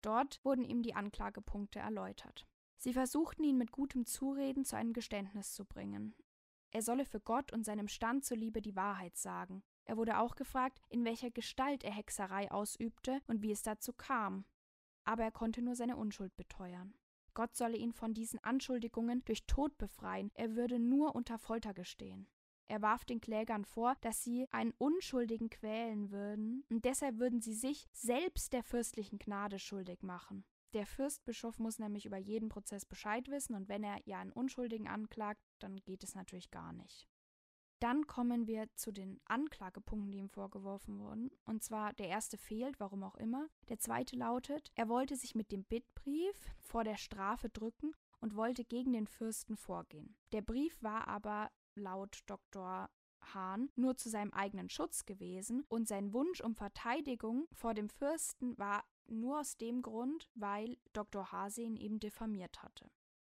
[0.00, 2.46] Dort wurden ihm die Anklagepunkte erläutert.
[2.78, 6.14] Sie versuchten ihn mit gutem Zureden zu einem Geständnis zu bringen.
[6.70, 10.78] Er solle für Gott und seinem Stand zuliebe die Wahrheit sagen er wurde auch gefragt,
[10.88, 14.44] in welcher Gestalt er Hexerei ausübte und wie es dazu kam.
[15.02, 16.94] Aber er konnte nur seine Unschuld beteuern.
[17.34, 22.28] Gott solle ihn von diesen Anschuldigungen durch Tod befreien, er würde nur unter Folter gestehen.
[22.68, 27.54] Er warf den Klägern vor, dass sie einen Unschuldigen quälen würden, und deshalb würden sie
[27.54, 30.44] sich selbst der fürstlichen Gnade schuldig machen.
[30.72, 34.86] Der Fürstbischof muss nämlich über jeden Prozess Bescheid wissen, und wenn er ja einen Unschuldigen
[34.86, 37.08] anklagt, dann geht es natürlich gar nicht.
[37.80, 41.30] Dann kommen wir zu den Anklagepunkten, die ihm vorgeworfen wurden.
[41.46, 43.48] Und zwar der erste fehlt, warum auch immer.
[43.68, 48.64] Der zweite lautet, er wollte sich mit dem Bittbrief vor der Strafe drücken und wollte
[48.64, 50.14] gegen den Fürsten vorgehen.
[50.32, 52.90] Der Brief war aber laut Dr.
[53.34, 58.58] Hahn nur zu seinem eigenen Schutz gewesen und sein Wunsch um Verteidigung vor dem Fürsten
[58.58, 61.32] war nur aus dem Grund, weil Dr.
[61.32, 62.90] Hase ihn eben diffamiert hatte.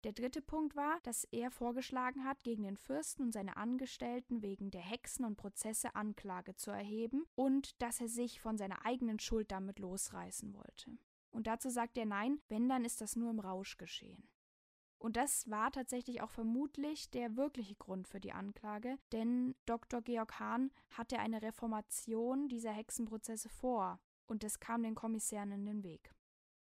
[0.05, 4.72] Der dritte Punkt war, dass er vorgeschlagen hat, gegen den Fürsten und seine Angestellten wegen
[4.72, 9.53] der Hexen und Prozesse Anklage zu erheben und dass er sich von seiner eigenen Schuld
[9.53, 10.90] damit losreißen wollte.
[11.30, 14.28] Und dazu sagt er nein, wenn dann ist das nur im Rausch geschehen.
[14.98, 20.00] Und das war tatsächlich auch vermutlich der wirkliche Grund für die Anklage, denn Dr.
[20.00, 25.82] Georg Hahn hatte eine Reformation dieser Hexenprozesse vor, und es kam den Kommissären in den
[25.82, 26.14] Weg.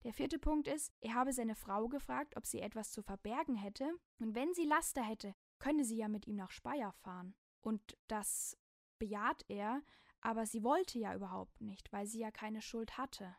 [0.04, 3.92] Der vierte Punkt ist, er habe seine Frau gefragt, ob sie etwas zu verbergen hätte,
[4.18, 7.34] und wenn sie Laster hätte, könne sie ja mit ihm nach Speyer fahren.
[7.60, 8.56] Und das
[8.98, 9.82] bejaht er,
[10.22, 13.36] aber sie wollte ja überhaupt nicht, weil sie ja keine Schuld hatte.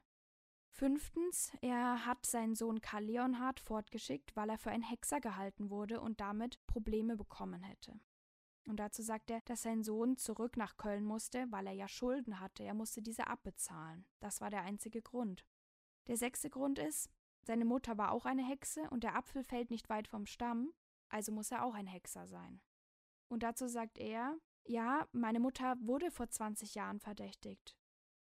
[0.69, 5.99] Fünftens, er hat seinen Sohn Karl Leonhard fortgeschickt, weil er für einen Hexer gehalten wurde
[5.99, 7.99] und damit Probleme bekommen hätte.
[8.67, 12.39] Und dazu sagt er, dass sein Sohn zurück nach Köln musste, weil er ja Schulden
[12.39, 14.05] hatte, er musste diese abbezahlen.
[14.19, 15.43] Das war der einzige Grund.
[16.11, 17.09] Der sechste Grund ist,
[17.41, 20.73] seine Mutter war auch eine Hexe und der Apfel fällt nicht weit vom Stamm,
[21.07, 22.59] also muss er auch ein Hexer sein.
[23.29, 27.77] Und dazu sagt er, ja, meine Mutter wurde vor 20 Jahren verdächtigt,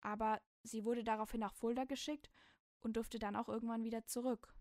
[0.01, 2.29] aber sie wurde daraufhin nach Fulda geschickt
[2.81, 4.57] und durfte dann auch irgendwann wieder zurück.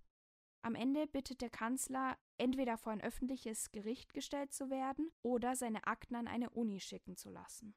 [0.62, 5.88] Am Ende bittet der Kanzler, entweder vor ein öffentliches Gericht gestellt zu werden oder seine
[5.88, 7.74] Akten an eine Uni schicken zu lassen.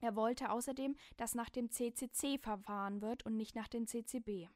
[0.00, 4.48] Er wollte außerdem, dass nach dem CCC verfahren wird und nicht nach dem CCB.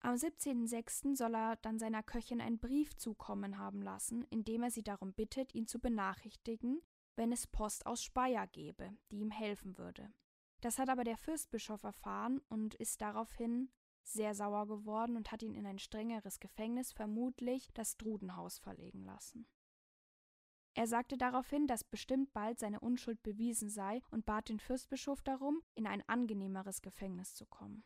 [0.00, 1.16] Am 17.06.
[1.16, 5.14] soll er dann seiner Köchin einen Brief zukommen haben lassen, in dem er sie darum
[5.14, 6.82] bittet, ihn zu benachrichtigen,
[7.16, 10.12] wenn es Post aus Speyer gebe, die ihm helfen würde.
[10.60, 13.70] Das hat aber der Fürstbischof erfahren und ist daraufhin
[14.02, 19.46] sehr sauer geworden und hat ihn in ein strengeres Gefängnis, vermutlich das Drudenhaus, verlegen lassen.
[20.74, 25.62] Er sagte daraufhin, dass bestimmt bald seine Unschuld bewiesen sei und bat den Fürstbischof darum,
[25.76, 27.84] in ein angenehmeres Gefängnis zu kommen.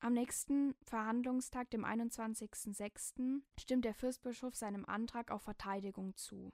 [0.00, 6.52] Am nächsten Verhandlungstag, dem 21.06., stimmt der Fürstbischof seinem Antrag auf Verteidigung zu.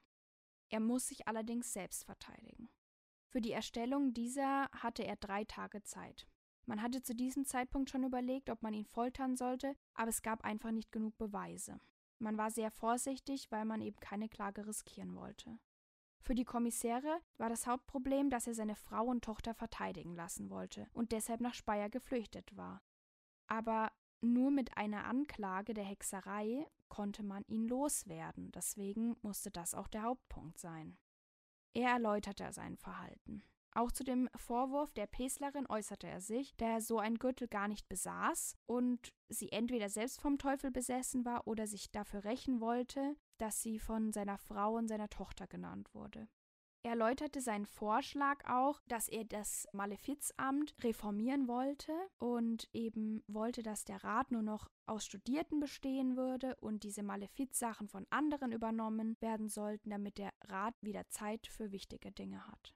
[0.69, 2.69] Er muss sich allerdings selbst verteidigen.
[3.29, 6.29] Für die Erstellung dieser hatte er drei Tage Zeit.
[6.67, 10.45] Man hatte zu diesem Zeitpunkt schon überlegt, ob man ihn foltern sollte, aber es gab
[10.45, 11.81] einfach nicht genug Beweise.
[12.23, 15.59] Man war sehr vorsichtig, weil man eben keine Klage riskieren wollte.
[16.21, 20.87] Für die Kommissäre war das Hauptproblem, dass er seine Frau und Tochter verteidigen lassen wollte
[20.93, 22.81] und deshalb nach Speyer geflüchtet war.
[23.49, 29.89] Aber nur mit einer Anklage der Hexerei konnte man ihn loswerden, deswegen musste das auch
[29.89, 30.97] der Hauptpunkt sein.
[31.75, 33.43] Er erläuterte sein Verhalten.
[33.75, 37.69] Auch zu dem Vorwurf der Peslerin äußerte er sich, da er so ein Gürtel gar
[37.69, 43.17] nicht besaß und sie entweder selbst vom Teufel besessen war oder sich dafür rächen wollte,
[43.39, 46.29] dass sie von seiner Frau und seiner Tochter genannt wurde.
[46.85, 53.85] Er erläuterte seinen Vorschlag auch, dass er das Malefizamt reformieren wollte und eben wollte, dass
[53.85, 59.49] der Rat nur noch aus Studierten bestehen würde und diese Malefizsachen von anderen übernommen werden
[59.49, 62.75] sollten, damit der Rat wieder Zeit für wichtige Dinge hat.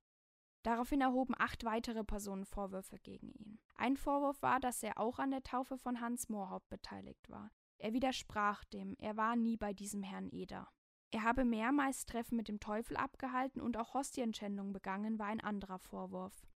[0.66, 3.60] Daraufhin erhoben acht weitere Personen Vorwürfe gegen ihn.
[3.76, 7.52] Ein Vorwurf war, dass er auch an der Taufe von Hans Moorhaupt beteiligt war.
[7.78, 10.68] Er widersprach dem, er war nie bei diesem Herrn Eder.
[11.12, 15.78] Er habe mehrmals Treffen mit dem Teufel abgehalten und auch Hostienschändung begangen, war ein anderer
[15.78, 16.48] Vorwurf.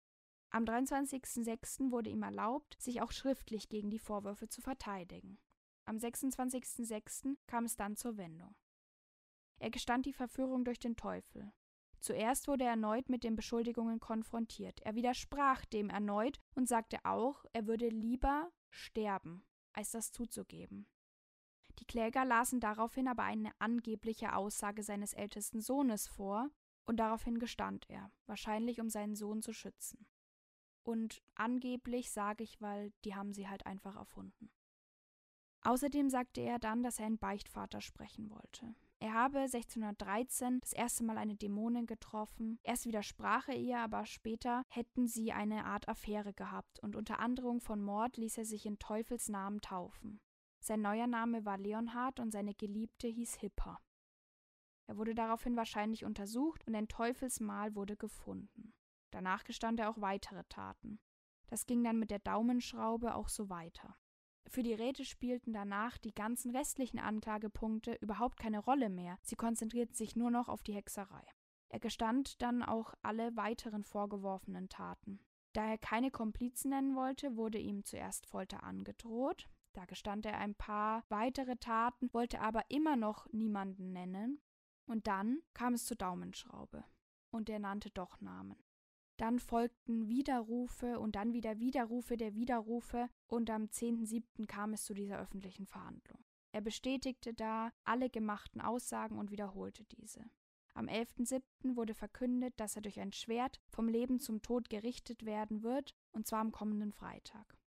[0.48, 1.90] Am 23.06.
[1.90, 5.38] wurde ihm erlaubt, sich auch schriftlich gegen die Vorwürfe zu verteidigen.
[5.84, 7.36] Am 26.06.
[7.46, 8.56] kam es dann zur Wendung.
[9.59, 11.52] Er gestand die Verführung durch den Teufel.
[12.01, 14.80] Zuerst wurde er erneut mit den Beschuldigungen konfrontiert.
[14.82, 20.86] Er widersprach dem erneut und sagte auch, er würde lieber sterben, als das zuzugeben.
[21.78, 26.51] Die Kläger lasen daraufhin aber eine angebliche Aussage seines ältesten Sohnes vor,
[26.88, 30.07] und daraufhin gestand er, wahrscheinlich um seinen Sohn zu schützen.
[30.84, 34.51] Und angeblich sage ich, weil die haben sie halt einfach erfunden.
[35.61, 38.74] Außerdem sagte er dann, dass er einen Beichtvater sprechen wollte.
[39.01, 42.59] Er habe 1613 das erste Mal eine Dämonin getroffen.
[42.64, 47.61] Erst widersprach er ihr, aber später hätten sie eine Art Affäre gehabt und unter Androhung
[47.61, 50.20] von Mord ließ er sich in Teufels Namen taufen.
[50.61, 53.80] Sein neuer Name war Leonhard und seine Geliebte hieß Hippa.
[54.88, 58.74] Er wurde daraufhin wahrscheinlich untersucht und ein Teufelsmal wurde gefunden.
[59.12, 60.99] Danach gestand er auch weitere Taten.
[61.46, 63.96] Das ging dann mit der Daumenschraube auch so weiter.
[64.49, 69.94] Für die Räte spielten danach die ganzen restlichen Anklagepunkte überhaupt keine Rolle mehr, sie konzentrierten
[69.94, 71.22] sich nur noch auf die Hexerei.
[71.68, 75.20] Er gestand dann auch alle weiteren vorgeworfenen Taten.
[75.53, 80.55] Da er keine Komplizen nennen wollte, wurde ihm zuerst Folter angedroht, da gestand er ein
[80.55, 84.40] paar weitere Taten, wollte aber immer noch niemanden nennen,
[84.86, 86.84] und dann kam es zur Daumenschraube,
[87.30, 88.57] und er nannte doch Namen.
[89.19, 94.47] Dann folgten Widerrufe und dann wieder Widerrufe der Widerrufe und am 10.7.
[94.47, 96.25] kam es zu dieser öffentlichen Verhandlung.
[96.53, 100.25] Er bestätigte da alle gemachten Aussagen und wiederholte diese.
[100.73, 101.43] Am 11.7.
[101.75, 106.29] wurde verkündet, dass er durch ein Schwert vom Leben zum Tod gerichtet werden wird, und
[106.29, 107.59] zwar am kommenden Freitag.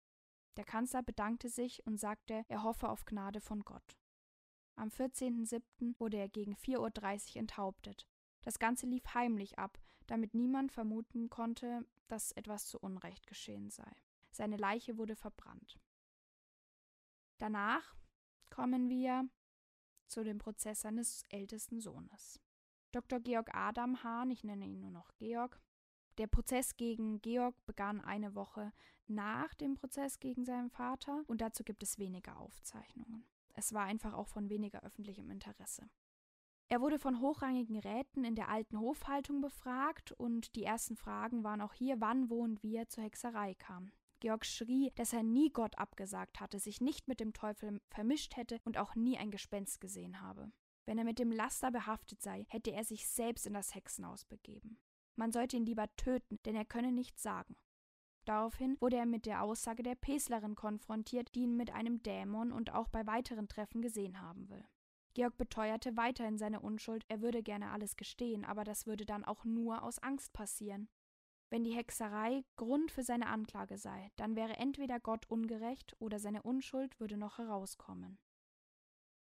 [0.57, 3.99] Der Kanzler bedankte sich und sagte, er hoffe auf Gnade von Gott.
[4.77, 5.99] Am 14.7.
[5.99, 8.07] wurde er gegen 4.30 Uhr enthauptet.
[8.43, 9.81] Das Ganze lief heimlich ab,
[10.11, 13.91] damit niemand vermuten konnte, dass etwas zu Unrecht geschehen sei.
[14.33, 15.79] Seine Leiche wurde verbrannt.
[17.39, 17.95] Danach
[18.51, 19.29] kommen wir
[20.09, 22.41] zu dem Prozess seines ältesten Sohnes.
[22.91, 23.21] Dr.
[23.21, 25.61] Georg Adam Hahn, ich nenne ihn nur noch Georg.
[26.19, 28.73] Der Prozess gegen Georg begann eine Woche
[29.07, 33.25] nach dem Prozess gegen seinen Vater und dazu gibt es weniger Aufzeichnungen.
[33.55, 35.89] Es war einfach auch von weniger öffentlichem Interesse.
[36.73, 41.61] Er wurde von hochrangigen Räten in der alten Hofhaltung befragt und die ersten Fragen waren
[41.61, 43.91] auch hier, wann, wo und wie er zur Hexerei kam.
[44.21, 48.61] Georg schrie, dass er nie Gott abgesagt hatte, sich nicht mit dem Teufel vermischt hätte
[48.65, 50.53] und auch nie ein Gespenst gesehen habe.
[50.87, 54.79] Wenn er mit dem Laster behaftet sei, hätte er sich selbst in das Hexenhaus begeben.
[55.17, 57.57] Man sollte ihn lieber töten, denn er könne nichts sagen.
[58.27, 62.73] Daraufhin wurde er mit der Aussage der Peslerin konfrontiert, die ihn mit einem Dämon und
[62.73, 64.65] auch bei weiteren Treffen gesehen haben will.
[65.15, 69.45] Georg beteuerte weiterhin seine Unschuld, er würde gerne alles gestehen, aber das würde dann auch
[69.45, 70.89] nur aus Angst passieren.
[71.51, 76.43] Wenn die Hexerei Grund für seine Anklage sei, dann wäre entweder Gott ungerecht oder seine
[76.43, 78.19] Unschuld würde noch herauskommen.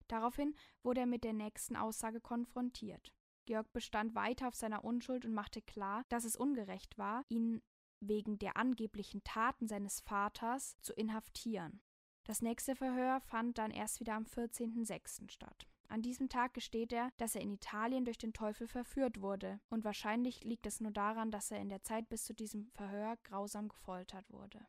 [0.07, 3.13] Daraufhin wurde er mit der nächsten Aussage konfrontiert.
[3.45, 7.61] Georg bestand weiter auf seiner Unschuld und machte klar, dass es ungerecht war, ihn
[7.99, 11.81] wegen der angeblichen Taten seines Vaters zu inhaftieren.
[12.27, 15.31] Das nächste Verhör fand dann erst wieder am 14.06.
[15.31, 15.65] statt.
[15.87, 19.85] An diesem Tag gesteht er, dass er in Italien durch den Teufel verführt wurde, und
[19.85, 23.69] wahrscheinlich liegt es nur daran, dass er in der Zeit bis zu diesem Verhör grausam
[23.69, 24.59] gefoltert wurde.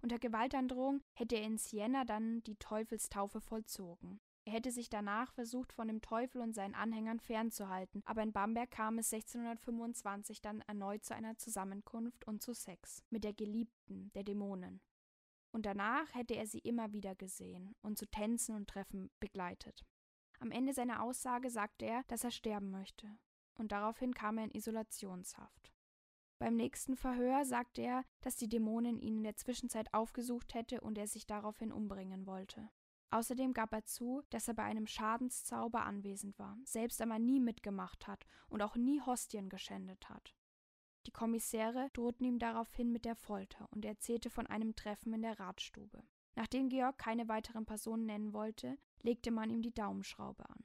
[0.00, 4.18] Unter Gewaltandrohung hätte er in Siena dann die Teufelstaufe vollzogen.
[4.46, 8.70] Er hätte sich danach versucht, von dem Teufel und seinen Anhängern fernzuhalten, aber in Bamberg
[8.70, 14.24] kam es 1625 dann erneut zu einer Zusammenkunft und zu Sex mit der Geliebten der
[14.24, 14.80] Dämonen.
[15.52, 19.84] Und danach hätte er sie immer wieder gesehen und zu Tänzen und Treffen begleitet.
[20.38, 23.08] Am Ende seiner Aussage sagte er, dass er sterben möchte,
[23.54, 25.72] und daraufhin kam er in Isolationshaft.
[26.38, 30.98] Beim nächsten Verhör sagte er, dass die Dämonin ihn in der Zwischenzeit aufgesucht hätte und
[30.98, 32.68] er sich daraufhin umbringen wollte.
[33.10, 38.06] Außerdem gab er zu, dass er bei einem Schadenszauber anwesend war, selbst aber nie mitgemacht
[38.06, 40.35] hat und auch nie Hostien geschändet hat.
[41.06, 45.22] Die Kommissäre drohten ihm daraufhin mit der Folter und er erzählte von einem Treffen in
[45.22, 46.02] der Ratstube.
[46.34, 50.64] Nachdem Georg keine weiteren Personen nennen wollte, legte man ihm die Daumenschraube an.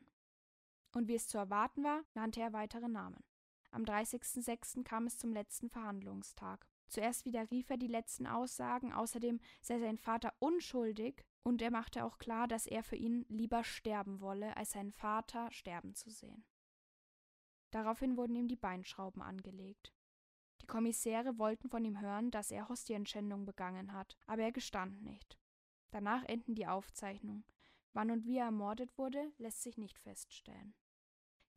[0.93, 3.23] Und wie es zu erwarten war, nannte er weitere Namen.
[3.69, 4.83] Am 30.06.
[4.83, 6.67] kam es zum letzten Verhandlungstag.
[6.87, 12.17] Zuerst widerrief er die letzten Aussagen, außerdem sei sein Vater unschuldig und er machte auch
[12.17, 16.43] klar, dass er für ihn lieber sterben wolle, als seinen Vater sterben zu sehen.
[17.69, 19.93] Daraufhin wurden ihm die Beinschrauben angelegt.
[20.71, 25.37] Kommissäre wollten von ihm hören, dass er Hostienschändung begangen hat, aber er gestand nicht.
[25.91, 27.43] Danach enden die Aufzeichnungen.
[27.91, 30.73] Wann und wie er ermordet wurde, lässt sich nicht feststellen.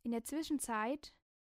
[0.03, 1.13] In der Zwischenzeit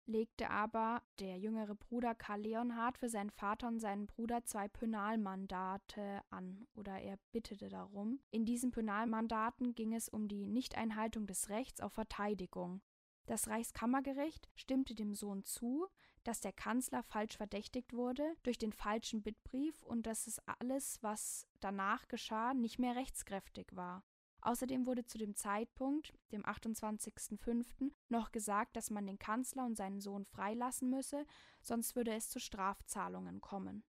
[0.05, 6.21] legte aber der jüngere Bruder Karl Leonhard für seinen Vater und seinen Bruder zwei Pönalmandate
[6.29, 8.19] an oder er bittete darum.
[8.29, 12.83] In diesen Pönalmandaten ging es um die Nichteinhaltung des Rechts auf Verteidigung.
[13.25, 15.87] Das Reichskammergericht stimmte dem Sohn zu,
[16.27, 21.47] dass der Kanzler falsch verdächtigt wurde durch den falschen Bittbrief und dass es alles, was
[21.61, 24.03] danach geschah, nicht mehr rechtskräftig war.
[24.41, 30.01] Außerdem wurde zu dem Zeitpunkt, dem 28.05., noch gesagt, dass man den Kanzler und seinen
[30.01, 31.25] Sohn freilassen müsse,
[31.61, 33.85] sonst würde es zu Strafzahlungen kommen.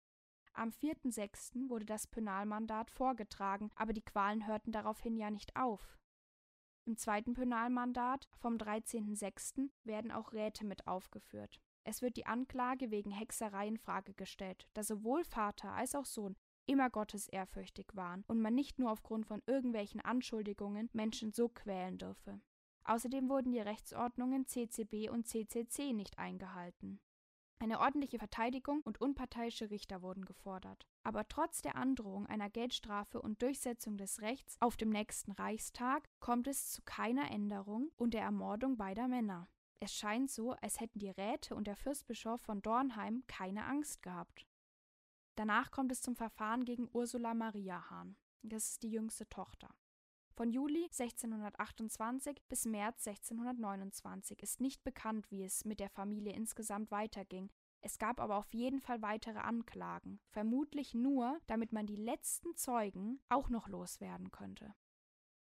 [0.55, 1.69] Am 4.06.
[1.69, 5.99] wurde das Pönalmandat vorgetragen, aber die Qualen hörten daraufhin ja nicht auf.
[6.87, 9.69] Im zweiten Pönalmandat vom 13.06.
[9.85, 11.61] werden auch Räte mit aufgeführt.
[11.85, 16.37] Es wird die Anklage wegen Hexerei in Frage gestellt, da sowohl Vater als auch Sohn
[16.67, 22.41] immer gottesehrfürchtig waren und man nicht nur aufgrund von irgendwelchen Anschuldigungen Menschen so quälen dürfe.
[22.85, 27.01] Außerdem wurden die Rechtsordnungen CCB und CCC nicht eingehalten.
[27.59, 30.89] Eine ordentliche Verteidigung und unparteiische Richter wurden gefordert.
[31.05, 36.49] Aber trotz der Androhung einer Geldstrafe und Durchsetzung des Rechts auf dem nächsten Reichstag kommt
[36.49, 39.49] es zu keiner Änderung und der Ermordung beider Männer.
[39.83, 44.47] Es scheint so, als hätten die Räte und der Fürstbischof von Dornheim keine Angst gehabt.
[45.35, 48.17] Danach kommt es zum Verfahren gegen Ursula Maria Hahn.
[48.43, 49.75] Das ist die jüngste Tochter.
[50.37, 56.93] Von Juli 1628 bis März 1629 ist nicht bekannt, wie es mit der Familie insgesamt
[56.93, 57.51] weiterging.
[57.81, 63.21] Es gab aber auf jeden Fall weitere Anklagen, vermutlich nur, damit man die letzten Zeugen
[63.29, 64.77] auch noch loswerden könnte.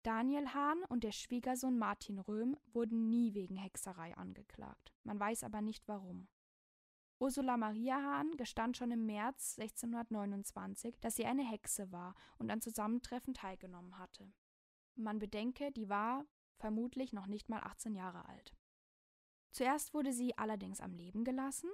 [0.04, 4.94] Daniel Hahn und der Schwiegersohn Martin Röhm wurden nie wegen Hexerei angeklagt.
[5.04, 6.28] Man weiß aber nicht warum.
[7.20, 12.60] Ursula Maria Hahn gestand schon im März 1629, dass sie eine Hexe war und an
[12.60, 14.30] Zusammentreffen teilgenommen hatte.
[14.96, 16.26] Man bedenke, die war
[16.58, 18.54] vermutlich noch nicht mal 18 Jahre alt.
[19.52, 21.70] Zuerst wurde sie allerdings am Leben gelassen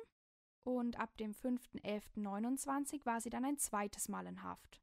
[0.63, 4.79] und ab dem 5.11.29 war sie dann ein zweites Mal in Haft.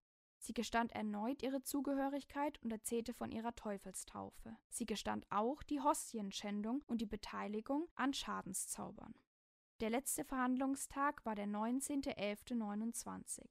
[0.47, 4.56] Sie gestand erneut ihre Zugehörigkeit und erzählte von ihrer Teufelstaufe.
[4.68, 9.16] Sie gestand auch die Hostienschändung und die Beteiligung an Schadenszaubern.
[9.81, 13.44] Der letzte Verhandlungstag war der 19.11.29.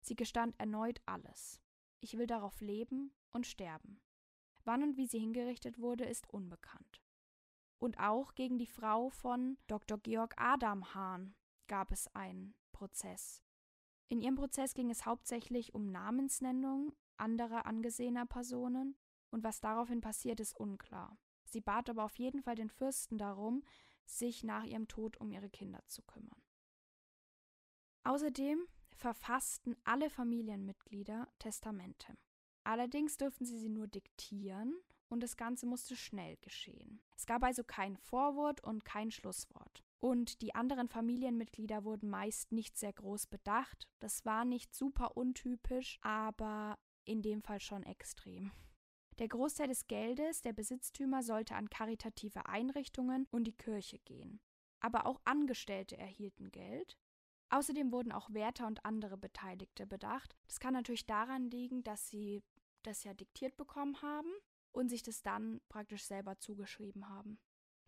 [0.00, 1.60] Sie gestand erneut alles.
[2.00, 4.00] Ich will darauf leben und sterben.
[4.64, 7.00] Wann und wie sie hingerichtet wurde, ist unbekannt.
[7.78, 9.98] Und auch gegen die Frau von Dr.
[9.98, 11.36] Georg Adam Hahn
[11.68, 13.40] gab es einen Prozess.
[14.10, 18.96] In ihrem Prozess ging es hauptsächlich um Namensnennung anderer angesehener Personen,
[19.30, 21.16] und was daraufhin passiert, ist unklar.
[21.44, 23.62] Sie bat aber auf jeden Fall den Fürsten darum,
[24.04, 26.42] sich nach ihrem Tod um ihre Kinder zu kümmern.
[28.02, 28.66] Außerdem
[28.96, 32.18] verfassten alle Familienmitglieder Testamente.
[32.64, 34.74] Allerdings durften sie sie nur diktieren
[35.08, 37.00] und das Ganze musste schnell geschehen.
[37.16, 39.84] Es gab also kein Vorwort und kein Schlusswort.
[40.00, 43.86] Und die anderen Familienmitglieder wurden meist nicht sehr groß bedacht.
[43.98, 48.50] Das war nicht super untypisch, aber in dem Fall schon extrem.
[49.18, 54.40] Der Großteil des Geldes der Besitztümer sollte an karitative Einrichtungen und die Kirche gehen.
[54.80, 56.96] Aber auch Angestellte erhielten Geld.
[57.50, 60.34] Außerdem wurden auch Wärter und andere Beteiligte bedacht.
[60.46, 62.42] Das kann natürlich daran liegen, dass sie
[62.82, 64.30] das ja diktiert bekommen haben
[64.72, 67.38] und sich das dann praktisch selber zugeschrieben haben.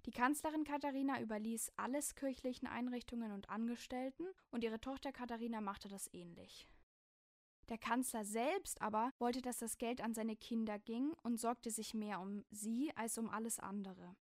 [0.07, 6.13] Die Kanzlerin Katharina überließ alles kirchlichen Einrichtungen und Angestellten und ihre Tochter Katharina machte das
[6.13, 6.69] ähnlich.
[7.69, 11.95] Der Kanzler selbst aber wollte, dass das Geld an seine Kinder ging und sorgte sich
[11.95, 14.17] mehr um sie als um alles andere.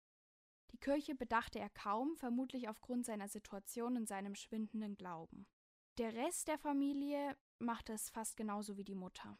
[0.73, 5.47] Die Kirche bedachte er kaum, vermutlich aufgrund seiner Situation und seinem schwindenden Glauben.
[5.99, 9.39] Der Rest der Familie machte es fast genauso wie die Mutter.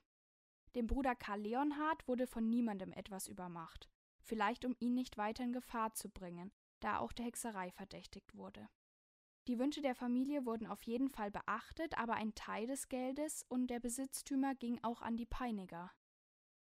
[0.75, 3.89] Dem Bruder Karl Leonhard wurde von niemandem etwas übermacht,
[4.23, 8.69] vielleicht um ihn nicht weiter in Gefahr zu bringen, da auch der Hexerei verdächtigt wurde.
[9.49, 13.69] Die Wünsche der Familie wurden auf jeden Fall beachtet, aber ein Teil des Geldes und
[13.69, 15.91] der Besitztümer ging auch an die Peiniger.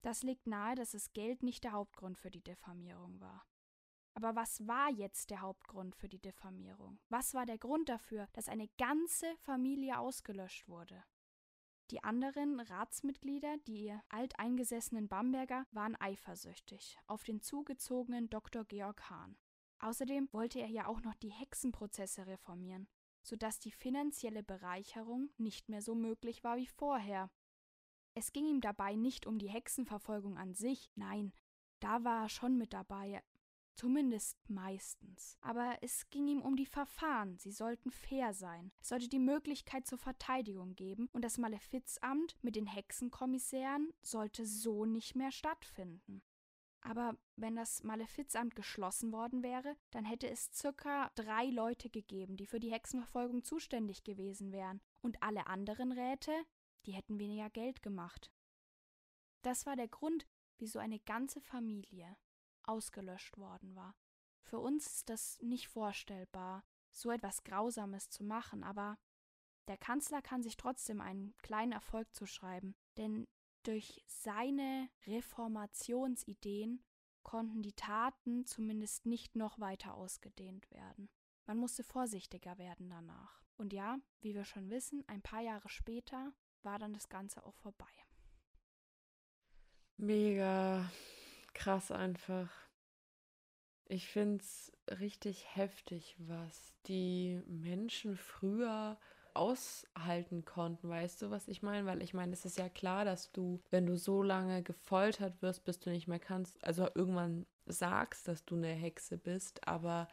[0.01, 3.45] Das legt nahe, dass das Geld nicht der Hauptgrund für die Diffamierung war.
[4.13, 6.99] Aber was war jetzt der Hauptgrund für die Diffamierung?
[7.09, 11.03] Was war der Grund dafür, dass eine ganze Familie ausgelöscht wurde?
[11.91, 18.63] Die anderen Ratsmitglieder, die alteingesessenen Bamberger, waren eifersüchtig auf den zugezogenen Dr.
[18.65, 19.37] Georg Hahn.
[19.79, 22.87] Außerdem wollte er ja auch noch die Hexenprozesse reformieren,
[23.23, 27.31] sodass die finanzielle Bereicherung nicht mehr so möglich war wie vorher.
[28.13, 31.33] Es ging ihm dabei nicht um die Hexenverfolgung an sich, nein,
[31.79, 33.23] da war er schon mit dabei,
[33.79, 35.37] Zumindest meistens.
[35.39, 38.73] Aber es ging ihm um die Verfahren, sie sollten fair sein.
[38.81, 44.83] Es sollte die Möglichkeit zur Verteidigung geben, und das Malefizamt mit den Hexenkommissären sollte so
[44.83, 46.21] nicht mehr stattfinden.
[46.81, 52.47] Aber wenn das Malefizamt geschlossen worden wäre, dann hätte es circa drei Leute gegeben, die
[52.47, 56.33] für die Hexenverfolgung zuständig gewesen wären, und alle anderen Räte,
[56.85, 58.29] die hätten weniger Geld gemacht.
[59.41, 60.27] Das war der Grund,
[60.57, 62.17] wieso eine ganze Familie
[62.69, 63.95] ausgelöscht worden war.
[64.41, 68.97] Für uns ist das nicht vorstellbar, so etwas Grausames zu machen, aber
[69.67, 73.27] der Kanzler kann sich trotzdem einen kleinen Erfolg zuschreiben, denn
[73.63, 76.83] durch seine Reformationsideen
[77.23, 81.09] konnten die Taten zumindest nicht noch weiter ausgedehnt werden.
[81.45, 83.41] Man musste vorsichtiger werden danach.
[83.57, 86.33] Und ja, wie wir schon wissen, ein paar Jahre später
[86.63, 87.85] war dann das Ganze auch vorbei.
[89.97, 90.89] Mega
[91.59, 92.49] krass einfach.
[93.85, 98.97] Ich finde es richtig heftig, was die Menschen früher
[99.33, 100.89] aushalten konnten.
[100.89, 101.85] Weißt du, was ich meine?
[101.85, 105.65] Weil ich meine, es ist ja klar, dass du, wenn du so lange gefoltert wirst,
[105.65, 110.07] bis du nicht mehr kannst, also irgendwann sagst, dass du eine Hexe bist, aber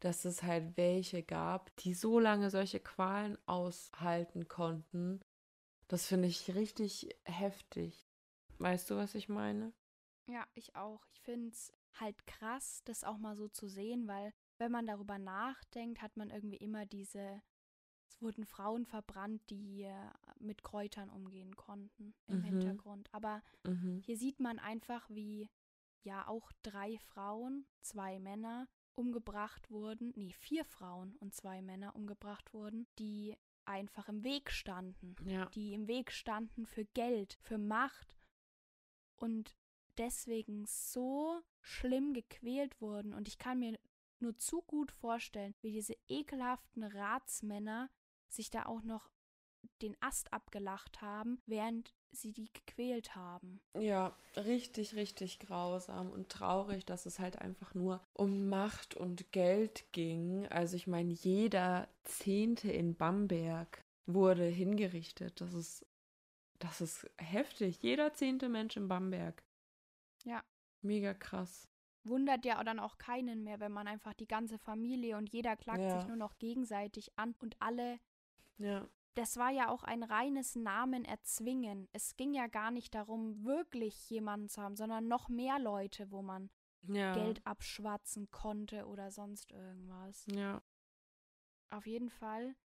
[0.00, 5.20] dass es halt welche gab, die so lange solche Qualen aushalten konnten,
[5.88, 8.08] das finde ich richtig heftig.
[8.58, 9.72] Weißt du, was ich meine?
[10.26, 11.04] Ja, ich auch.
[11.12, 15.18] Ich finde es halt krass, das auch mal so zu sehen, weil wenn man darüber
[15.18, 17.42] nachdenkt, hat man irgendwie immer diese,
[18.08, 19.88] es wurden Frauen verbrannt, die
[20.38, 22.44] mit Kräutern umgehen konnten im mhm.
[22.44, 23.08] Hintergrund.
[23.12, 24.00] Aber mhm.
[24.04, 25.50] hier sieht man einfach, wie
[26.02, 32.52] ja auch drei Frauen, zwei Männer umgebracht wurden, nee, vier Frauen und zwei Männer umgebracht
[32.52, 35.46] wurden, die einfach im Weg standen, ja.
[35.50, 38.18] die im Weg standen für Geld, für Macht
[39.16, 39.56] und
[39.98, 43.14] deswegen so schlimm gequält wurden.
[43.14, 43.78] Und ich kann mir
[44.20, 47.90] nur zu gut vorstellen, wie diese ekelhaften Ratsmänner
[48.28, 49.10] sich da auch noch
[49.80, 53.60] den Ast abgelacht haben, während sie die gequält haben.
[53.78, 59.92] Ja, richtig, richtig grausam und traurig, dass es halt einfach nur um Macht und Geld
[59.92, 60.46] ging.
[60.48, 65.40] Also ich meine, jeder Zehnte in Bamberg wurde hingerichtet.
[65.40, 65.86] Das ist,
[66.58, 67.82] das ist heftig.
[67.82, 69.42] Jeder zehnte Mensch in Bamberg.
[70.24, 70.42] Ja.
[70.80, 71.68] Mega krass.
[72.04, 75.82] Wundert ja dann auch keinen mehr, wenn man einfach die ganze Familie und jeder klagt
[75.82, 75.98] ja.
[75.98, 78.00] sich nur noch gegenseitig an und alle.
[78.58, 78.88] Ja.
[79.14, 81.88] Das war ja auch ein reines Namen erzwingen.
[81.92, 86.22] Es ging ja gar nicht darum, wirklich jemanden zu haben, sondern noch mehr Leute, wo
[86.22, 86.50] man
[86.82, 87.12] ja.
[87.12, 90.26] Geld abschwatzen konnte oder sonst irgendwas.
[90.26, 90.62] Ja.
[91.70, 92.56] Auf jeden Fall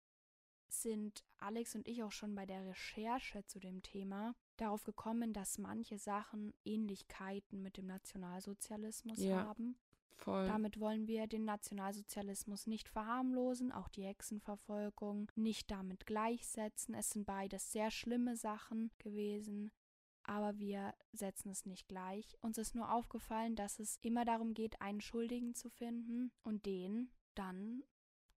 [0.68, 5.58] sind Alex und ich auch schon bei der Recherche zu dem Thema darauf gekommen, dass
[5.58, 9.76] manche Sachen Ähnlichkeiten mit dem Nationalsozialismus ja, haben.
[10.16, 10.46] Voll.
[10.46, 16.94] Damit wollen wir den Nationalsozialismus nicht verharmlosen, auch die Hexenverfolgung nicht damit gleichsetzen.
[16.94, 19.72] Es sind beides sehr schlimme Sachen gewesen,
[20.24, 22.36] aber wir setzen es nicht gleich.
[22.40, 27.10] Uns ist nur aufgefallen, dass es immer darum geht, einen Schuldigen zu finden und den
[27.34, 27.84] dann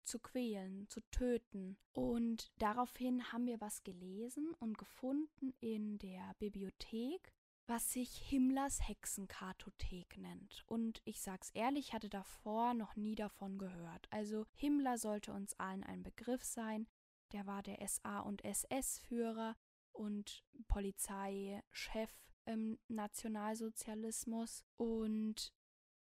[0.03, 1.77] zu quälen, zu töten.
[1.93, 7.34] Und daraufhin haben wir was gelesen und gefunden in der Bibliothek,
[7.67, 10.63] was sich Himmlers Hexenkartothek nennt.
[10.67, 14.07] Und ich sag's ehrlich, hatte davor noch nie davon gehört.
[14.09, 16.88] Also Himmler sollte uns allen ein Begriff sein.
[17.31, 19.55] der war der SA- und SS-Führer
[19.91, 22.11] und Polizeichef
[22.45, 24.63] im Nationalsozialismus.
[24.77, 25.53] Und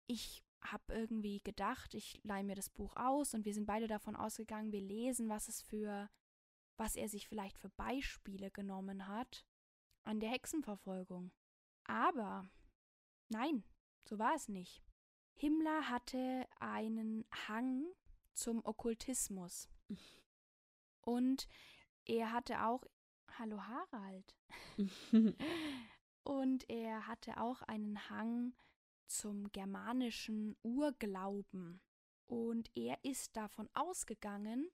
[0.07, 4.17] ich habe irgendwie gedacht, ich leihe mir das Buch aus und wir sind beide davon
[4.17, 6.11] ausgegangen, wir lesen, was es für,
[6.77, 9.47] was er sich vielleicht für Beispiele genommen hat
[10.05, 11.33] an der Hexenverfolgung.
[11.85, 12.49] Aber
[13.29, 13.65] nein,
[14.05, 14.83] so war es nicht.
[15.35, 17.87] Himmler hatte einen Hang
[18.35, 19.69] zum Okkultismus.
[21.03, 21.49] Und
[22.05, 22.85] er hatte auch,
[23.39, 24.37] hallo Harald,
[26.25, 28.55] und er hatte auch einen Hang
[29.11, 31.81] zum germanischen Urglauben.
[32.27, 34.71] Und er ist davon ausgegangen,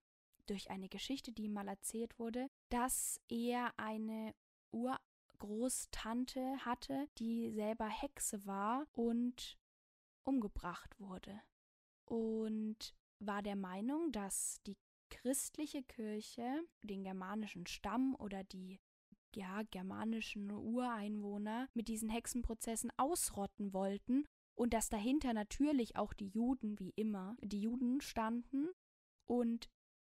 [0.46, 4.34] durch eine Geschichte, die ihm mal erzählt wurde, dass er eine
[4.70, 9.58] Urgroßtante hatte, die selber Hexe war und
[10.22, 11.40] umgebracht wurde.
[12.04, 14.76] Und war der Meinung, dass die
[15.10, 18.80] christliche Kirche den germanischen Stamm oder die
[19.36, 26.78] ja, germanischen Ureinwohner mit diesen Hexenprozessen ausrotten wollten und dass dahinter natürlich auch die Juden
[26.78, 28.70] wie immer, die Juden standen
[29.26, 29.68] und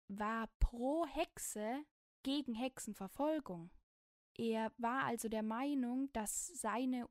[0.10, 1.84] war pro Hexe
[2.24, 3.72] gegen Hexenverfolgung.
[4.38, 7.08] Er war also der Meinung, dass seine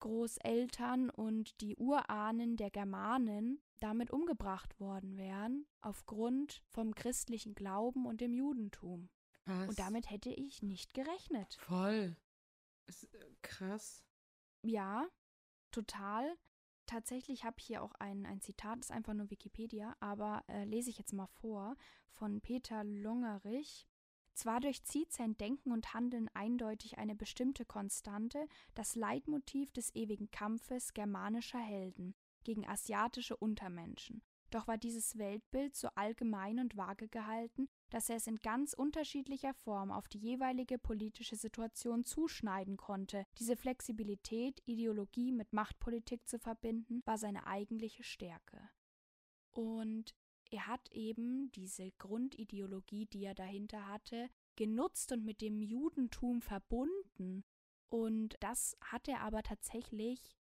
[0.00, 8.20] Urgroßeltern und die Urahnen der Germanen damit umgebracht worden wären, aufgrund vom christlichen Glauben und
[8.20, 9.08] dem Judentum.
[9.44, 9.68] Was?
[9.68, 11.54] Und damit hätte ich nicht gerechnet.
[11.54, 12.16] Voll.
[12.86, 14.04] Ist äh, krass.
[14.62, 15.08] Ja,
[15.70, 16.36] total.
[16.86, 20.64] Tatsächlich habe ich hier auch ein, ein Zitat, das ist einfach nur Wikipedia, aber äh,
[20.64, 21.76] lese ich jetzt mal vor,
[22.10, 23.86] von Peter Lungerich.
[24.34, 30.94] Zwar durchzieht sein Denken und Handeln eindeutig eine bestimmte Konstante, das Leitmotiv des ewigen Kampfes
[30.94, 34.22] germanischer Helden gegen asiatische Untermenschen.
[34.52, 39.54] Doch war dieses Weltbild so allgemein und vage gehalten, dass er es in ganz unterschiedlicher
[39.54, 43.24] Form auf die jeweilige politische Situation zuschneiden konnte.
[43.38, 48.68] Diese Flexibilität, Ideologie mit Machtpolitik zu verbinden, war seine eigentliche Stärke.
[49.52, 50.14] Und
[50.50, 57.42] er hat eben diese Grundideologie, die er dahinter hatte, genutzt und mit dem Judentum verbunden.
[57.88, 60.36] Und das hat er aber tatsächlich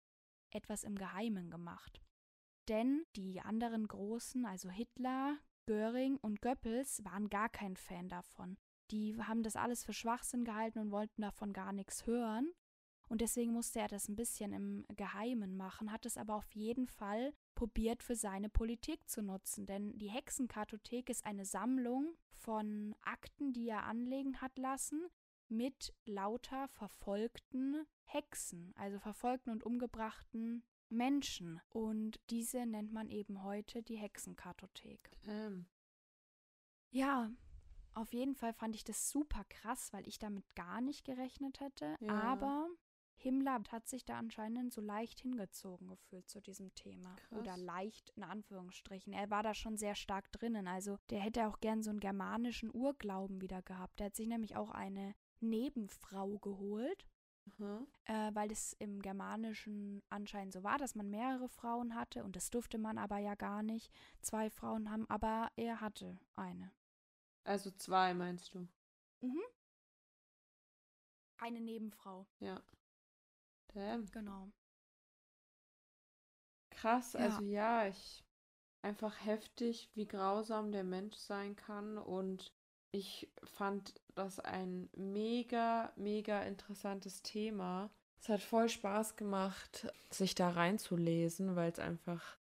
[0.50, 2.05] etwas im Geheimen gemacht.
[2.68, 8.56] Denn die anderen Großen, also Hitler, Göring und Goebbels, waren gar kein Fan davon.
[8.90, 12.52] Die haben das alles für Schwachsinn gehalten und wollten davon gar nichts hören.
[13.08, 16.88] Und deswegen musste er das ein bisschen im Geheimen machen, hat es aber auf jeden
[16.88, 19.66] Fall probiert für seine Politik zu nutzen.
[19.66, 25.06] Denn die Hexenkartothek ist eine Sammlung von Akten, die er anlegen hat lassen,
[25.48, 31.60] mit lauter verfolgten Hexen, also verfolgten und umgebrachten Menschen.
[31.68, 35.10] Und diese nennt man eben heute die Hexenkartothek.
[35.26, 35.66] Ähm.
[36.90, 37.30] Ja,
[37.94, 41.96] auf jeden Fall fand ich das super krass, weil ich damit gar nicht gerechnet hätte.
[42.00, 42.20] Ja.
[42.20, 42.68] Aber
[43.16, 47.16] Himmler hat sich da anscheinend so leicht hingezogen gefühlt zu diesem Thema.
[47.16, 47.38] Krass.
[47.38, 49.12] Oder leicht in Anführungsstrichen.
[49.12, 50.68] Er war da schon sehr stark drinnen.
[50.68, 53.98] Also der hätte auch gern so einen germanischen Urglauben wieder gehabt.
[53.98, 57.06] Der hat sich nämlich auch eine Nebenfrau geholt
[57.46, 57.86] Mhm.
[58.04, 62.50] Äh, weil es im Germanischen anscheinend so war, dass man mehrere Frauen hatte und das
[62.50, 63.90] durfte man aber ja gar nicht.
[64.20, 66.72] Zwei Frauen haben, aber er hatte eine.
[67.44, 68.66] Also zwei, meinst du?
[69.20, 69.42] Mhm.
[71.38, 72.26] Eine Nebenfrau.
[72.40, 72.60] Ja.
[73.68, 74.06] Damn.
[74.06, 74.50] Genau.
[76.70, 77.20] Krass, ja.
[77.20, 78.24] also ja, ich
[78.82, 82.52] einfach heftig, wie grausam der Mensch sein kann und
[82.92, 87.90] ich fand das ein mega, mega interessantes Thema.
[88.20, 92.38] Es hat voll Spaß gemacht, sich da reinzulesen, weil es einfach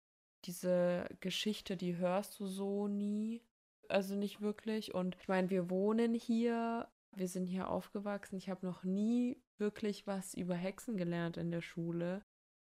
[0.45, 3.41] diese Geschichte, die hörst du so nie.
[3.87, 4.93] Also nicht wirklich.
[4.93, 8.37] Und ich meine, wir wohnen hier, wir sind hier aufgewachsen.
[8.37, 12.23] Ich habe noch nie wirklich was über Hexen gelernt in der Schule.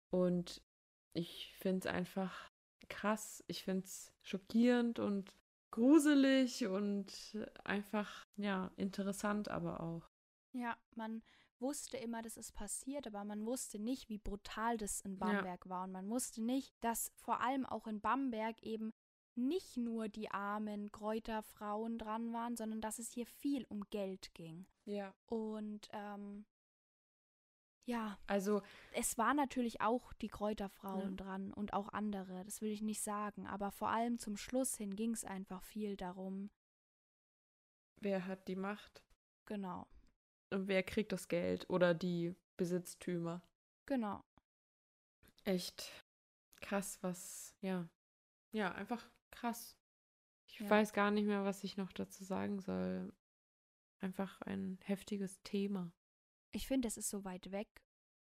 [0.09, 0.61] Und
[1.13, 2.51] ich finde es einfach
[2.89, 3.43] krass.
[3.47, 5.33] Ich finde es schockierend und
[5.71, 10.09] gruselig und einfach, ja, interessant aber auch.
[10.53, 11.23] Ja, man
[11.59, 15.69] wusste immer, dass es passiert, aber man wusste nicht, wie brutal das in Bamberg ja.
[15.69, 15.83] war.
[15.85, 18.91] Und man wusste nicht, dass vor allem auch in Bamberg eben
[19.35, 24.65] nicht nur die armen Kräuterfrauen dran waren, sondern dass es hier viel um Geld ging.
[24.85, 25.13] Ja.
[25.25, 26.45] Und ähm,
[27.85, 28.17] ja.
[28.27, 28.61] Also.
[28.93, 31.23] Es war natürlich auch die Kräuterfrauen ja.
[31.23, 34.95] dran und auch andere, das will ich nicht sagen, aber vor allem zum Schluss hin
[34.95, 36.49] ging es einfach viel darum.
[37.99, 39.03] Wer hat die Macht?
[39.45, 39.87] Genau.
[40.49, 43.41] Und wer kriegt das Geld oder die Besitztümer?
[43.85, 44.23] Genau.
[45.43, 45.91] Echt
[46.61, 47.89] krass, was, ja.
[48.51, 49.77] Ja, einfach krass.
[50.47, 50.69] Ich ja.
[50.69, 53.13] weiß gar nicht mehr, was ich noch dazu sagen soll.
[53.99, 55.91] Einfach ein heftiges Thema.
[56.51, 57.67] Ich finde, es ist so weit weg,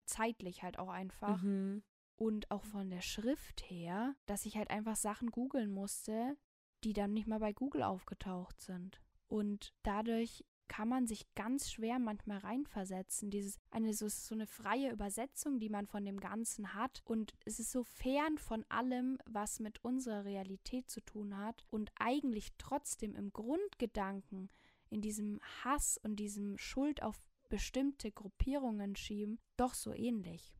[0.05, 1.41] zeitlich halt auch einfach.
[1.41, 1.83] Mhm.
[2.15, 6.37] Und auch von der Schrift her, dass ich halt einfach Sachen googeln musste,
[6.83, 9.01] die dann nicht mal bei Google aufgetaucht sind.
[9.27, 13.29] Und dadurch kann man sich ganz schwer manchmal reinversetzen.
[13.29, 17.59] Dieses eine so, so eine freie Übersetzung, die man von dem Ganzen hat und es
[17.59, 23.15] ist so fern von allem, was mit unserer Realität zu tun hat und eigentlich trotzdem
[23.15, 24.49] im Grundgedanken
[24.89, 27.19] in diesem Hass und diesem Schuld auf
[27.53, 30.55] bestimmte Gruppierungen schieben, doch so ähnlich.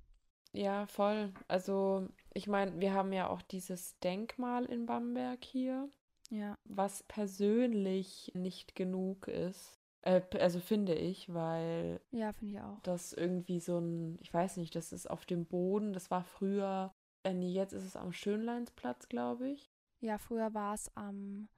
[0.52, 1.34] Ja, voll.
[1.48, 5.90] Also, ich meine, wir haben ja auch dieses Denkmal in Bamberg hier.
[6.30, 6.56] Ja.
[6.65, 9.80] Was persönlich nicht genug ist.
[10.02, 11.99] Äh, also finde ich, weil.
[12.11, 12.80] Ja, finde ich auch.
[12.84, 16.94] Das irgendwie so ein, ich weiß nicht, das ist auf dem Boden, das war früher,
[17.24, 19.72] äh, nee, jetzt ist es am Schönleinsplatz, glaube ich.
[19.99, 21.49] Ja, früher war es am.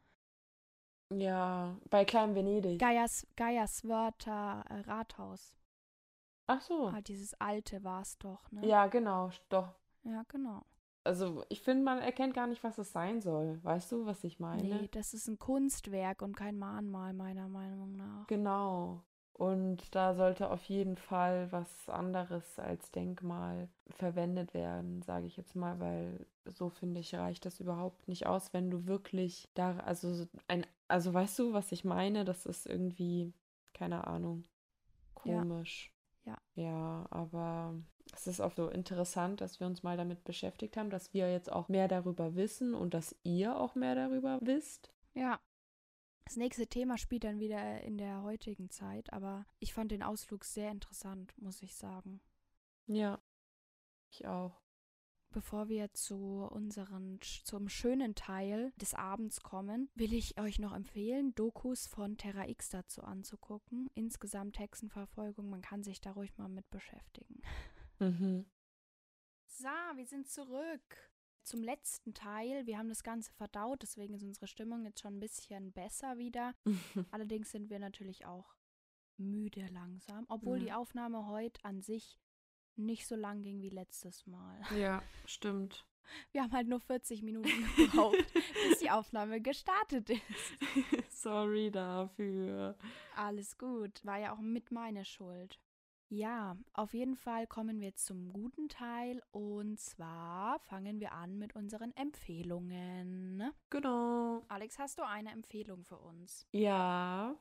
[1.14, 2.80] Ja, bei Klein Venedig.
[2.80, 5.56] Geiers, Geierswörter äh, Rathaus.
[6.48, 6.88] Ach so.
[6.88, 8.66] Ah, dieses alte war es doch, ne?
[8.68, 9.74] Ja, genau, doch.
[10.04, 10.64] Ja, genau
[11.06, 13.60] also ich finde, man erkennt gar nicht, was es sein soll.
[13.64, 14.64] Weißt du, was ich meine?
[14.64, 18.28] Nee, das ist ein Kunstwerk und kein Mahnmal, meiner Meinung nach.
[18.28, 19.04] Genau.
[19.38, 25.58] Und da sollte auf jeden Fall was anderes als Denkmal verwendet werden, sage ich jetzt
[25.58, 30.26] mal, weil so finde ich, reicht das überhaupt nicht aus, wenn du wirklich da, also
[30.48, 32.24] ein, also weißt du, was ich meine?
[32.24, 33.34] Das ist irgendwie,
[33.74, 34.46] keine Ahnung,
[35.16, 35.92] komisch.
[36.24, 36.38] Ja.
[36.56, 37.74] Ja, ja aber
[38.14, 41.52] es ist auch so interessant, dass wir uns mal damit beschäftigt haben, dass wir jetzt
[41.52, 44.94] auch mehr darüber wissen und dass ihr auch mehr darüber wisst.
[45.14, 45.42] Ja.
[46.26, 50.44] Das nächste Thema spielt dann wieder in der heutigen Zeit, aber ich fand den Ausflug
[50.44, 52.20] sehr interessant, muss ich sagen.
[52.88, 53.22] Ja,
[54.10, 54.62] ich auch.
[55.30, 61.36] Bevor wir zu unseren, zum schönen Teil des Abends kommen, will ich euch noch empfehlen,
[61.36, 63.90] Dokus von Terra X dazu anzugucken.
[63.96, 67.42] Insgesamt Hexenverfolgung, man kann sich da ruhig mal mit beschäftigen.
[68.00, 68.46] Mhm.
[69.46, 71.12] So, wir sind zurück
[71.46, 72.66] zum letzten Teil.
[72.66, 76.54] Wir haben das Ganze verdaut, deswegen ist unsere Stimmung jetzt schon ein bisschen besser wieder.
[77.12, 78.56] Allerdings sind wir natürlich auch
[79.18, 80.64] müde langsam, obwohl ja.
[80.64, 82.20] die Aufnahme heute an sich
[82.76, 84.62] nicht so lang ging wie letztes Mal.
[84.78, 85.86] Ja, stimmt.
[86.32, 88.16] Wir haben halt nur 40 Minuten gebraucht,
[88.70, 90.22] bis die Aufnahme gestartet ist.
[91.10, 92.78] Sorry dafür.
[93.16, 95.60] Alles gut, war ja auch mit meiner Schuld.
[96.10, 101.56] Ja, auf jeden Fall kommen wir zum guten Teil und zwar fangen wir an mit
[101.56, 103.52] unseren Empfehlungen.
[103.72, 104.44] Genau.
[104.48, 106.48] Alex, hast du eine Empfehlung für uns?
[106.52, 107.36] Ja.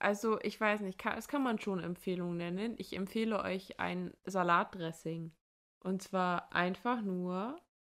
[0.00, 2.74] Also, ich weiß nicht, kann, das kann man schon Empfehlung nennen.
[2.78, 5.32] Ich empfehle euch ein Salatdressing.
[5.80, 7.56] Und zwar einfach nur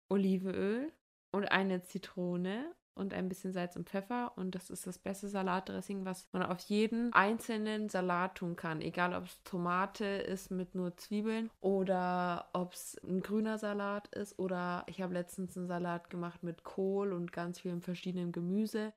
[0.09, 0.93] Olivenöl
[1.31, 4.33] und eine Zitrone und ein bisschen Salz und Pfeffer.
[4.35, 8.81] Und das ist das beste Salatdressing, was man auf jeden einzelnen Salat tun kann.
[8.81, 14.37] Egal, ob es Tomate ist mit nur Zwiebeln oder ob es ein grüner Salat ist
[14.39, 18.93] oder ich habe letztens einen Salat gemacht mit Kohl und ganz vielen verschiedenen Gemüse.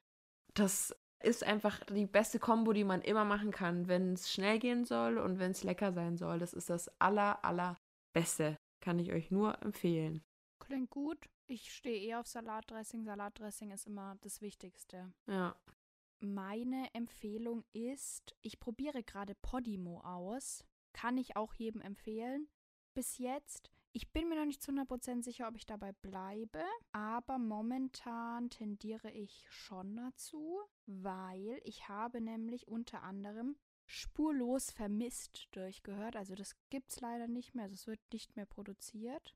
[0.55, 4.85] Das ist einfach die beste Kombo, die man immer machen kann, wenn es schnell gehen
[4.85, 6.39] soll und wenn es lecker sein soll.
[6.39, 8.57] Das ist das aller, allerbeste.
[8.81, 10.23] Kann ich euch nur empfehlen.
[10.59, 11.29] Klingt gut.
[11.51, 13.03] Ich stehe eher auf Salatdressing.
[13.03, 15.13] Salatdressing ist immer das Wichtigste.
[15.27, 15.57] Ja.
[16.21, 20.65] Meine Empfehlung ist, ich probiere gerade Podimo aus.
[20.93, 22.49] Kann ich auch jedem empfehlen.
[22.95, 23.73] Bis jetzt.
[23.91, 26.63] Ich bin mir noch nicht zu 100% sicher, ob ich dabei bleibe,
[26.93, 33.57] aber momentan tendiere ich schon dazu, weil ich habe nämlich unter anderem
[33.87, 36.15] spurlos vermisst durchgehört.
[36.15, 39.35] Also das gibt es leider nicht mehr, also es wird nicht mehr produziert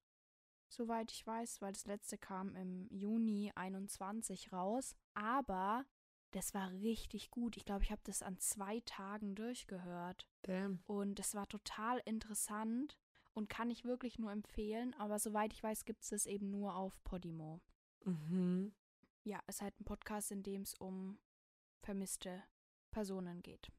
[0.75, 4.95] soweit ich weiß, weil das letzte kam im Juni 21 raus.
[5.15, 5.85] Aber
[6.33, 7.57] das war richtig gut.
[7.57, 10.29] Ich glaube, ich habe das an zwei Tagen durchgehört.
[10.43, 10.81] Damn.
[10.87, 12.99] Und es war total interessant
[13.35, 14.95] und kann ich wirklich nur empfehlen.
[14.95, 17.61] Aber soweit ich weiß, gibt es es eben nur auf Podimo.
[18.05, 18.75] Mhm.
[19.23, 21.19] Ja, es ist halt ein Podcast, in dem es um
[21.83, 22.43] vermisste
[22.91, 23.71] Personen geht.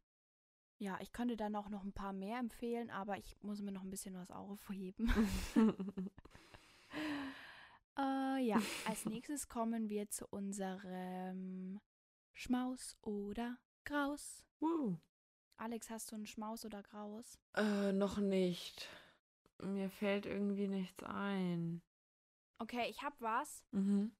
[0.77, 3.83] Ja, ich könnte dann auch noch ein paar mehr empfehlen, aber ich muss mir noch
[3.83, 5.11] ein bisschen was aufheben.
[7.97, 11.79] Äh, ja, als nächstes kommen wir zu unserem
[12.33, 14.43] Schmaus oder Graus.
[14.59, 14.97] Uh.
[15.57, 17.39] Alex, hast du einen Schmaus oder Graus?
[17.55, 18.89] Äh, noch nicht.
[19.61, 21.81] Mir fällt irgendwie nichts ein.
[22.57, 23.63] Okay, ich hab was.
[23.71, 24.13] Mhm.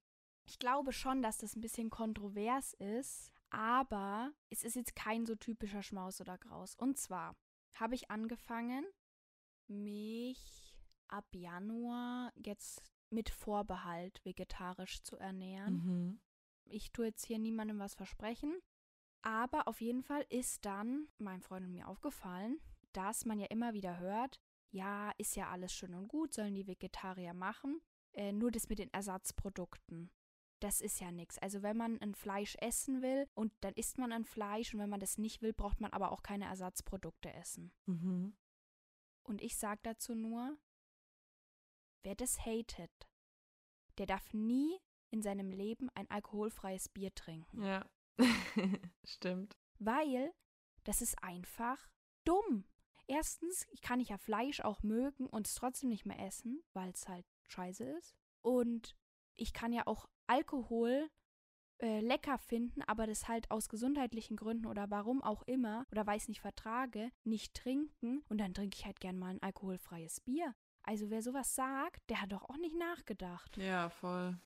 [0.46, 5.34] Ich glaube schon, dass das ein bisschen kontrovers ist, aber es ist jetzt kein so
[5.34, 6.74] typischer Schmaus oder Graus.
[6.76, 7.36] Und zwar
[7.74, 8.84] habe ich angefangen,
[9.66, 10.65] mich
[11.08, 15.74] ab Januar jetzt mit Vorbehalt vegetarisch zu ernähren.
[15.74, 16.20] Mhm.
[16.68, 18.60] ich tue jetzt hier niemandem was versprechen.
[19.22, 22.60] Aber auf jeden Fall ist dann meinem Freund und mir aufgefallen,
[22.92, 26.66] dass man ja immer wieder hört, ja, ist ja alles schön und gut, sollen die
[26.66, 27.80] Vegetarier machen.
[28.12, 30.10] Äh, nur das mit den Ersatzprodukten.
[30.60, 31.38] Das ist ja nichts.
[31.38, 34.88] Also wenn man ein Fleisch essen will und dann isst man ein Fleisch und wenn
[34.88, 37.72] man das nicht will, braucht man aber auch keine Ersatzprodukte essen.
[37.86, 38.36] Mhm.
[39.22, 40.56] Und ich sage dazu nur,
[42.06, 43.10] wer das hatet,
[43.98, 44.78] der darf nie
[45.10, 47.62] in seinem Leben ein alkoholfreies Bier trinken.
[47.62, 47.84] Ja,
[49.04, 49.56] stimmt.
[49.80, 50.32] Weil
[50.84, 51.90] das ist einfach
[52.24, 52.64] dumm.
[53.08, 56.90] Erstens, ich kann ich ja Fleisch auch mögen und es trotzdem nicht mehr essen, weil
[56.90, 58.16] es halt scheiße ist.
[58.40, 58.96] Und
[59.34, 61.10] ich kann ja auch Alkohol
[61.80, 66.28] äh, lecker finden, aber das halt aus gesundheitlichen Gründen oder warum auch immer oder weiß
[66.28, 70.54] nicht vertrage, nicht trinken und dann trinke ich halt gern mal ein alkoholfreies Bier.
[70.86, 73.56] Also wer sowas sagt, der hat doch auch nicht nachgedacht.
[73.56, 74.38] Ja, voll.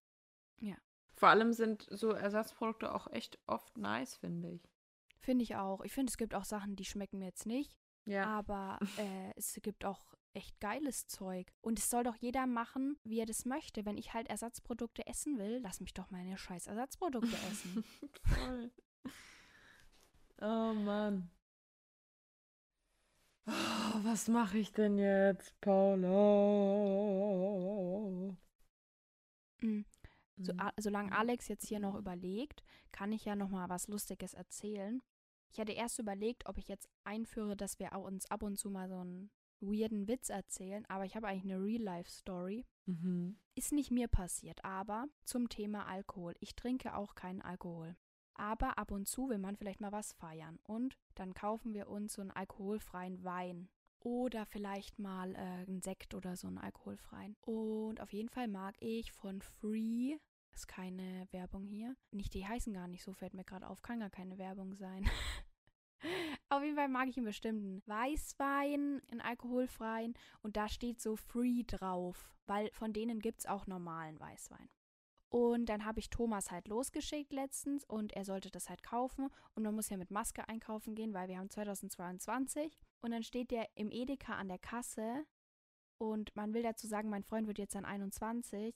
[0.60, 0.76] Ja.
[1.14, 4.68] Vor allem sind so Ersatzprodukte auch echt oft nice, finde ich.
[5.18, 5.82] Finde ich auch.
[5.82, 7.76] Ich finde, es gibt auch Sachen, die schmecken mir jetzt nicht.
[8.06, 8.24] Ja.
[8.24, 11.52] Aber äh, es gibt auch echt geiles Zeug.
[11.60, 13.84] Und es soll doch jeder machen, wie er das möchte.
[13.84, 17.84] Wenn ich halt Ersatzprodukte essen will, lass mich doch meine scheiß Ersatzprodukte essen.
[18.24, 18.70] Voll.
[20.40, 21.30] Oh Mann.
[23.50, 26.08] Oh, was mache ich denn jetzt, Paula?
[30.42, 30.60] So, Mhm.
[30.60, 32.62] a- solange Alex jetzt hier noch überlegt,
[32.92, 35.02] kann ich ja noch mal was Lustiges erzählen.
[35.52, 38.70] Ich hatte erst überlegt, ob ich jetzt einführe, dass wir auch uns ab und zu
[38.70, 42.64] mal so einen weirden Witz erzählen, aber ich habe eigentlich eine Real-Life-Story.
[42.86, 43.38] Mhm.
[43.54, 46.34] Ist nicht mir passiert, aber zum Thema Alkohol.
[46.40, 47.96] Ich trinke auch keinen Alkohol.
[48.40, 50.58] Aber ab und zu will man vielleicht mal was feiern.
[50.62, 53.68] Und dann kaufen wir uns so einen alkoholfreien Wein.
[54.02, 57.36] Oder vielleicht mal äh, einen Sekt oder so einen alkoholfreien.
[57.42, 60.16] Und auf jeden Fall mag ich von Free,
[60.54, 61.94] ist keine Werbung hier.
[62.12, 65.04] Nicht, die heißen gar nicht so, fällt mir gerade auf, kann gar keine Werbung sein.
[66.48, 70.14] auf jeden Fall mag ich einen bestimmten Weißwein, einen alkoholfreien.
[70.40, 74.70] Und da steht so Free drauf, weil von denen gibt es auch normalen Weißwein.
[75.30, 79.28] Und dann habe ich Thomas halt losgeschickt letztens und er sollte das halt kaufen.
[79.54, 82.76] Und man muss ja mit Maske einkaufen gehen, weil wir haben 2022.
[83.00, 85.24] Und dann steht der im Edeka an der Kasse
[85.98, 88.74] und man will dazu sagen, mein Freund wird jetzt dann 21.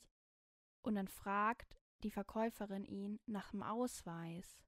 [0.82, 4.62] Und dann fragt die Verkäuferin ihn nach dem Ausweis.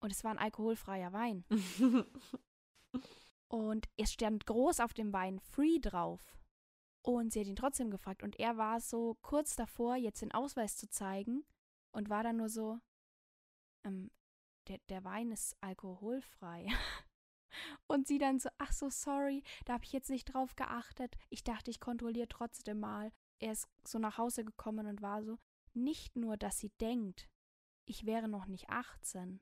[0.00, 1.44] Und es war ein alkoholfreier Wein.
[3.48, 6.20] Und es stand groß auf dem Wein Free drauf.
[7.02, 8.22] Und sie hat ihn trotzdem gefragt.
[8.22, 11.44] Und er war so kurz davor, jetzt den Ausweis zu zeigen.
[11.92, 12.78] Und war dann nur so,
[13.84, 14.10] ähm,
[14.68, 16.66] der, der Wein ist alkoholfrei.
[17.86, 21.16] Und sie dann so, ach so, sorry, da habe ich jetzt nicht drauf geachtet.
[21.30, 23.10] Ich dachte, ich kontrolliere trotzdem mal.
[23.38, 25.38] Er ist so nach Hause gekommen und war so,
[25.72, 27.28] nicht nur, dass sie denkt,
[27.84, 29.40] ich wäre noch nicht 18,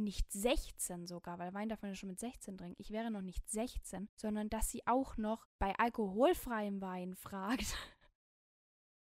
[0.00, 2.76] nicht 16 sogar, weil Wein darf man ja schon mit 16 trinken.
[2.78, 7.74] Ich wäre noch nicht 16, sondern dass sie auch noch bei alkoholfreiem Wein fragt.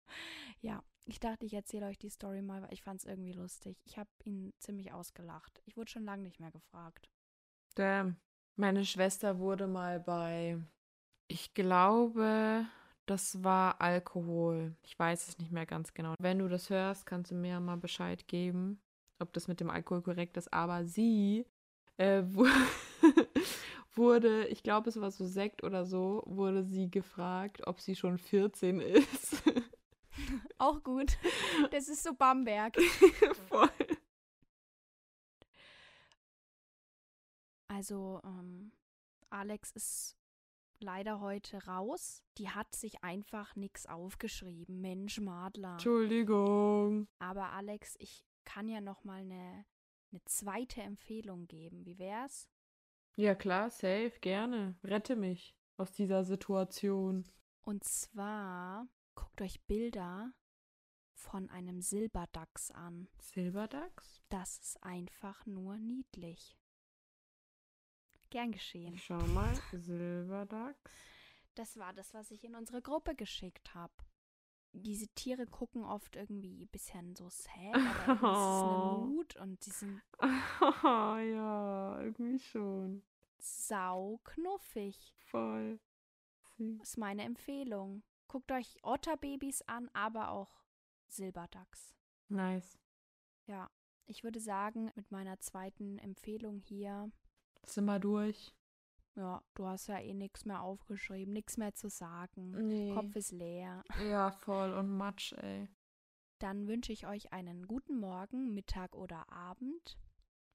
[0.61, 3.81] ja, ich dachte, ich erzähle euch die Story mal, weil ich fand es irgendwie lustig.
[3.85, 5.61] Ich habe ihn ziemlich ausgelacht.
[5.65, 7.09] Ich wurde schon lange nicht mehr gefragt.
[7.75, 8.17] Damn.
[8.55, 10.59] Meine Schwester wurde mal bei,
[11.27, 12.65] ich glaube,
[13.05, 14.75] das war Alkohol.
[14.83, 16.13] Ich weiß es nicht mehr ganz genau.
[16.19, 18.81] Wenn du das hörst, kannst du mir mal Bescheid geben,
[19.21, 20.51] ob das mit dem Alkohol korrekt ist.
[20.53, 21.45] Aber sie
[21.97, 22.47] äh, wu-
[23.93, 28.17] wurde, ich glaube, es war so Sekt oder so, wurde sie gefragt, ob sie schon
[28.17, 29.43] 14 ist.
[30.57, 31.17] Auch gut.
[31.71, 32.75] Das ist so Bamberg.
[33.49, 33.69] Voll.
[37.67, 38.71] Also, ähm,
[39.29, 40.17] Alex ist
[40.79, 42.21] leider heute raus.
[42.37, 44.81] Die hat sich einfach nichts aufgeschrieben.
[44.81, 45.73] Mensch, Madler.
[45.73, 47.07] Entschuldigung.
[47.19, 49.65] Aber Alex, ich kann ja noch mal eine,
[50.11, 51.85] eine zweite Empfehlung geben.
[51.85, 52.49] Wie wär's?
[53.15, 54.75] Ja, klar, safe, gerne.
[54.83, 57.25] Rette mich aus dieser Situation.
[57.63, 60.33] Und zwar guckt euch Bilder
[61.13, 63.07] von einem Silberdachs an.
[63.19, 64.21] Silberdachs?
[64.29, 66.57] Das ist einfach nur niedlich.
[68.29, 68.93] Gern geschehen.
[68.93, 69.53] Ich schau mal.
[69.71, 70.91] Silberdachs.
[71.55, 73.93] Das war das, was ich in unsere Gruppe geschickt habe.
[74.73, 77.75] Diese Tiere gucken oft irgendwie ein bisschen so sad,
[78.07, 80.01] aber irgendwie ist Mut und die sind
[80.83, 83.03] ja, irgendwie schon.
[83.37, 85.13] sauknuffig.
[85.25, 85.79] Voll.
[86.57, 86.81] süß.
[86.81, 88.03] Ist meine Empfehlung.
[88.27, 90.63] Guckt euch Otterbabys an, aber auch
[91.07, 91.93] Silberdachs.
[92.29, 92.79] Nice.
[93.47, 93.69] Ja,
[94.05, 97.11] ich würde sagen, mit meiner zweiten Empfehlung hier,
[97.65, 98.53] Sind wir durch?
[99.15, 102.51] Ja, du hast ja eh nichts mehr aufgeschrieben, nichts mehr zu sagen.
[102.67, 102.93] Nee.
[102.93, 103.83] Kopf ist leer.
[104.09, 105.67] Ja, voll und Matsch, ey.
[106.39, 109.99] Dann wünsche ich euch einen guten Morgen, Mittag oder Abend.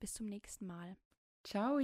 [0.00, 0.96] Bis zum nächsten Mal.
[1.44, 1.78] Ciao.